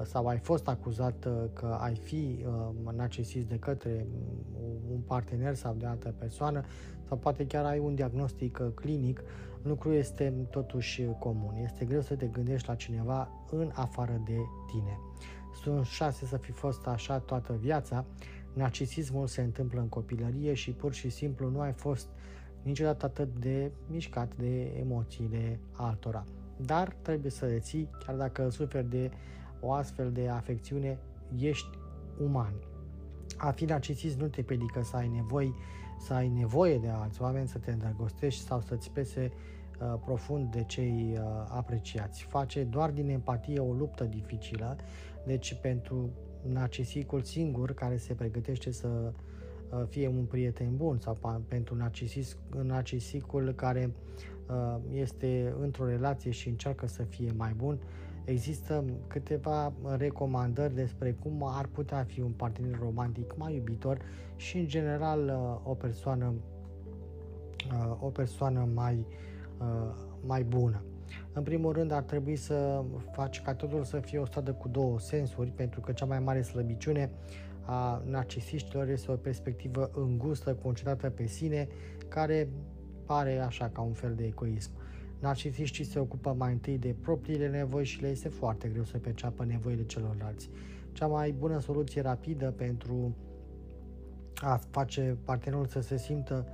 sau 0.03 0.27
ai 0.27 0.37
fost 0.37 0.67
acuzat 0.67 1.25
uh, 1.25 1.43
că 1.53 1.77
ai 1.79 1.95
fi 1.95 2.45
uh, 2.45 2.93
narcisist 2.93 3.47
de 3.47 3.57
către 3.59 4.05
un 4.91 4.99
partener 4.99 5.55
sau 5.55 5.73
de 5.73 5.85
altă 5.85 6.13
persoană 6.17 6.63
sau 7.07 7.17
poate 7.17 7.45
chiar 7.45 7.65
ai 7.65 7.79
un 7.79 7.95
diagnostic 7.95 8.61
clinic, 8.73 9.23
lucru 9.61 9.91
este 9.91 10.33
totuși 10.49 11.03
comun. 11.19 11.55
Este 11.63 11.85
greu 11.85 12.01
să 12.01 12.15
te 12.15 12.25
gândești 12.25 12.67
la 12.67 12.75
cineva 12.75 13.29
în 13.51 13.71
afară 13.73 14.21
de 14.25 14.37
tine. 14.71 14.99
Sunt 15.61 15.85
șase 15.85 16.25
să 16.25 16.37
fi 16.37 16.51
fost 16.51 16.87
așa 16.87 17.19
toată 17.19 17.53
viața, 17.59 18.05
narcisismul 18.53 19.27
se 19.27 19.41
întâmplă 19.41 19.79
în 19.79 19.87
copilărie 19.87 20.53
și 20.53 20.71
pur 20.71 20.93
și 20.93 21.09
simplu 21.09 21.49
nu 21.49 21.59
ai 21.59 21.71
fost 21.71 22.07
niciodată 22.61 23.05
atât 23.05 23.39
de 23.39 23.71
mișcat 23.87 24.35
de 24.35 24.61
emoțiile 24.79 25.59
altora. 25.71 26.23
Dar 26.57 26.95
trebuie 27.01 27.31
să 27.31 27.45
le 27.45 27.59
ții, 27.59 27.89
chiar 28.05 28.15
dacă 28.15 28.49
suferi 28.49 28.89
de 28.89 29.11
o 29.61 29.71
astfel 29.71 30.11
de 30.11 30.27
afecțiune, 30.27 30.99
ești 31.37 31.77
uman. 32.23 32.53
A 33.37 33.51
fi 33.51 33.65
narcisist 33.65 34.19
nu 34.19 34.27
te 34.27 34.41
pedică 34.41 34.81
să 34.83 34.95
ai 34.95 35.07
nevoie, 35.07 35.53
să 35.99 36.13
ai 36.13 36.29
nevoie 36.29 36.77
de 36.77 36.87
alți 36.87 37.21
oameni, 37.21 37.47
să 37.47 37.57
te 37.57 37.71
îndrăgostești 37.71 38.43
sau 38.43 38.61
să-ți 38.61 38.91
pese 38.91 39.31
uh, 39.31 39.99
profund 40.05 40.51
de 40.51 40.63
cei 40.63 41.17
uh, 41.17 41.23
apreciați. 41.47 42.23
Face 42.23 42.63
doar 42.63 42.89
din 42.89 43.09
empatie 43.09 43.59
o 43.59 43.73
luptă 43.73 44.03
dificilă, 44.03 44.75
deci 45.25 45.53
pentru 45.61 46.09
narcisicul 46.41 47.21
singur 47.21 47.73
care 47.73 47.97
se 47.97 48.13
pregătește 48.13 48.71
să 48.71 48.87
uh, 48.87 49.83
fie 49.89 50.07
un 50.07 50.25
prieten 50.25 50.75
bun 50.75 50.99
sau 50.99 51.43
pentru 51.47 51.75
narcisist, 51.75 52.37
narcisicul 52.63 53.53
care 53.53 53.91
uh, 54.49 54.77
este 54.93 55.55
într-o 55.59 55.85
relație 55.85 56.31
și 56.31 56.49
încearcă 56.49 56.87
să 56.87 57.03
fie 57.03 57.31
mai 57.37 57.53
bun, 57.53 57.79
Există 58.23 58.83
câteva 59.07 59.73
recomandări 59.97 60.75
despre 60.75 61.11
cum 61.11 61.43
ar 61.43 61.65
putea 61.65 62.03
fi 62.03 62.21
un 62.21 62.31
partener 62.31 62.79
romantic 62.79 63.33
mai 63.37 63.55
iubitor 63.55 64.01
și 64.35 64.57
în 64.57 64.67
general 64.67 65.19
uh, 65.19 65.69
o 65.71 65.73
persoană 65.73 66.33
uh, 67.71 67.97
o 67.99 68.07
persoană 68.07 68.69
mai, 68.73 69.05
uh, 69.59 69.95
mai 70.25 70.43
bună. 70.43 70.83
În 71.33 71.43
primul 71.43 71.71
rând 71.71 71.91
ar 71.91 72.03
trebui 72.03 72.35
să 72.35 72.83
faci 73.11 73.41
ca 73.41 73.53
totul 73.53 73.83
să 73.83 73.99
fie 73.99 74.19
o 74.19 74.25
stradă 74.25 74.53
cu 74.53 74.67
două 74.67 74.99
sensuri, 74.99 75.49
pentru 75.49 75.79
că 75.79 75.91
cea 75.91 76.05
mai 76.05 76.19
mare 76.19 76.41
slăbiciune 76.41 77.11
a 77.65 78.01
narcisiștilor 78.05 78.87
este 78.87 79.11
o 79.11 79.15
perspectivă 79.15 79.91
îngustă, 79.93 80.53
concentrată 80.53 81.09
pe 81.09 81.25
sine, 81.25 81.67
care 82.07 82.49
pare 83.05 83.39
așa 83.39 83.69
ca 83.69 83.81
un 83.81 83.93
fel 83.93 84.13
de 84.15 84.23
egoism. 84.23 84.71
Narcisiștii 85.21 85.83
se 85.83 85.99
ocupă 85.99 86.35
mai 86.37 86.51
întâi 86.51 86.77
de 86.77 86.95
propriile 87.01 87.49
nevoi 87.49 87.85
și 87.85 88.01
le 88.01 88.07
este 88.07 88.29
foarte 88.29 88.67
greu 88.67 88.83
să 88.83 88.97
perceapă 88.97 89.45
nevoile 89.45 89.85
celorlalți. 89.85 90.49
Cea 90.91 91.07
mai 91.07 91.31
bună 91.31 91.59
soluție 91.59 92.01
rapidă 92.01 92.51
pentru 92.51 93.15
a 94.35 94.59
face 94.69 95.17
partenerul 95.23 95.65
să 95.65 95.79
se 95.79 95.97
simtă 95.97 96.47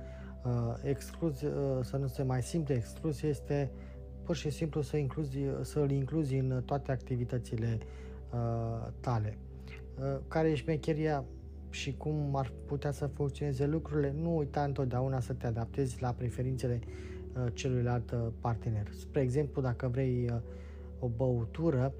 uh, 0.44 0.50
exclus, 0.82 1.40
uh, 1.40 1.50
să 1.82 1.96
nu 1.96 2.06
se 2.06 2.22
mai 2.22 2.42
simte 2.42 2.72
exclus, 2.72 3.22
este 3.22 3.70
pur 4.22 4.36
și 4.36 4.50
simplu 4.50 4.80
să 4.80 4.96
incluzi, 4.96 5.38
să-l 5.62 5.90
incluzi 5.90 6.34
în 6.34 6.62
toate 6.64 6.92
activitățile 6.92 7.78
uh, 8.32 8.88
tale. 9.00 9.38
Uh, 9.98 10.18
care 10.28 10.50
e 10.50 10.54
șmecheria 10.54 11.24
și 11.70 11.96
cum 11.96 12.36
ar 12.36 12.52
putea 12.66 12.90
să 12.90 13.06
funcționeze 13.06 13.66
lucrurile? 13.66 14.14
Nu 14.20 14.36
uita 14.36 14.62
întotdeauna 14.62 15.20
să 15.20 15.32
te 15.32 15.46
adaptezi 15.46 16.02
la 16.02 16.12
preferințele 16.12 16.80
Uh, 16.82 17.17
celuilalt 17.52 18.10
uh, 18.10 18.26
partener. 18.40 18.88
Spre 18.90 19.20
exemplu, 19.20 19.62
dacă 19.62 19.88
vrei 19.88 20.30
uh, 20.32 20.40
o 20.98 21.08
băutură, 21.08 21.92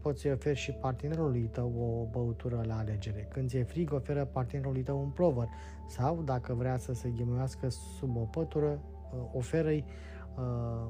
poți 0.00 0.20
să-i 0.20 0.32
oferi 0.32 0.58
și 0.58 0.72
partenerului 0.72 1.48
tău 1.52 1.72
o 1.78 2.10
băutură 2.10 2.62
la 2.66 2.78
alegere. 2.78 3.28
Când 3.30 3.48
ți-e 3.48 3.62
frig, 3.62 3.92
oferă 3.92 4.24
partenerului 4.24 4.82
tău 4.82 5.00
un 5.00 5.08
plover 5.08 5.48
sau, 5.88 6.22
dacă 6.22 6.54
vrea 6.54 6.76
să 6.76 6.92
se 6.92 7.08
ghimuiască 7.08 7.68
sub 7.68 8.16
o 8.16 8.20
pătură, 8.20 8.80
oferă-i 9.32 9.84
uh, 10.36 10.86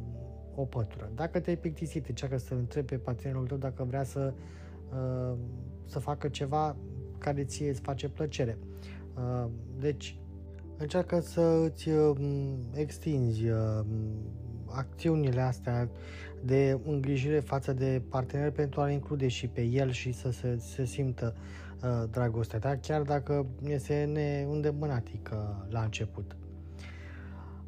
o 0.55 0.65
pătură. 0.65 1.11
Dacă 1.15 1.41
te-ai 1.41 1.57
plictisit, 1.57 2.09
încearcă 2.09 2.37
să 2.37 2.55
întrebi 2.55 2.87
pe 2.87 2.97
partenerul 2.97 3.47
tău 3.47 3.57
dacă 3.57 3.85
vrea 3.85 4.05
să, 4.05 4.35
uh, 4.93 5.37
să 5.85 5.99
facă 5.99 6.29
ceva 6.29 6.77
care 7.19 7.45
ție 7.45 7.69
îți 7.69 7.81
face 7.81 8.09
plăcere. 8.09 8.59
Uh, 9.17 9.47
deci, 9.79 10.19
încearcă 10.79 11.21
să 11.21 11.41
îți 11.65 11.89
um, 11.89 12.59
extinzi 12.75 13.49
um, 13.49 13.87
acțiunile 14.67 15.41
astea 15.41 15.89
de 16.45 16.79
îngrijire 16.85 17.41
față 17.41 17.73
de 17.73 18.03
partener 18.09 18.51
pentru 18.51 18.81
a-l 18.81 18.91
include 18.91 19.29
și 19.29 19.47
pe 19.49 19.63
el 19.63 19.91
și 19.91 20.13
să 20.13 20.31
se, 20.31 20.57
se 20.59 20.85
simtă 20.85 21.35
uh, 21.83 22.09
dragostea 22.11 22.59
ta, 22.59 22.79
chiar 22.83 23.03
dacă 23.03 23.47
este 23.65 24.11
neîndemânatică 24.13 25.67
la 25.71 25.83
început. 25.83 26.37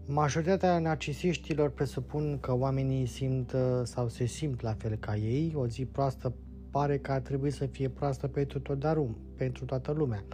Majoritatea 0.06 0.78
narcisiștilor 0.78 1.70
presupun 1.70 2.38
că 2.40 2.56
oamenii 2.56 3.06
simt 3.06 3.52
uh, 3.52 3.60
sau 3.82 4.08
se 4.08 4.24
simt 4.24 4.60
la 4.60 4.72
fel 4.72 4.96
ca 4.96 5.16
ei. 5.16 5.52
O 5.56 5.66
zi 5.66 5.84
proastă 5.84 6.34
pare 6.70 6.98
că 6.98 7.12
ar 7.12 7.20
trebui 7.20 7.50
să 7.50 7.66
fie 7.66 7.88
proastă 7.88 8.26
pentru, 8.28 8.60
tot 8.60 8.78
darum, 8.78 9.16
pentru 9.36 9.64
toată 9.64 9.92
lumea. 9.92 10.24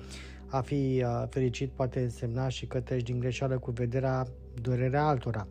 A 0.54 0.60
fi 0.60 1.02
uh, 1.04 1.24
fericit 1.28 1.70
poate 1.70 2.00
însemna 2.00 2.48
și 2.48 2.66
că 2.66 2.80
treci 2.80 3.02
din 3.02 3.18
greșeală 3.18 3.58
cu 3.58 3.70
vederea 3.70 4.26
durerea 4.62 5.04
altora. 5.04 5.46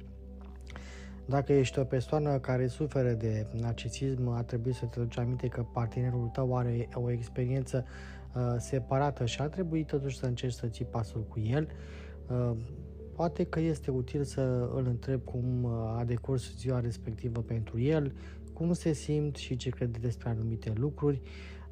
Dacă 1.25 1.53
ești 1.53 1.79
o 1.79 1.83
persoană 1.83 2.37
care 2.39 2.67
suferă 2.67 3.11
de 3.11 3.47
narcisism, 3.51 4.27
ar 4.27 4.43
trebui 4.43 4.73
să 4.73 4.85
te 4.85 4.99
duci 4.99 5.17
aminte 5.17 5.47
că 5.47 5.65
partenerul 5.73 6.29
tău 6.33 6.57
are 6.57 6.89
o 6.93 7.11
experiență 7.11 7.85
uh, 8.35 8.41
separată 8.57 9.25
și 9.25 9.41
ar 9.41 9.47
trebui 9.47 9.83
totuși 9.83 10.17
să 10.17 10.25
încerci 10.25 10.53
să 10.53 10.67
ții 10.67 10.85
pasul 10.85 11.23
cu 11.23 11.39
el. 11.39 11.67
Uh, 12.29 12.57
poate 13.15 13.43
că 13.43 13.59
este 13.59 13.91
util 13.91 14.23
să 14.23 14.69
îl 14.75 14.85
întreb 14.87 15.23
cum 15.23 15.63
uh, 15.63 15.71
a 15.97 16.03
decurs 16.05 16.55
ziua 16.55 16.79
respectivă 16.79 17.41
pentru 17.41 17.79
el, 17.79 18.13
cum 18.53 18.73
se 18.73 18.93
simt 18.93 19.35
și 19.35 19.55
ce 19.55 19.69
crede 19.69 19.97
despre 20.01 20.29
anumite 20.29 20.73
lucruri. 20.75 21.21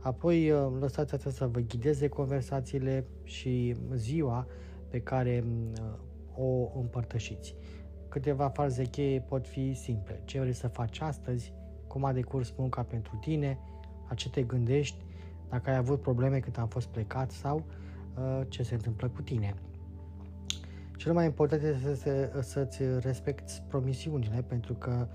Apoi 0.01 0.51
uh, 0.51 0.71
lăsați 0.79 1.13
asta 1.13 1.29
să 1.29 1.47
vă 1.47 1.59
ghideze 1.59 2.07
conversațiile 2.07 3.05
și 3.23 3.75
ziua 3.93 4.47
pe 4.89 4.99
care 4.99 5.43
uh, 5.45 5.85
o 6.35 6.79
împărtășiți. 6.79 7.55
Câteva 8.09 8.49
faze 8.49 8.83
cheie 8.83 9.19
pot 9.19 9.47
fi 9.47 9.73
simple. 9.73 10.21
Ce 10.25 10.39
vrei 10.39 10.53
să 10.53 10.67
faci 10.67 11.01
astăzi? 11.01 11.53
Cum 11.87 12.05
a 12.05 12.13
decurs 12.13 12.53
munca 12.57 12.83
pentru 12.83 13.15
tine? 13.15 13.59
La 14.09 14.15
ce 14.15 14.29
te 14.29 14.41
gândești? 14.41 15.05
Dacă 15.49 15.69
ai 15.69 15.75
avut 15.75 16.01
probleme 16.01 16.39
când 16.39 16.59
am 16.59 16.67
fost 16.67 16.87
plecat 16.87 17.31
sau 17.31 17.63
uh, 18.17 18.41
ce 18.47 18.63
se 18.63 18.73
întâmplă 18.73 19.09
cu 19.09 19.21
tine. 19.21 19.53
Cel 20.97 21.13
mai 21.13 21.25
important 21.25 21.63
este 21.63 21.95
să, 21.95 22.39
să-ți 22.41 22.81
respecti 22.99 23.63
promisiunile 23.67 24.43
pentru 24.47 24.73
că 24.73 25.07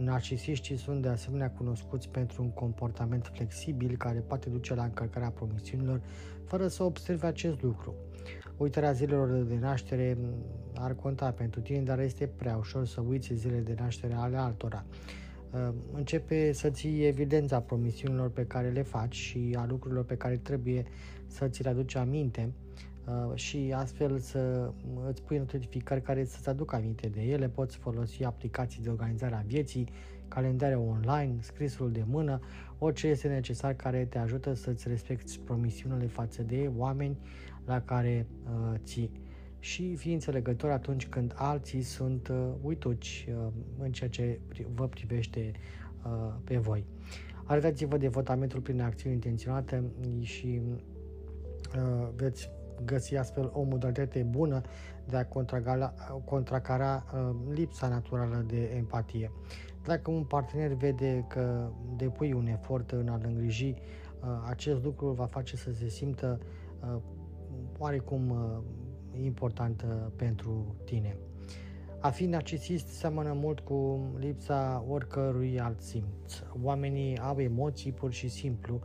Narcisiștii 0.00 0.76
sunt 0.76 1.02
de 1.02 1.08
asemenea 1.08 1.50
cunoscuți 1.50 2.08
pentru 2.08 2.42
un 2.42 2.50
comportament 2.50 3.30
flexibil 3.34 3.96
care 3.96 4.18
poate 4.18 4.48
duce 4.48 4.74
la 4.74 4.84
încălcarea 4.84 5.30
promisiunilor 5.30 6.00
fără 6.44 6.68
să 6.68 6.82
observe 6.82 7.26
acest 7.26 7.62
lucru. 7.62 7.94
Uitarea 8.56 8.92
zilelor 8.92 9.28
de 9.28 9.58
naștere 9.60 10.18
ar 10.74 10.94
conta 10.94 11.30
pentru 11.30 11.60
tine, 11.60 11.80
dar 11.80 12.00
este 12.00 12.26
prea 12.26 12.56
ușor 12.56 12.86
să 12.86 13.00
uiți 13.00 13.34
zilele 13.34 13.60
de 13.60 13.74
naștere 13.78 14.14
ale 14.14 14.36
altora. 14.36 14.84
Uh, 15.52 15.68
începe 15.92 16.52
să 16.52 16.70
ții 16.70 17.06
evidența 17.06 17.60
promisiunilor 17.60 18.30
pe 18.30 18.46
care 18.46 18.70
le 18.70 18.82
faci 18.82 19.14
și 19.14 19.56
a 19.58 19.66
lucrurilor 19.66 20.04
pe 20.04 20.16
care 20.16 20.36
trebuie 20.36 20.84
să 21.26 21.48
ți 21.48 21.62
le 21.62 21.68
aduci 21.68 21.94
aminte 21.94 22.52
uh, 22.52 22.89
și 23.34 23.72
astfel 23.76 24.18
să 24.18 24.70
îți 25.08 25.22
pui 25.22 25.38
notificări 25.38 26.02
care 26.02 26.24
să-ți 26.24 26.48
aducă 26.48 26.76
aminte 26.76 27.08
de 27.08 27.20
ele. 27.20 27.48
Poți 27.48 27.76
folosi 27.76 28.24
aplicații 28.24 28.82
de 28.82 28.88
organizare 28.88 29.34
a 29.34 29.42
vieții, 29.46 29.88
calendare 30.28 30.74
online, 30.74 31.34
scrisul 31.40 31.92
de 31.92 32.04
mână, 32.06 32.40
orice 32.78 33.06
este 33.06 33.28
necesar 33.28 33.74
care 33.74 34.04
te 34.04 34.18
ajută 34.18 34.54
să-ți 34.54 34.88
respecti 34.88 35.38
promisiunile 35.38 36.06
față 36.06 36.42
de 36.42 36.70
oameni 36.76 37.18
la 37.64 37.80
care 37.80 38.26
uh, 38.44 38.78
ții 38.84 39.10
și 39.58 39.94
fii 39.96 40.12
înțelegător 40.12 40.70
atunci 40.70 41.06
când 41.06 41.32
alții 41.36 41.82
sunt 41.82 42.28
uh, 42.28 42.48
uituci 42.62 43.28
uh, 43.28 43.52
în 43.78 43.92
ceea 43.92 44.10
ce 44.10 44.40
vă 44.74 44.88
privește 44.88 45.52
uh, 46.04 46.34
pe 46.44 46.56
voi. 46.56 46.84
Arătați-vă 47.44 47.96
devotamentul 47.96 48.60
prin 48.60 48.80
acțiuni 48.80 49.14
intenționate 49.14 49.82
și 50.20 50.60
uh, 51.76 52.08
veți 52.16 52.50
găsi 52.84 53.16
astfel 53.16 53.50
o 53.52 53.62
modalitate 53.62 54.22
bună 54.22 54.60
de 55.08 55.16
a 55.16 55.26
contracara 56.24 57.04
uh, 57.14 57.36
lipsa 57.54 57.88
naturală 57.88 58.44
de 58.46 58.72
empatie. 58.76 59.30
Dacă 59.84 60.10
un 60.10 60.24
partener 60.24 60.72
vede 60.72 61.24
că 61.28 61.70
depui 61.96 62.32
un 62.32 62.46
efort 62.46 62.90
în 62.90 63.08
a-l 63.08 63.20
îngriji, 63.24 63.68
uh, 63.68 64.28
acest 64.48 64.84
lucru 64.84 65.10
va 65.10 65.26
face 65.26 65.56
să 65.56 65.72
se 65.72 65.88
simtă 65.88 66.40
uh, 66.80 67.00
oarecum 67.78 68.30
uh, 68.30 69.22
importantă 69.22 70.12
pentru 70.16 70.74
tine. 70.84 71.16
A 72.00 72.10
fi 72.10 72.26
narcisist 72.26 72.86
seamănă 72.86 73.32
mult 73.32 73.60
cu 73.60 74.08
lipsa 74.18 74.84
oricărui 74.88 75.60
alt 75.60 75.80
simț. 75.80 76.42
Oamenii 76.62 77.18
au 77.18 77.40
emoții 77.40 77.92
pur 77.92 78.12
și 78.12 78.28
simplu, 78.28 78.80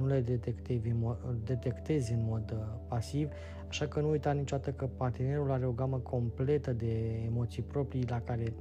nu 0.00 0.06
le 0.06 0.20
detectezi, 0.20 0.94
detectezi 1.44 2.12
în 2.12 2.24
mod 2.28 2.50
uh, 2.50 2.58
pasiv, 2.88 3.28
așa 3.68 3.86
că 3.86 4.00
nu 4.00 4.10
uita 4.10 4.32
niciodată 4.32 4.70
că 4.70 4.86
partenerul 4.86 5.50
are 5.50 5.66
o 5.66 5.72
gamă 5.72 5.96
completă 5.98 6.72
de 6.72 7.22
emoții 7.26 7.62
proprii 7.62 8.04
la 8.08 8.20
care 8.20 8.52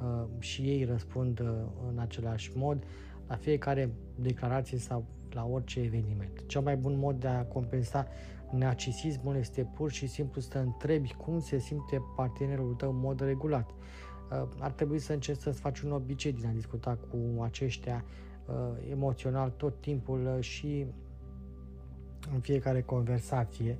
uh, 0.00 0.24
și 0.38 0.62
ei 0.62 0.84
răspund 0.84 1.40
uh, 1.40 1.46
în 1.92 1.98
același 1.98 2.50
mod 2.54 2.84
la 3.26 3.36
fiecare 3.36 3.90
declarație 4.14 4.78
sau 4.78 5.04
la 5.30 5.46
orice 5.46 5.80
eveniment. 5.80 6.46
Cel 6.46 6.60
mai 6.60 6.76
bun 6.76 6.98
mod 6.98 7.20
de 7.20 7.28
a 7.28 7.44
compensa 7.44 8.06
Narcisismul 8.50 9.36
este 9.36 9.70
pur 9.74 9.90
și 9.90 10.06
simplu 10.06 10.40
să 10.40 10.48
te 10.48 10.58
întrebi 10.58 11.14
cum 11.14 11.40
se 11.40 11.58
simte 11.58 12.02
partenerul 12.16 12.74
tău 12.74 12.90
în 12.90 12.98
mod 12.98 13.20
regulat. 13.20 13.70
Uh, 13.70 14.48
ar 14.58 14.70
trebui 14.70 14.98
să 14.98 15.12
încerci 15.12 15.40
să-ți 15.40 15.60
faci 15.60 15.80
un 15.80 15.92
obicei 15.92 16.32
din 16.32 16.46
a 16.46 16.52
discuta 16.52 16.98
cu 17.10 17.42
aceștia 17.42 18.04
uh, 18.04 18.27
emoțional 18.90 19.50
tot 19.56 19.80
timpul 19.80 20.34
uh, 20.36 20.44
și 20.44 20.86
în 22.32 22.40
fiecare 22.40 22.82
conversație. 22.82 23.78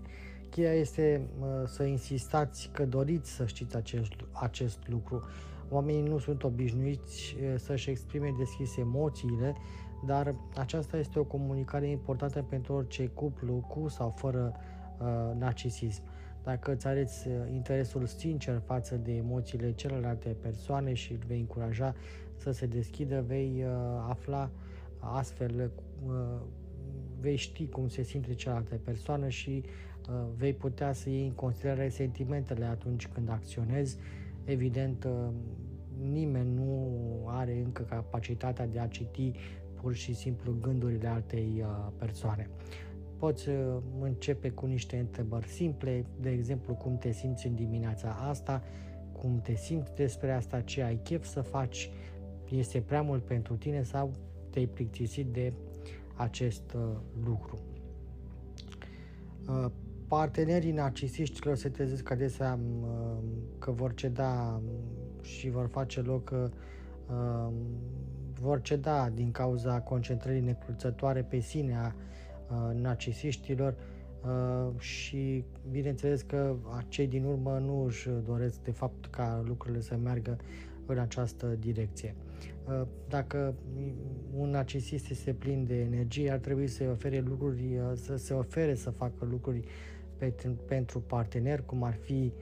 Cheia 0.51 0.73
este 0.73 1.29
să 1.67 1.83
insistați 1.83 2.71
că 2.73 2.87
doriți 2.87 3.31
să 3.31 3.47
știți 3.47 3.77
acest, 3.77 4.13
acest 4.33 4.79
lucru. 4.89 5.23
Oamenii 5.71 6.03
nu 6.03 6.19
sunt 6.19 6.43
obișnuiți 6.43 7.37
să-și 7.57 7.91
exprime 7.91 8.35
deschis 8.39 8.77
emoțiile, 8.77 9.57
dar 10.07 10.35
aceasta 10.57 10.97
este 10.97 11.19
o 11.19 11.25
comunicare 11.25 11.89
importantă 11.89 12.47
pentru 12.49 12.73
orice 12.73 13.07
cuplu 13.07 13.65
cu 13.69 13.89
sau 13.89 14.11
fără 14.17 14.53
uh, 14.99 15.07
narcisism. 15.39 16.03
Dacă 16.45 16.73
îți 16.73 16.87
arăți 16.87 17.29
uh, 17.29 17.35
interesul 17.53 18.07
sincer 18.07 18.63
față 18.65 18.97
de 18.97 19.13
emoțiile 19.13 19.73
celelalte 19.73 20.37
persoane 20.41 20.95
și 20.95 21.13
îl 21.13 21.19
vei 21.27 21.41
încuraja 21.41 21.95
să 22.39 22.51
se 22.51 22.67
deschidă, 22.67 23.25
vei 23.27 23.65
uh, 23.65 23.71
afla 24.09 24.51
astfel, 24.99 25.71
uh, 26.07 26.13
vei 27.21 27.37
ști 27.37 27.67
cum 27.67 27.89
se 27.89 28.03
simte 28.03 28.35
cealaltă 28.35 28.75
persoană 28.85 29.29
și 29.29 29.63
uh, 30.09 30.15
vei 30.37 30.53
putea 30.53 30.93
să 30.93 31.11
iei 31.11 31.27
în 31.27 31.33
considerare 31.33 31.89
sentimentele 31.89 32.65
atunci 32.65 33.07
când 33.09 33.31
acționezi. 33.31 33.97
Evident, 34.45 35.05
uh, 35.05 35.29
nimeni 36.11 36.55
nu 36.55 36.91
are 37.27 37.63
încă 37.65 37.83
capacitatea 37.83 38.67
de 38.67 38.79
a 38.79 38.87
citi 38.87 39.33
pur 39.81 39.95
și 39.95 40.15
simplu 40.15 40.55
gândurile 40.61 41.09
altei 41.09 41.53
uh, 41.59 41.93
persoane. 41.99 42.51
Poți 43.19 43.49
uh, 43.49 43.77
începe 44.01 44.51
cu 44.51 44.67
niște 44.67 44.97
întrebări 44.97 45.47
simple, 45.47 46.05
de 46.21 46.31
exemplu 46.31 46.75
cum 46.75 46.99
te 46.99 47.13
simți 47.13 47.47
în 47.47 47.55
dimineața 47.55 48.09
asta, 48.09 48.63
cum 49.13 49.41
te 49.41 49.55
simți 49.55 49.95
despre 49.95 50.33
asta, 50.33 50.61
ce 50.61 50.83
ai 50.83 51.01
chef 51.03 51.25
să 51.25 51.41
faci, 51.41 51.91
este 52.51 52.81
prea 52.81 53.03
mult 53.03 53.25
pentru 53.25 53.57
tine 53.57 53.83
sau 53.83 54.13
te-ai 54.51 54.67
plictisit 54.67 55.27
de 55.27 55.53
acest 56.15 56.73
uh, 56.73 56.81
lucru. 57.25 57.59
Partenerii 60.09 60.73
narcisiștilor 60.73 61.57
se 61.57 61.69
trezesc 61.69 62.11
adesea 62.11 62.59
că 63.59 63.71
vor 63.71 63.95
ceda 63.95 64.61
și 65.23 65.51
vor 65.51 65.67
face 65.67 66.01
loc 66.01 66.51
vor 68.41 68.61
ceda 68.61 69.11
din 69.15 69.31
cauza 69.31 69.81
concentrării 69.81 70.41
necruțătoare 70.41 71.23
pe 71.23 71.39
sine 71.39 71.77
a 71.77 71.95
narcisiștilor 72.73 73.75
și 74.79 75.45
bineînțeles 75.71 76.23
că 76.23 76.57
cei 76.89 77.07
din 77.07 77.25
urmă 77.25 77.59
nu 77.59 77.85
își 77.85 78.09
doresc 78.25 78.63
de 78.63 78.71
fapt 78.71 79.07
ca 79.07 79.43
lucrurile 79.47 79.81
să 79.81 79.97
meargă 79.97 80.37
în 80.93 80.99
această 80.99 81.47
direcție. 81.47 82.15
Dacă 83.09 83.55
un 84.37 84.51
narcisist 84.51 85.11
este 85.11 85.33
plin 85.33 85.65
de 85.65 85.81
energie, 85.81 86.31
ar 86.31 86.39
trebui 86.39 86.67
să 86.67 86.85
ofere 86.91 87.21
lucruri, 87.21 87.81
să 87.95 88.17
se 88.17 88.35
ofere 88.35 88.75
să 88.75 88.91
facă 88.91 89.25
lucruri 89.31 89.65
pentru 90.67 91.01
partener, 91.01 91.63
cum 91.63 91.83
ar 91.83 91.95
fi 91.95 92.33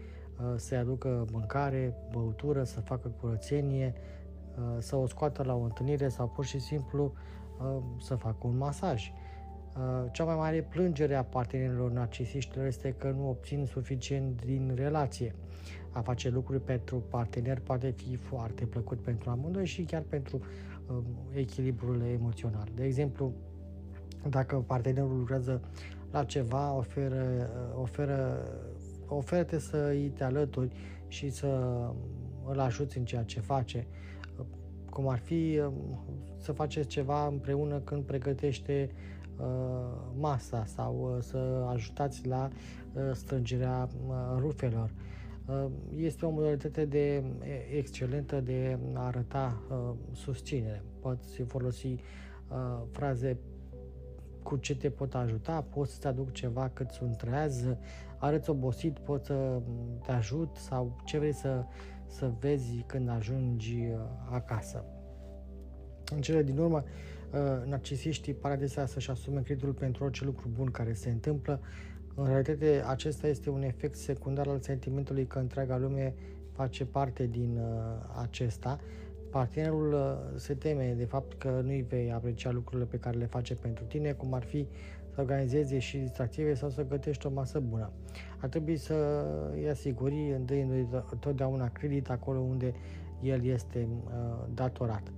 să-i 0.57 0.79
aducă 0.79 1.27
mâncare, 1.33 1.95
băutură, 2.13 2.65
să 2.65 2.81
facă 2.81 3.09
curățenie, 3.21 3.95
Uh, 4.57 4.77
să 4.79 4.97
o 4.97 5.07
scoată 5.07 5.43
la 5.43 5.55
o 5.55 5.63
întâlnire 5.63 6.09
sau 6.09 6.29
pur 6.29 6.45
și 6.45 6.59
simplu 6.59 7.13
uh, 7.61 7.83
să 8.01 8.15
facă 8.15 8.47
un 8.47 8.57
masaj. 8.57 9.13
Uh, 9.77 10.05
cea 10.12 10.24
mai 10.24 10.35
mare 10.35 10.62
plângere 10.62 11.14
a 11.14 11.24
partenerilor 11.24 11.91
narcisiștilor 11.91 12.66
este 12.66 12.95
că 12.99 13.11
nu 13.11 13.29
obțin 13.29 13.66
suficient 13.66 14.45
din 14.45 14.72
relație. 14.74 15.35
A 15.91 16.01
face 16.01 16.29
lucruri 16.29 16.61
pentru 16.61 16.97
partener 16.97 17.61
poate 17.61 17.91
fi 17.91 18.16
foarte 18.16 18.64
plăcut 18.66 18.99
pentru 18.99 19.31
amândoi 19.31 19.66
și 19.66 19.83
chiar 19.83 20.03
pentru 20.09 20.41
echilibrul 21.35 22.03
emoțional. 22.12 22.68
De 22.74 22.85
exemplu, 22.85 23.33
dacă 24.29 24.57
partenerul 24.57 25.18
lucrează 25.18 25.61
la 26.11 26.24
ceva, 26.24 26.72
oferă, 26.72 27.51
oferă, 27.74 28.49
oferă 29.07 29.59
să 29.59 29.89
îi 29.91 30.12
te 30.14 30.24
alături 30.24 30.77
și 31.09 31.31
să 31.31 31.81
îl 32.47 32.61
ajuți 32.61 32.99
în 32.99 33.05
ceea 33.05 33.22
ce 33.22 33.41
face 33.41 33.87
cum 34.91 35.09
ar 35.09 35.18
fi 35.18 35.61
um, 35.64 35.74
să 36.39 36.53
faceți 36.53 36.89
ceva 36.89 37.27
împreună 37.27 37.79
când 37.79 38.03
pregătește 38.03 38.91
uh, 38.93 39.16
masa 40.18 40.64
sau 40.64 41.14
uh, 41.16 41.22
să 41.22 41.66
ajutați 41.68 42.26
la 42.26 42.49
uh, 42.93 43.03
strângerea 43.12 43.89
rufelor. 44.37 44.91
Este 45.97 46.26
o 46.26 46.30
modalitate 46.30 46.84
de 46.84 47.24
excelentă 47.76 48.41
de 48.41 48.78
a 48.95 49.07
arăta 49.07 49.62
susținere. 50.12 50.82
Poți 51.01 51.43
folosi 51.43 51.95
fraze 52.91 53.39
cu 54.43 54.57
ce 54.57 54.76
te 54.76 54.91
pot 54.91 55.14
ajuta, 55.14 55.62
pot 55.62 55.89
să-ți 55.89 56.07
aduc 56.07 56.32
ceva 56.32 56.70
cât 56.72 56.91
sunt 56.91 57.16
trează, 57.16 57.78
arăți 58.18 58.51
obosit, 58.51 58.99
pot 58.99 59.24
să 59.24 59.61
te 60.03 60.12
ajut 60.12 60.57
sau 60.57 60.97
ce 61.05 61.18
vrei 61.18 61.32
să 61.32 61.64
să 62.07 62.30
vezi 62.39 62.84
când 62.87 63.09
ajungi 63.09 63.76
uh, 63.76 63.99
acasă. 64.30 64.84
În 66.14 66.20
cele 66.20 66.43
din 66.43 66.59
urmă, 66.59 66.82
uh, 66.84 67.16
narcisiștii 67.64 68.35
par 68.35 68.51
adesea 68.51 68.87
să-și 68.87 69.11
asume 69.11 69.41
creditul 69.41 69.72
pentru 69.72 70.05
orice 70.05 70.24
lucru 70.24 70.49
bun 70.55 70.70
care 70.70 70.93
se 70.93 71.11
întâmplă. 71.11 71.61
În 72.14 72.27
realitate, 72.27 72.83
acesta 72.87 73.27
este 73.27 73.51
un 73.51 73.62
efect 73.62 73.95
secundar 73.95 74.47
al 74.47 74.61
sentimentului 74.61 75.27
că 75.27 75.39
întreaga 75.39 75.79
lume 75.79 76.14
face 76.53 76.85
parte 76.85 77.27
din 77.27 77.57
uh, 77.57 78.20
acesta. 78.22 78.79
Partenerul 79.31 80.18
se 80.37 80.55
teme 80.55 80.95
de 80.97 81.05
fapt 81.05 81.39
că 81.39 81.61
nu-i 81.64 81.83
vei 81.89 82.12
aprecia 82.12 82.51
lucrurile 82.51 82.89
pe 82.91 82.99
care 82.99 83.16
le 83.16 83.27
face 83.27 83.55
pentru 83.55 83.85
tine, 83.85 84.12
cum 84.12 84.33
ar 84.35 84.43
fi 84.43 84.66
să 85.16 85.20
organizezi 85.20 85.72
ieșiri 85.72 86.03
distractive 86.03 86.55
sau 86.55 86.68
să 86.68 86.87
gătești 86.87 87.27
o 87.27 87.31
masă 87.31 87.61
bună. 87.61 87.91
Ar 88.41 88.49
trebui 88.49 88.77
să 88.77 89.24
îi 89.53 89.68
asiguri, 89.68 90.41
dându-i 90.45 90.89
totdeauna 91.18 91.68
credit 91.68 92.11
acolo 92.11 92.39
unde 92.39 92.74
el 93.22 93.45
este 93.45 93.89
uh, 94.05 94.45
datorat. 94.55 95.12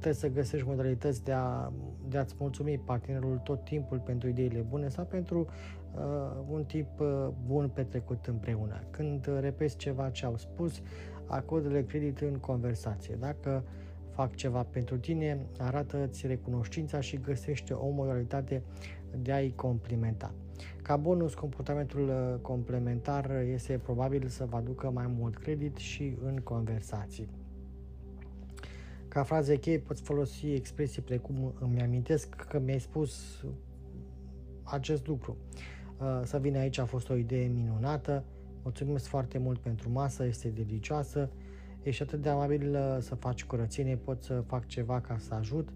Trebuie 0.00 0.20
să 0.20 0.28
găsești 0.28 0.66
modalități 0.66 1.24
de, 1.24 1.32
a, 1.32 1.72
de 2.08 2.18
a-ți 2.18 2.34
mulțumi 2.38 2.78
partenerul 2.78 3.38
tot 3.38 3.64
timpul 3.64 3.98
pentru 3.98 4.28
ideile 4.28 4.60
bune 4.68 4.88
sau 4.88 5.04
pentru 5.04 5.46
uh, 5.94 6.00
un 6.48 6.64
timp 6.64 7.00
uh, 7.00 7.28
bun 7.46 7.68
petrecut 7.68 8.26
împreună. 8.26 8.82
Când 8.90 9.26
uh, 9.26 9.38
repezi 9.40 9.76
ceva 9.76 10.10
ce 10.10 10.24
au 10.24 10.36
spus, 10.36 10.82
acordă-le 11.26 11.82
credit 11.82 12.20
în 12.20 12.34
conversație. 12.34 13.16
Dacă 13.20 13.64
fac 14.10 14.34
ceva 14.34 14.62
pentru 14.62 14.98
tine, 14.98 15.46
arată-ți 15.58 16.26
recunoștința 16.26 17.00
și 17.00 17.20
găsește 17.20 17.72
o 17.72 17.88
modalitate 17.88 18.62
de 19.22 19.32
a-i 19.32 19.52
complimenta. 19.56 20.34
Ca 20.82 20.96
bonus, 20.96 21.34
comportamentul 21.34 22.08
uh, 22.08 22.40
complementar 22.40 23.30
este 23.30 23.80
probabil 23.82 24.26
să 24.26 24.44
vă 24.44 24.56
aducă 24.56 24.90
mai 24.90 25.06
mult 25.18 25.38
credit 25.38 25.76
și 25.76 26.16
în 26.24 26.36
conversații. 26.36 27.28
Ca 29.10 29.22
fraze 29.22 29.56
cheie 29.56 29.78
poți 29.78 30.02
folosi 30.02 30.46
expresii 30.46 31.02
precum 31.02 31.54
îmi 31.60 31.82
amintesc 31.82 32.34
că 32.34 32.58
mi-ai 32.58 32.80
spus 32.80 33.44
acest 34.62 35.06
lucru. 35.06 35.36
Uh, 35.98 36.20
să 36.24 36.38
vin 36.38 36.56
aici 36.56 36.78
a 36.78 36.84
fost 36.84 37.10
o 37.10 37.16
idee 37.16 37.46
minunată, 37.46 38.24
mulțumesc 38.62 39.06
foarte 39.06 39.38
mult 39.38 39.58
pentru 39.58 39.90
masă, 39.90 40.24
este 40.24 40.48
delicioasă, 40.48 41.30
ești 41.82 42.02
atât 42.02 42.22
de 42.22 42.28
amabil 42.28 42.74
uh, 42.74 42.96
să 43.00 43.14
faci 43.14 43.44
curățenie, 43.44 43.96
pot 43.96 44.22
să 44.22 44.42
fac 44.46 44.66
ceva 44.66 45.00
ca 45.00 45.18
să 45.18 45.34
ajut, 45.34 45.68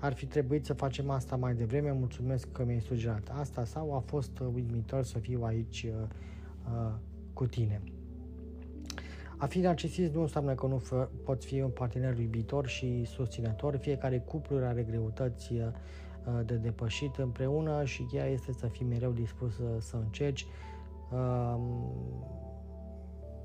ar 0.00 0.12
fi 0.12 0.26
trebuit 0.26 0.64
să 0.64 0.72
facem 0.72 1.10
asta 1.10 1.36
mai 1.36 1.54
devreme, 1.54 1.92
mulțumesc 1.92 2.52
că 2.52 2.64
mi-ai 2.64 2.80
sugerat 2.80 3.30
asta 3.32 3.64
sau 3.64 3.94
a 3.94 3.98
fost 3.98 4.38
uimitor 4.54 5.02
să 5.02 5.18
fiu 5.18 5.42
aici 5.42 5.86
uh, 5.88 6.08
uh, 6.72 6.94
cu 7.32 7.46
tine. 7.46 7.82
A 9.40 9.46
fi 9.46 9.60
narcisist 9.60 10.14
nu 10.14 10.20
înseamnă 10.20 10.54
că 10.54 10.66
nu 10.66 10.82
poți 11.24 11.46
fi 11.46 11.60
un 11.60 11.70
partener 11.70 12.18
iubitor 12.18 12.66
și 12.66 13.04
susținător. 13.04 13.76
Fiecare 13.76 14.18
cuplu 14.18 14.56
are 14.56 14.82
greutăți 14.82 15.52
uh, 15.52 15.66
de 16.44 16.54
depășit 16.54 17.16
împreună 17.16 17.84
și 17.84 18.02
cheia 18.02 18.24
este 18.24 18.52
să 18.52 18.66
fii 18.66 18.86
mereu 18.86 19.10
dispus 19.10 19.54
să, 19.54 19.62
să 19.78 19.96
încerci. 19.96 20.46
Um, 21.12 21.94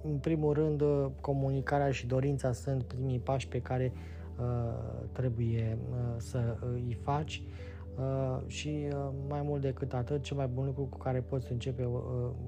în 0.04 0.18
primul 0.18 0.54
rând, 0.54 0.84
comunicarea 1.22 1.92
și 1.92 2.08
dorința 2.08 2.52
sunt 2.52 2.84
primii 2.84 3.20
pași 3.20 3.48
pe 3.48 3.62
care 3.62 3.94
uh, 4.40 4.46
trebuie 5.12 5.78
uh, 5.90 5.98
să 6.18 6.58
îi 6.74 6.98
faci 7.02 7.44
și 8.48 8.88
mai 9.28 9.42
mult 9.42 9.62
decât 9.62 9.94
atât, 9.94 10.22
cel 10.22 10.38
mai 10.38 10.48
bun 10.48 10.66
lucru 10.66 10.84
cu 10.84 10.98
care 10.98 11.22
poți 11.22 11.52
începe 11.52 11.90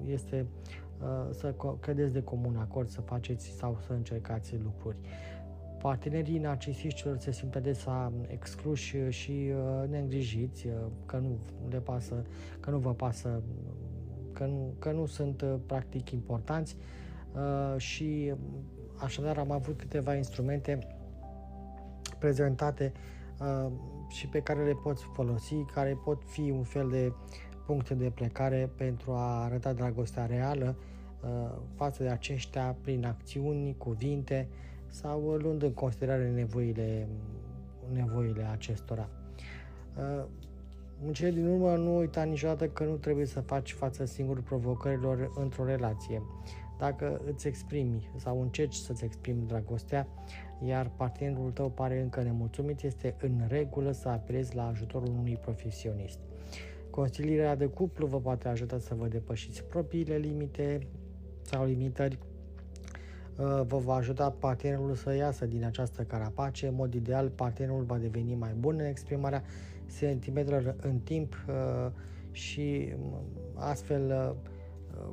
este 0.06 0.46
Uh, 0.46 0.87
să 1.30 1.54
credeți 1.80 2.12
de 2.12 2.22
comun 2.22 2.56
acord, 2.56 2.88
să 2.88 3.00
faceți 3.00 3.46
sau 3.46 3.78
să 3.86 3.92
încercați 3.92 4.56
lucruri. 4.62 4.96
Partenerii 5.78 6.38
narcisiștilor 6.38 7.18
se 7.18 7.32
simt 7.32 7.54
adesea 7.54 8.12
excluși 8.26 8.96
și 9.08 9.50
uh, 9.50 9.88
neîngrijiți, 9.88 10.66
uh, 10.66 10.72
că 11.06 11.16
nu 11.16 11.38
le 11.68 11.78
pasă, 11.78 12.24
că 12.60 12.70
nu 12.70 12.78
vă 12.78 12.94
pasă, 12.94 13.42
că 14.32 14.44
nu, 14.44 14.74
că 14.78 14.92
nu 14.92 15.06
sunt 15.06 15.44
practic 15.66 16.10
importanți 16.10 16.76
și 17.76 18.32
așadar 18.96 19.38
am 19.38 19.50
avut 19.50 19.78
câteva 19.78 20.14
instrumente 20.14 20.78
prezentate 22.18 22.92
și 24.08 24.26
pe 24.26 24.40
care 24.40 24.64
le 24.64 24.74
poți 24.82 25.04
folosi, 25.12 25.54
care 25.54 25.98
pot 26.04 26.22
fi 26.24 26.50
un 26.50 26.62
fel 26.62 26.88
de 26.88 27.12
puncte 27.68 27.94
de 27.94 28.10
plecare 28.14 28.70
pentru 28.76 29.12
a 29.12 29.42
arăta 29.44 29.72
dragostea 29.72 30.26
reală 30.26 30.76
uh, 31.22 31.50
față 31.74 32.02
de 32.02 32.08
aceștia 32.08 32.76
prin 32.80 33.04
acțiuni, 33.04 33.74
cuvinte 33.78 34.48
sau 34.86 35.20
luând 35.20 35.62
în 35.62 35.72
considerare 35.72 36.30
nevoile, 36.30 37.08
nevoile 37.92 38.42
acestora. 38.42 39.08
Uh, 39.96 40.24
în 41.06 41.12
cele 41.12 41.30
din 41.30 41.46
urmă, 41.46 41.76
nu 41.76 41.96
uita 41.96 42.22
niciodată 42.22 42.68
că 42.68 42.84
nu 42.84 42.94
trebuie 42.94 43.26
să 43.26 43.40
faci 43.40 43.72
față 43.72 44.04
singur 44.04 44.42
provocărilor 44.42 45.30
într-o 45.34 45.64
relație. 45.64 46.22
Dacă 46.78 47.20
îți 47.26 47.46
exprimi 47.46 48.10
sau 48.16 48.42
încerci 48.42 48.74
să-ți 48.74 49.04
exprimi 49.04 49.46
dragostea, 49.46 50.08
iar 50.64 50.90
partenerul 50.96 51.50
tău 51.50 51.70
pare 51.70 52.00
încă 52.00 52.22
nemulțumit, 52.22 52.82
este 52.82 53.14
în 53.20 53.40
regulă 53.48 53.92
să 53.92 54.08
apelezi 54.08 54.56
la 54.56 54.66
ajutorul 54.66 55.08
unui 55.18 55.36
profesionist. 55.36 56.27
Consilierea 56.90 57.56
de 57.56 57.66
cuplu 57.66 58.06
vă 58.06 58.20
poate 58.20 58.48
ajuta 58.48 58.78
să 58.78 58.94
vă 58.94 59.06
depășiți 59.06 59.64
propriile 59.64 60.16
limite 60.16 60.86
sau 61.42 61.64
limitări. 61.64 62.18
Uh, 63.38 63.60
vă 63.66 63.78
va 63.78 63.94
ajuta 63.94 64.30
partenerul 64.30 64.94
să 64.94 65.14
iasă 65.14 65.46
din 65.46 65.64
această 65.64 66.02
carapace. 66.02 66.66
În 66.66 66.74
mod 66.74 66.94
ideal, 66.94 67.28
partenerul 67.28 67.82
va 67.82 67.96
deveni 67.96 68.34
mai 68.34 68.54
bun 68.58 68.76
în 68.78 68.86
exprimarea 68.86 69.42
sentimentelor 69.86 70.76
în 70.80 70.98
timp 70.98 71.44
uh, 71.48 71.90
și 72.30 72.92
um, 73.02 73.12
astfel 73.54 74.34
uh, 74.90 75.08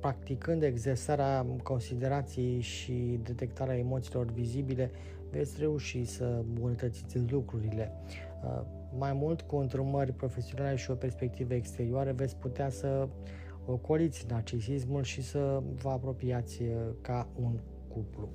practicând 0.00 0.62
exersarea 0.62 1.46
considerației 1.62 2.60
și 2.60 3.20
detectarea 3.22 3.76
emoțiilor 3.76 4.26
vizibile, 4.32 4.90
veți 5.30 5.56
reuși 5.58 6.04
să 6.04 6.42
îmbunătățiți 6.46 7.18
lucrurile. 7.30 7.92
Mai 8.98 9.12
mult, 9.12 9.40
cu 9.40 9.56
întrumări 9.56 10.12
profesionale 10.12 10.76
și 10.76 10.90
o 10.90 10.94
perspectivă 10.94 11.54
exterioară, 11.54 12.12
veți 12.12 12.36
putea 12.36 12.70
să 12.70 13.08
ocoliți 13.66 14.26
narcisismul 14.28 15.02
și 15.02 15.22
să 15.22 15.62
vă 15.82 15.88
apropiați 15.88 16.62
uh, 16.62 16.68
ca 17.00 17.28
un 17.40 17.60
cuplu. 17.88 18.28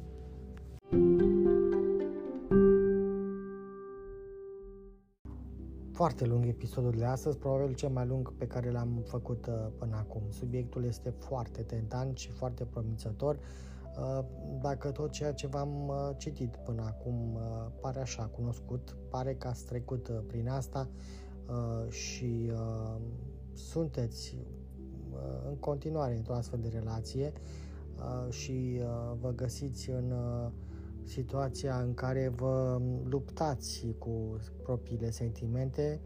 Foarte 5.92 6.26
lung 6.26 6.46
episodul 6.46 6.92
de 6.98 7.06
astăzi, 7.06 7.38
probabil 7.38 7.74
cel 7.74 7.90
mai 7.90 8.06
lung 8.06 8.34
pe 8.34 8.48
care 8.48 8.72
l-am 8.72 9.04
făcut 9.06 9.46
uh, 9.48 9.54
până 9.78 9.96
acum. 9.96 10.22
Subiectul 10.30 10.86
este 10.86 11.10
foarte 11.10 11.62
tentant 11.62 12.18
și 12.18 12.32
foarte 12.32 12.64
promițător. 12.64 13.40
Uh, 14.00 14.26
dacă 14.62 14.92
tot 14.92 15.12
ceea 15.12 15.34
ce 15.34 15.48
v-am 15.48 15.88
uh, 15.88 16.10
citit 16.18 16.56
până 16.56 16.82
acum 16.82 17.34
uh, 17.34 17.42
pare 17.82 18.00
așa 18.00 18.24
cunoscut, 18.24 18.98
pare 19.10 19.36
că 19.36 19.48
ați 19.48 19.66
trecut 19.66 20.24
prin 20.28 20.50
asta 20.50 20.90
și 21.90 22.52
sunteți 23.54 24.38
în 25.48 25.56
continuare 25.56 26.16
într-o 26.16 26.34
astfel 26.34 26.60
de 26.60 26.68
relație 26.68 27.34
și 28.30 28.82
vă 29.20 29.32
găsiți 29.36 29.90
în 29.90 30.14
situația 31.04 31.76
în 31.80 31.94
care 31.94 32.28
vă 32.36 32.82
luptați 33.04 33.96
cu 34.00 34.40
propriile 34.64 35.10
sentimente, 35.10 36.02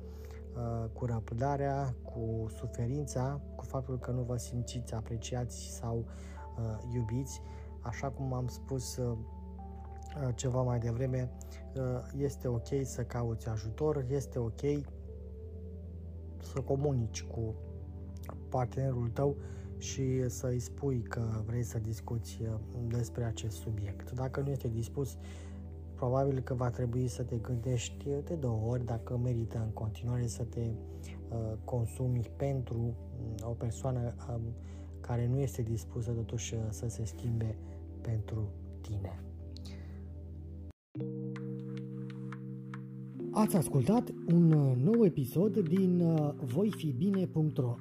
cu 0.94 1.06
răbdarea, 1.06 1.96
cu 2.04 2.46
suferința, 2.58 3.42
cu 3.56 3.64
faptul 3.64 4.00
că 4.00 4.12
nu 4.12 4.22
vă 4.22 4.38
simțiți 4.38 4.94
apreciați 4.94 5.70
sau 5.80 6.06
iubiți, 6.94 7.42
așa 7.82 8.10
cum 8.10 8.34
am 8.34 8.48
spus 8.48 8.98
uh, 8.98 9.06
uh, 9.08 10.36
ceva 10.36 10.62
mai 10.62 10.80
devreme, 10.80 11.32
uh, 11.76 11.84
este 12.18 12.48
ok 12.48 12.68
să 12.84 13.04
cauți 13.04 13.48
ajutor, 13.48 14.06
este 14.10 14.40
ok 14.40 14.62
să 16.38 16.62
comunici 16.66 17.24
cu 17.24 17.56
partenerul 18.50 19.10
tău 19.10 19.36
și 19.78 20.30
să-i 20.30 20.60
spui 20.60 21.02
că 21.02 21.22
vrei 21.46 21.64
să 21.64 21.80
discuți 21.80 22.42
despre 22.88 23.24
acest 23.24 23.56
subiect. 23.58 24.12
Dacă 24.12 24.42
nu 24.42 24.50
este 24.50 24.68
dispus, 24.68 25.18
probabil 25.96 26.40
că 26.40 26.54
va 26.54 26.70
trebui 26.70 27.08
să 27.08 27.24
te 27.24 27.36
gândești 27.36 28.08
de 28.24 28.36
două 28.36 28.72
ori 28.72 28.86
dacă 28.86 29.18
merită 29.18 29.58
în 29.58 29.70
continuare 29.70 30.28
să 30.28 30.44
te 30.44 30.72
consumi 31.64 32.30
pentru 32.36 32.78
mm, 32.78 33.50
o 33.50 33.52
persoană 33.52 34.14
um, 34.30 34.42
care 35.10 35.28
nu 35.28 35.40
este 35.40 35.62
dispusă 35.62 36.12
totuși 36.12 36.54
să 36.70 36.88
se 36.90 37.06
schimbe 37.06 37.56
pentru 38.02 38.50
tine. 38.82 39.24
Ați 43.32 43.56
ascultat 43.56 44.14
un 44.34 44.52
uh, 44.52 44.76
nou 44.84 45.06
episod 45.06 45.58
din 45.58 46.00
uh, 46.00 46.34
voifibine.ro, 46.54 47.76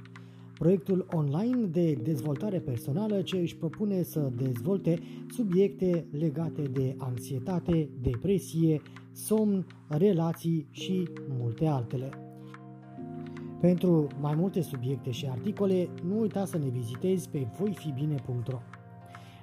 proiectul 0.58 1.06
online 1.10 1.66
de 1.66 1.92
dezvoltare 1.92 2.60
personală 2.60 3.22
ce 3.22 3.36
își 3.36 3.56
propune 3.56 4.02
să 4.02 4.32
dezvolte 4.36 4.98
subiecte 5.30 6.06
legate 6.10 6.62
de 6.62 6.94
anxietate, 6.98 7.88
depresie, 8.00 8.80
somn, 9.12 9.66
relații 9.88 10.68
și 10.70 11.08
multe 11.38 11.66
altele. 11.66 12.27
Pentru 13.60 14.06
mai 14.20 14.34
multe 14.34 14.60
subiecte 14.60 15.10
și 15.10 15.26
articole, 15.30 15.88
nu 16.04 16.20
uita 16.20 16.44
să 16.44 16.58
ne 16.58 16.68
vizitezi 16.68 17.28
pe 17.28 17.46
voifibine.ro. 17.58 18.58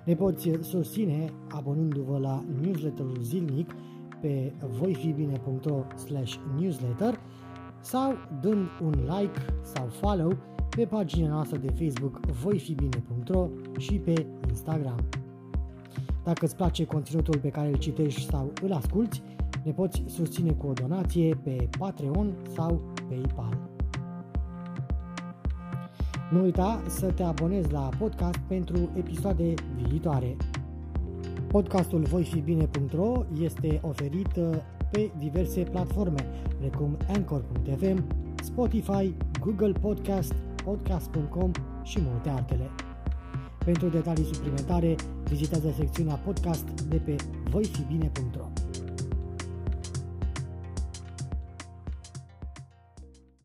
Ne 0.05 0.16
poți 0.16 0.49
susține 0.61 1.30
abonându-vă 1.49 2.18
la 2.18 2.43
newsletterul 2.61 3.18
zilnic 3.22 3.76
pe 4.22 4.53
voifibine.ro 4.80 5.84
newsletter 6.59 7.20
sau 7.80 8.13
dând 8.41 8.68
un 8.84 8.91
like 8.91 9.39
sau 9.61 9.88
follow 9.88 10.38
pe 10.76 10.86
pagina 10.86 11.30
noastră 11.30 11.57
de 11.57 11.72
Facebook 11.72 12.20
voifibine.ro 12.26 13.49
și 13.78 13.99
pe 13.99 14.26
Instagram. 14.47 14.99
Dacă 16.24 16.45
îți 16.45 16.55
place 16.55 16.86
conținutul 16.86 17.39
pe 17.39 17.49
care 17.49 17.68
îl 17.68 17.78
citești 17.78 18.30
sau 18.30 18.51
îl 18.61 18.72
asculti, 18.72 19.22
Ne 19.66 19.72
poți 19.72 20.03
susține 20.07 20.51
cu 20.51 20.68
o 20.68 20.74
donație 20.74 21.39
pe 21.43 21.70
Patreon 21.78 22.36
sau 22.53 22.82
PayPal. 23.09 23.74
Nu 26.32 26.41
uita 26.41 26.84
să 26.88 27.11
te 27.11 27.23
abonezi 27.23 27.71
la 27.71 27.89
podcast 27.99 28.38
pentru 28.38 28.89
episoade 28.97 29.53
viitoare. 29.88 30.38
Podcastul 31.47 32.01
voifibine.ro 32.01 33.26
este 33.41 33.80
oferit 33.84 34.36
uh, 34.36 34.49
pe 34.91 35.11
diverse 35.17 35.61
platforme, 35.61 36.26
precum 36.59 36.97
Anchor.fm, 37.07 38.03
Spotify, 38.43 39.13
Google 39.39 39.71
Podcast, 39.71 40.34
Podcast.com 40.63 41.51
și 41.84 41.99
multe 42.01 42.30
altele. 42.30 42.69
Pentru 43.65 43.88
detalii 43.88 44.26
suplimentare, 44.34 44.95
vizitează 45.23 45.73
secțiunea 45.78 46.15
podcast 46.15 46.82
de 46.82 46.97
pe 46.97 47.15
voifibine.ro. 47.49 48.55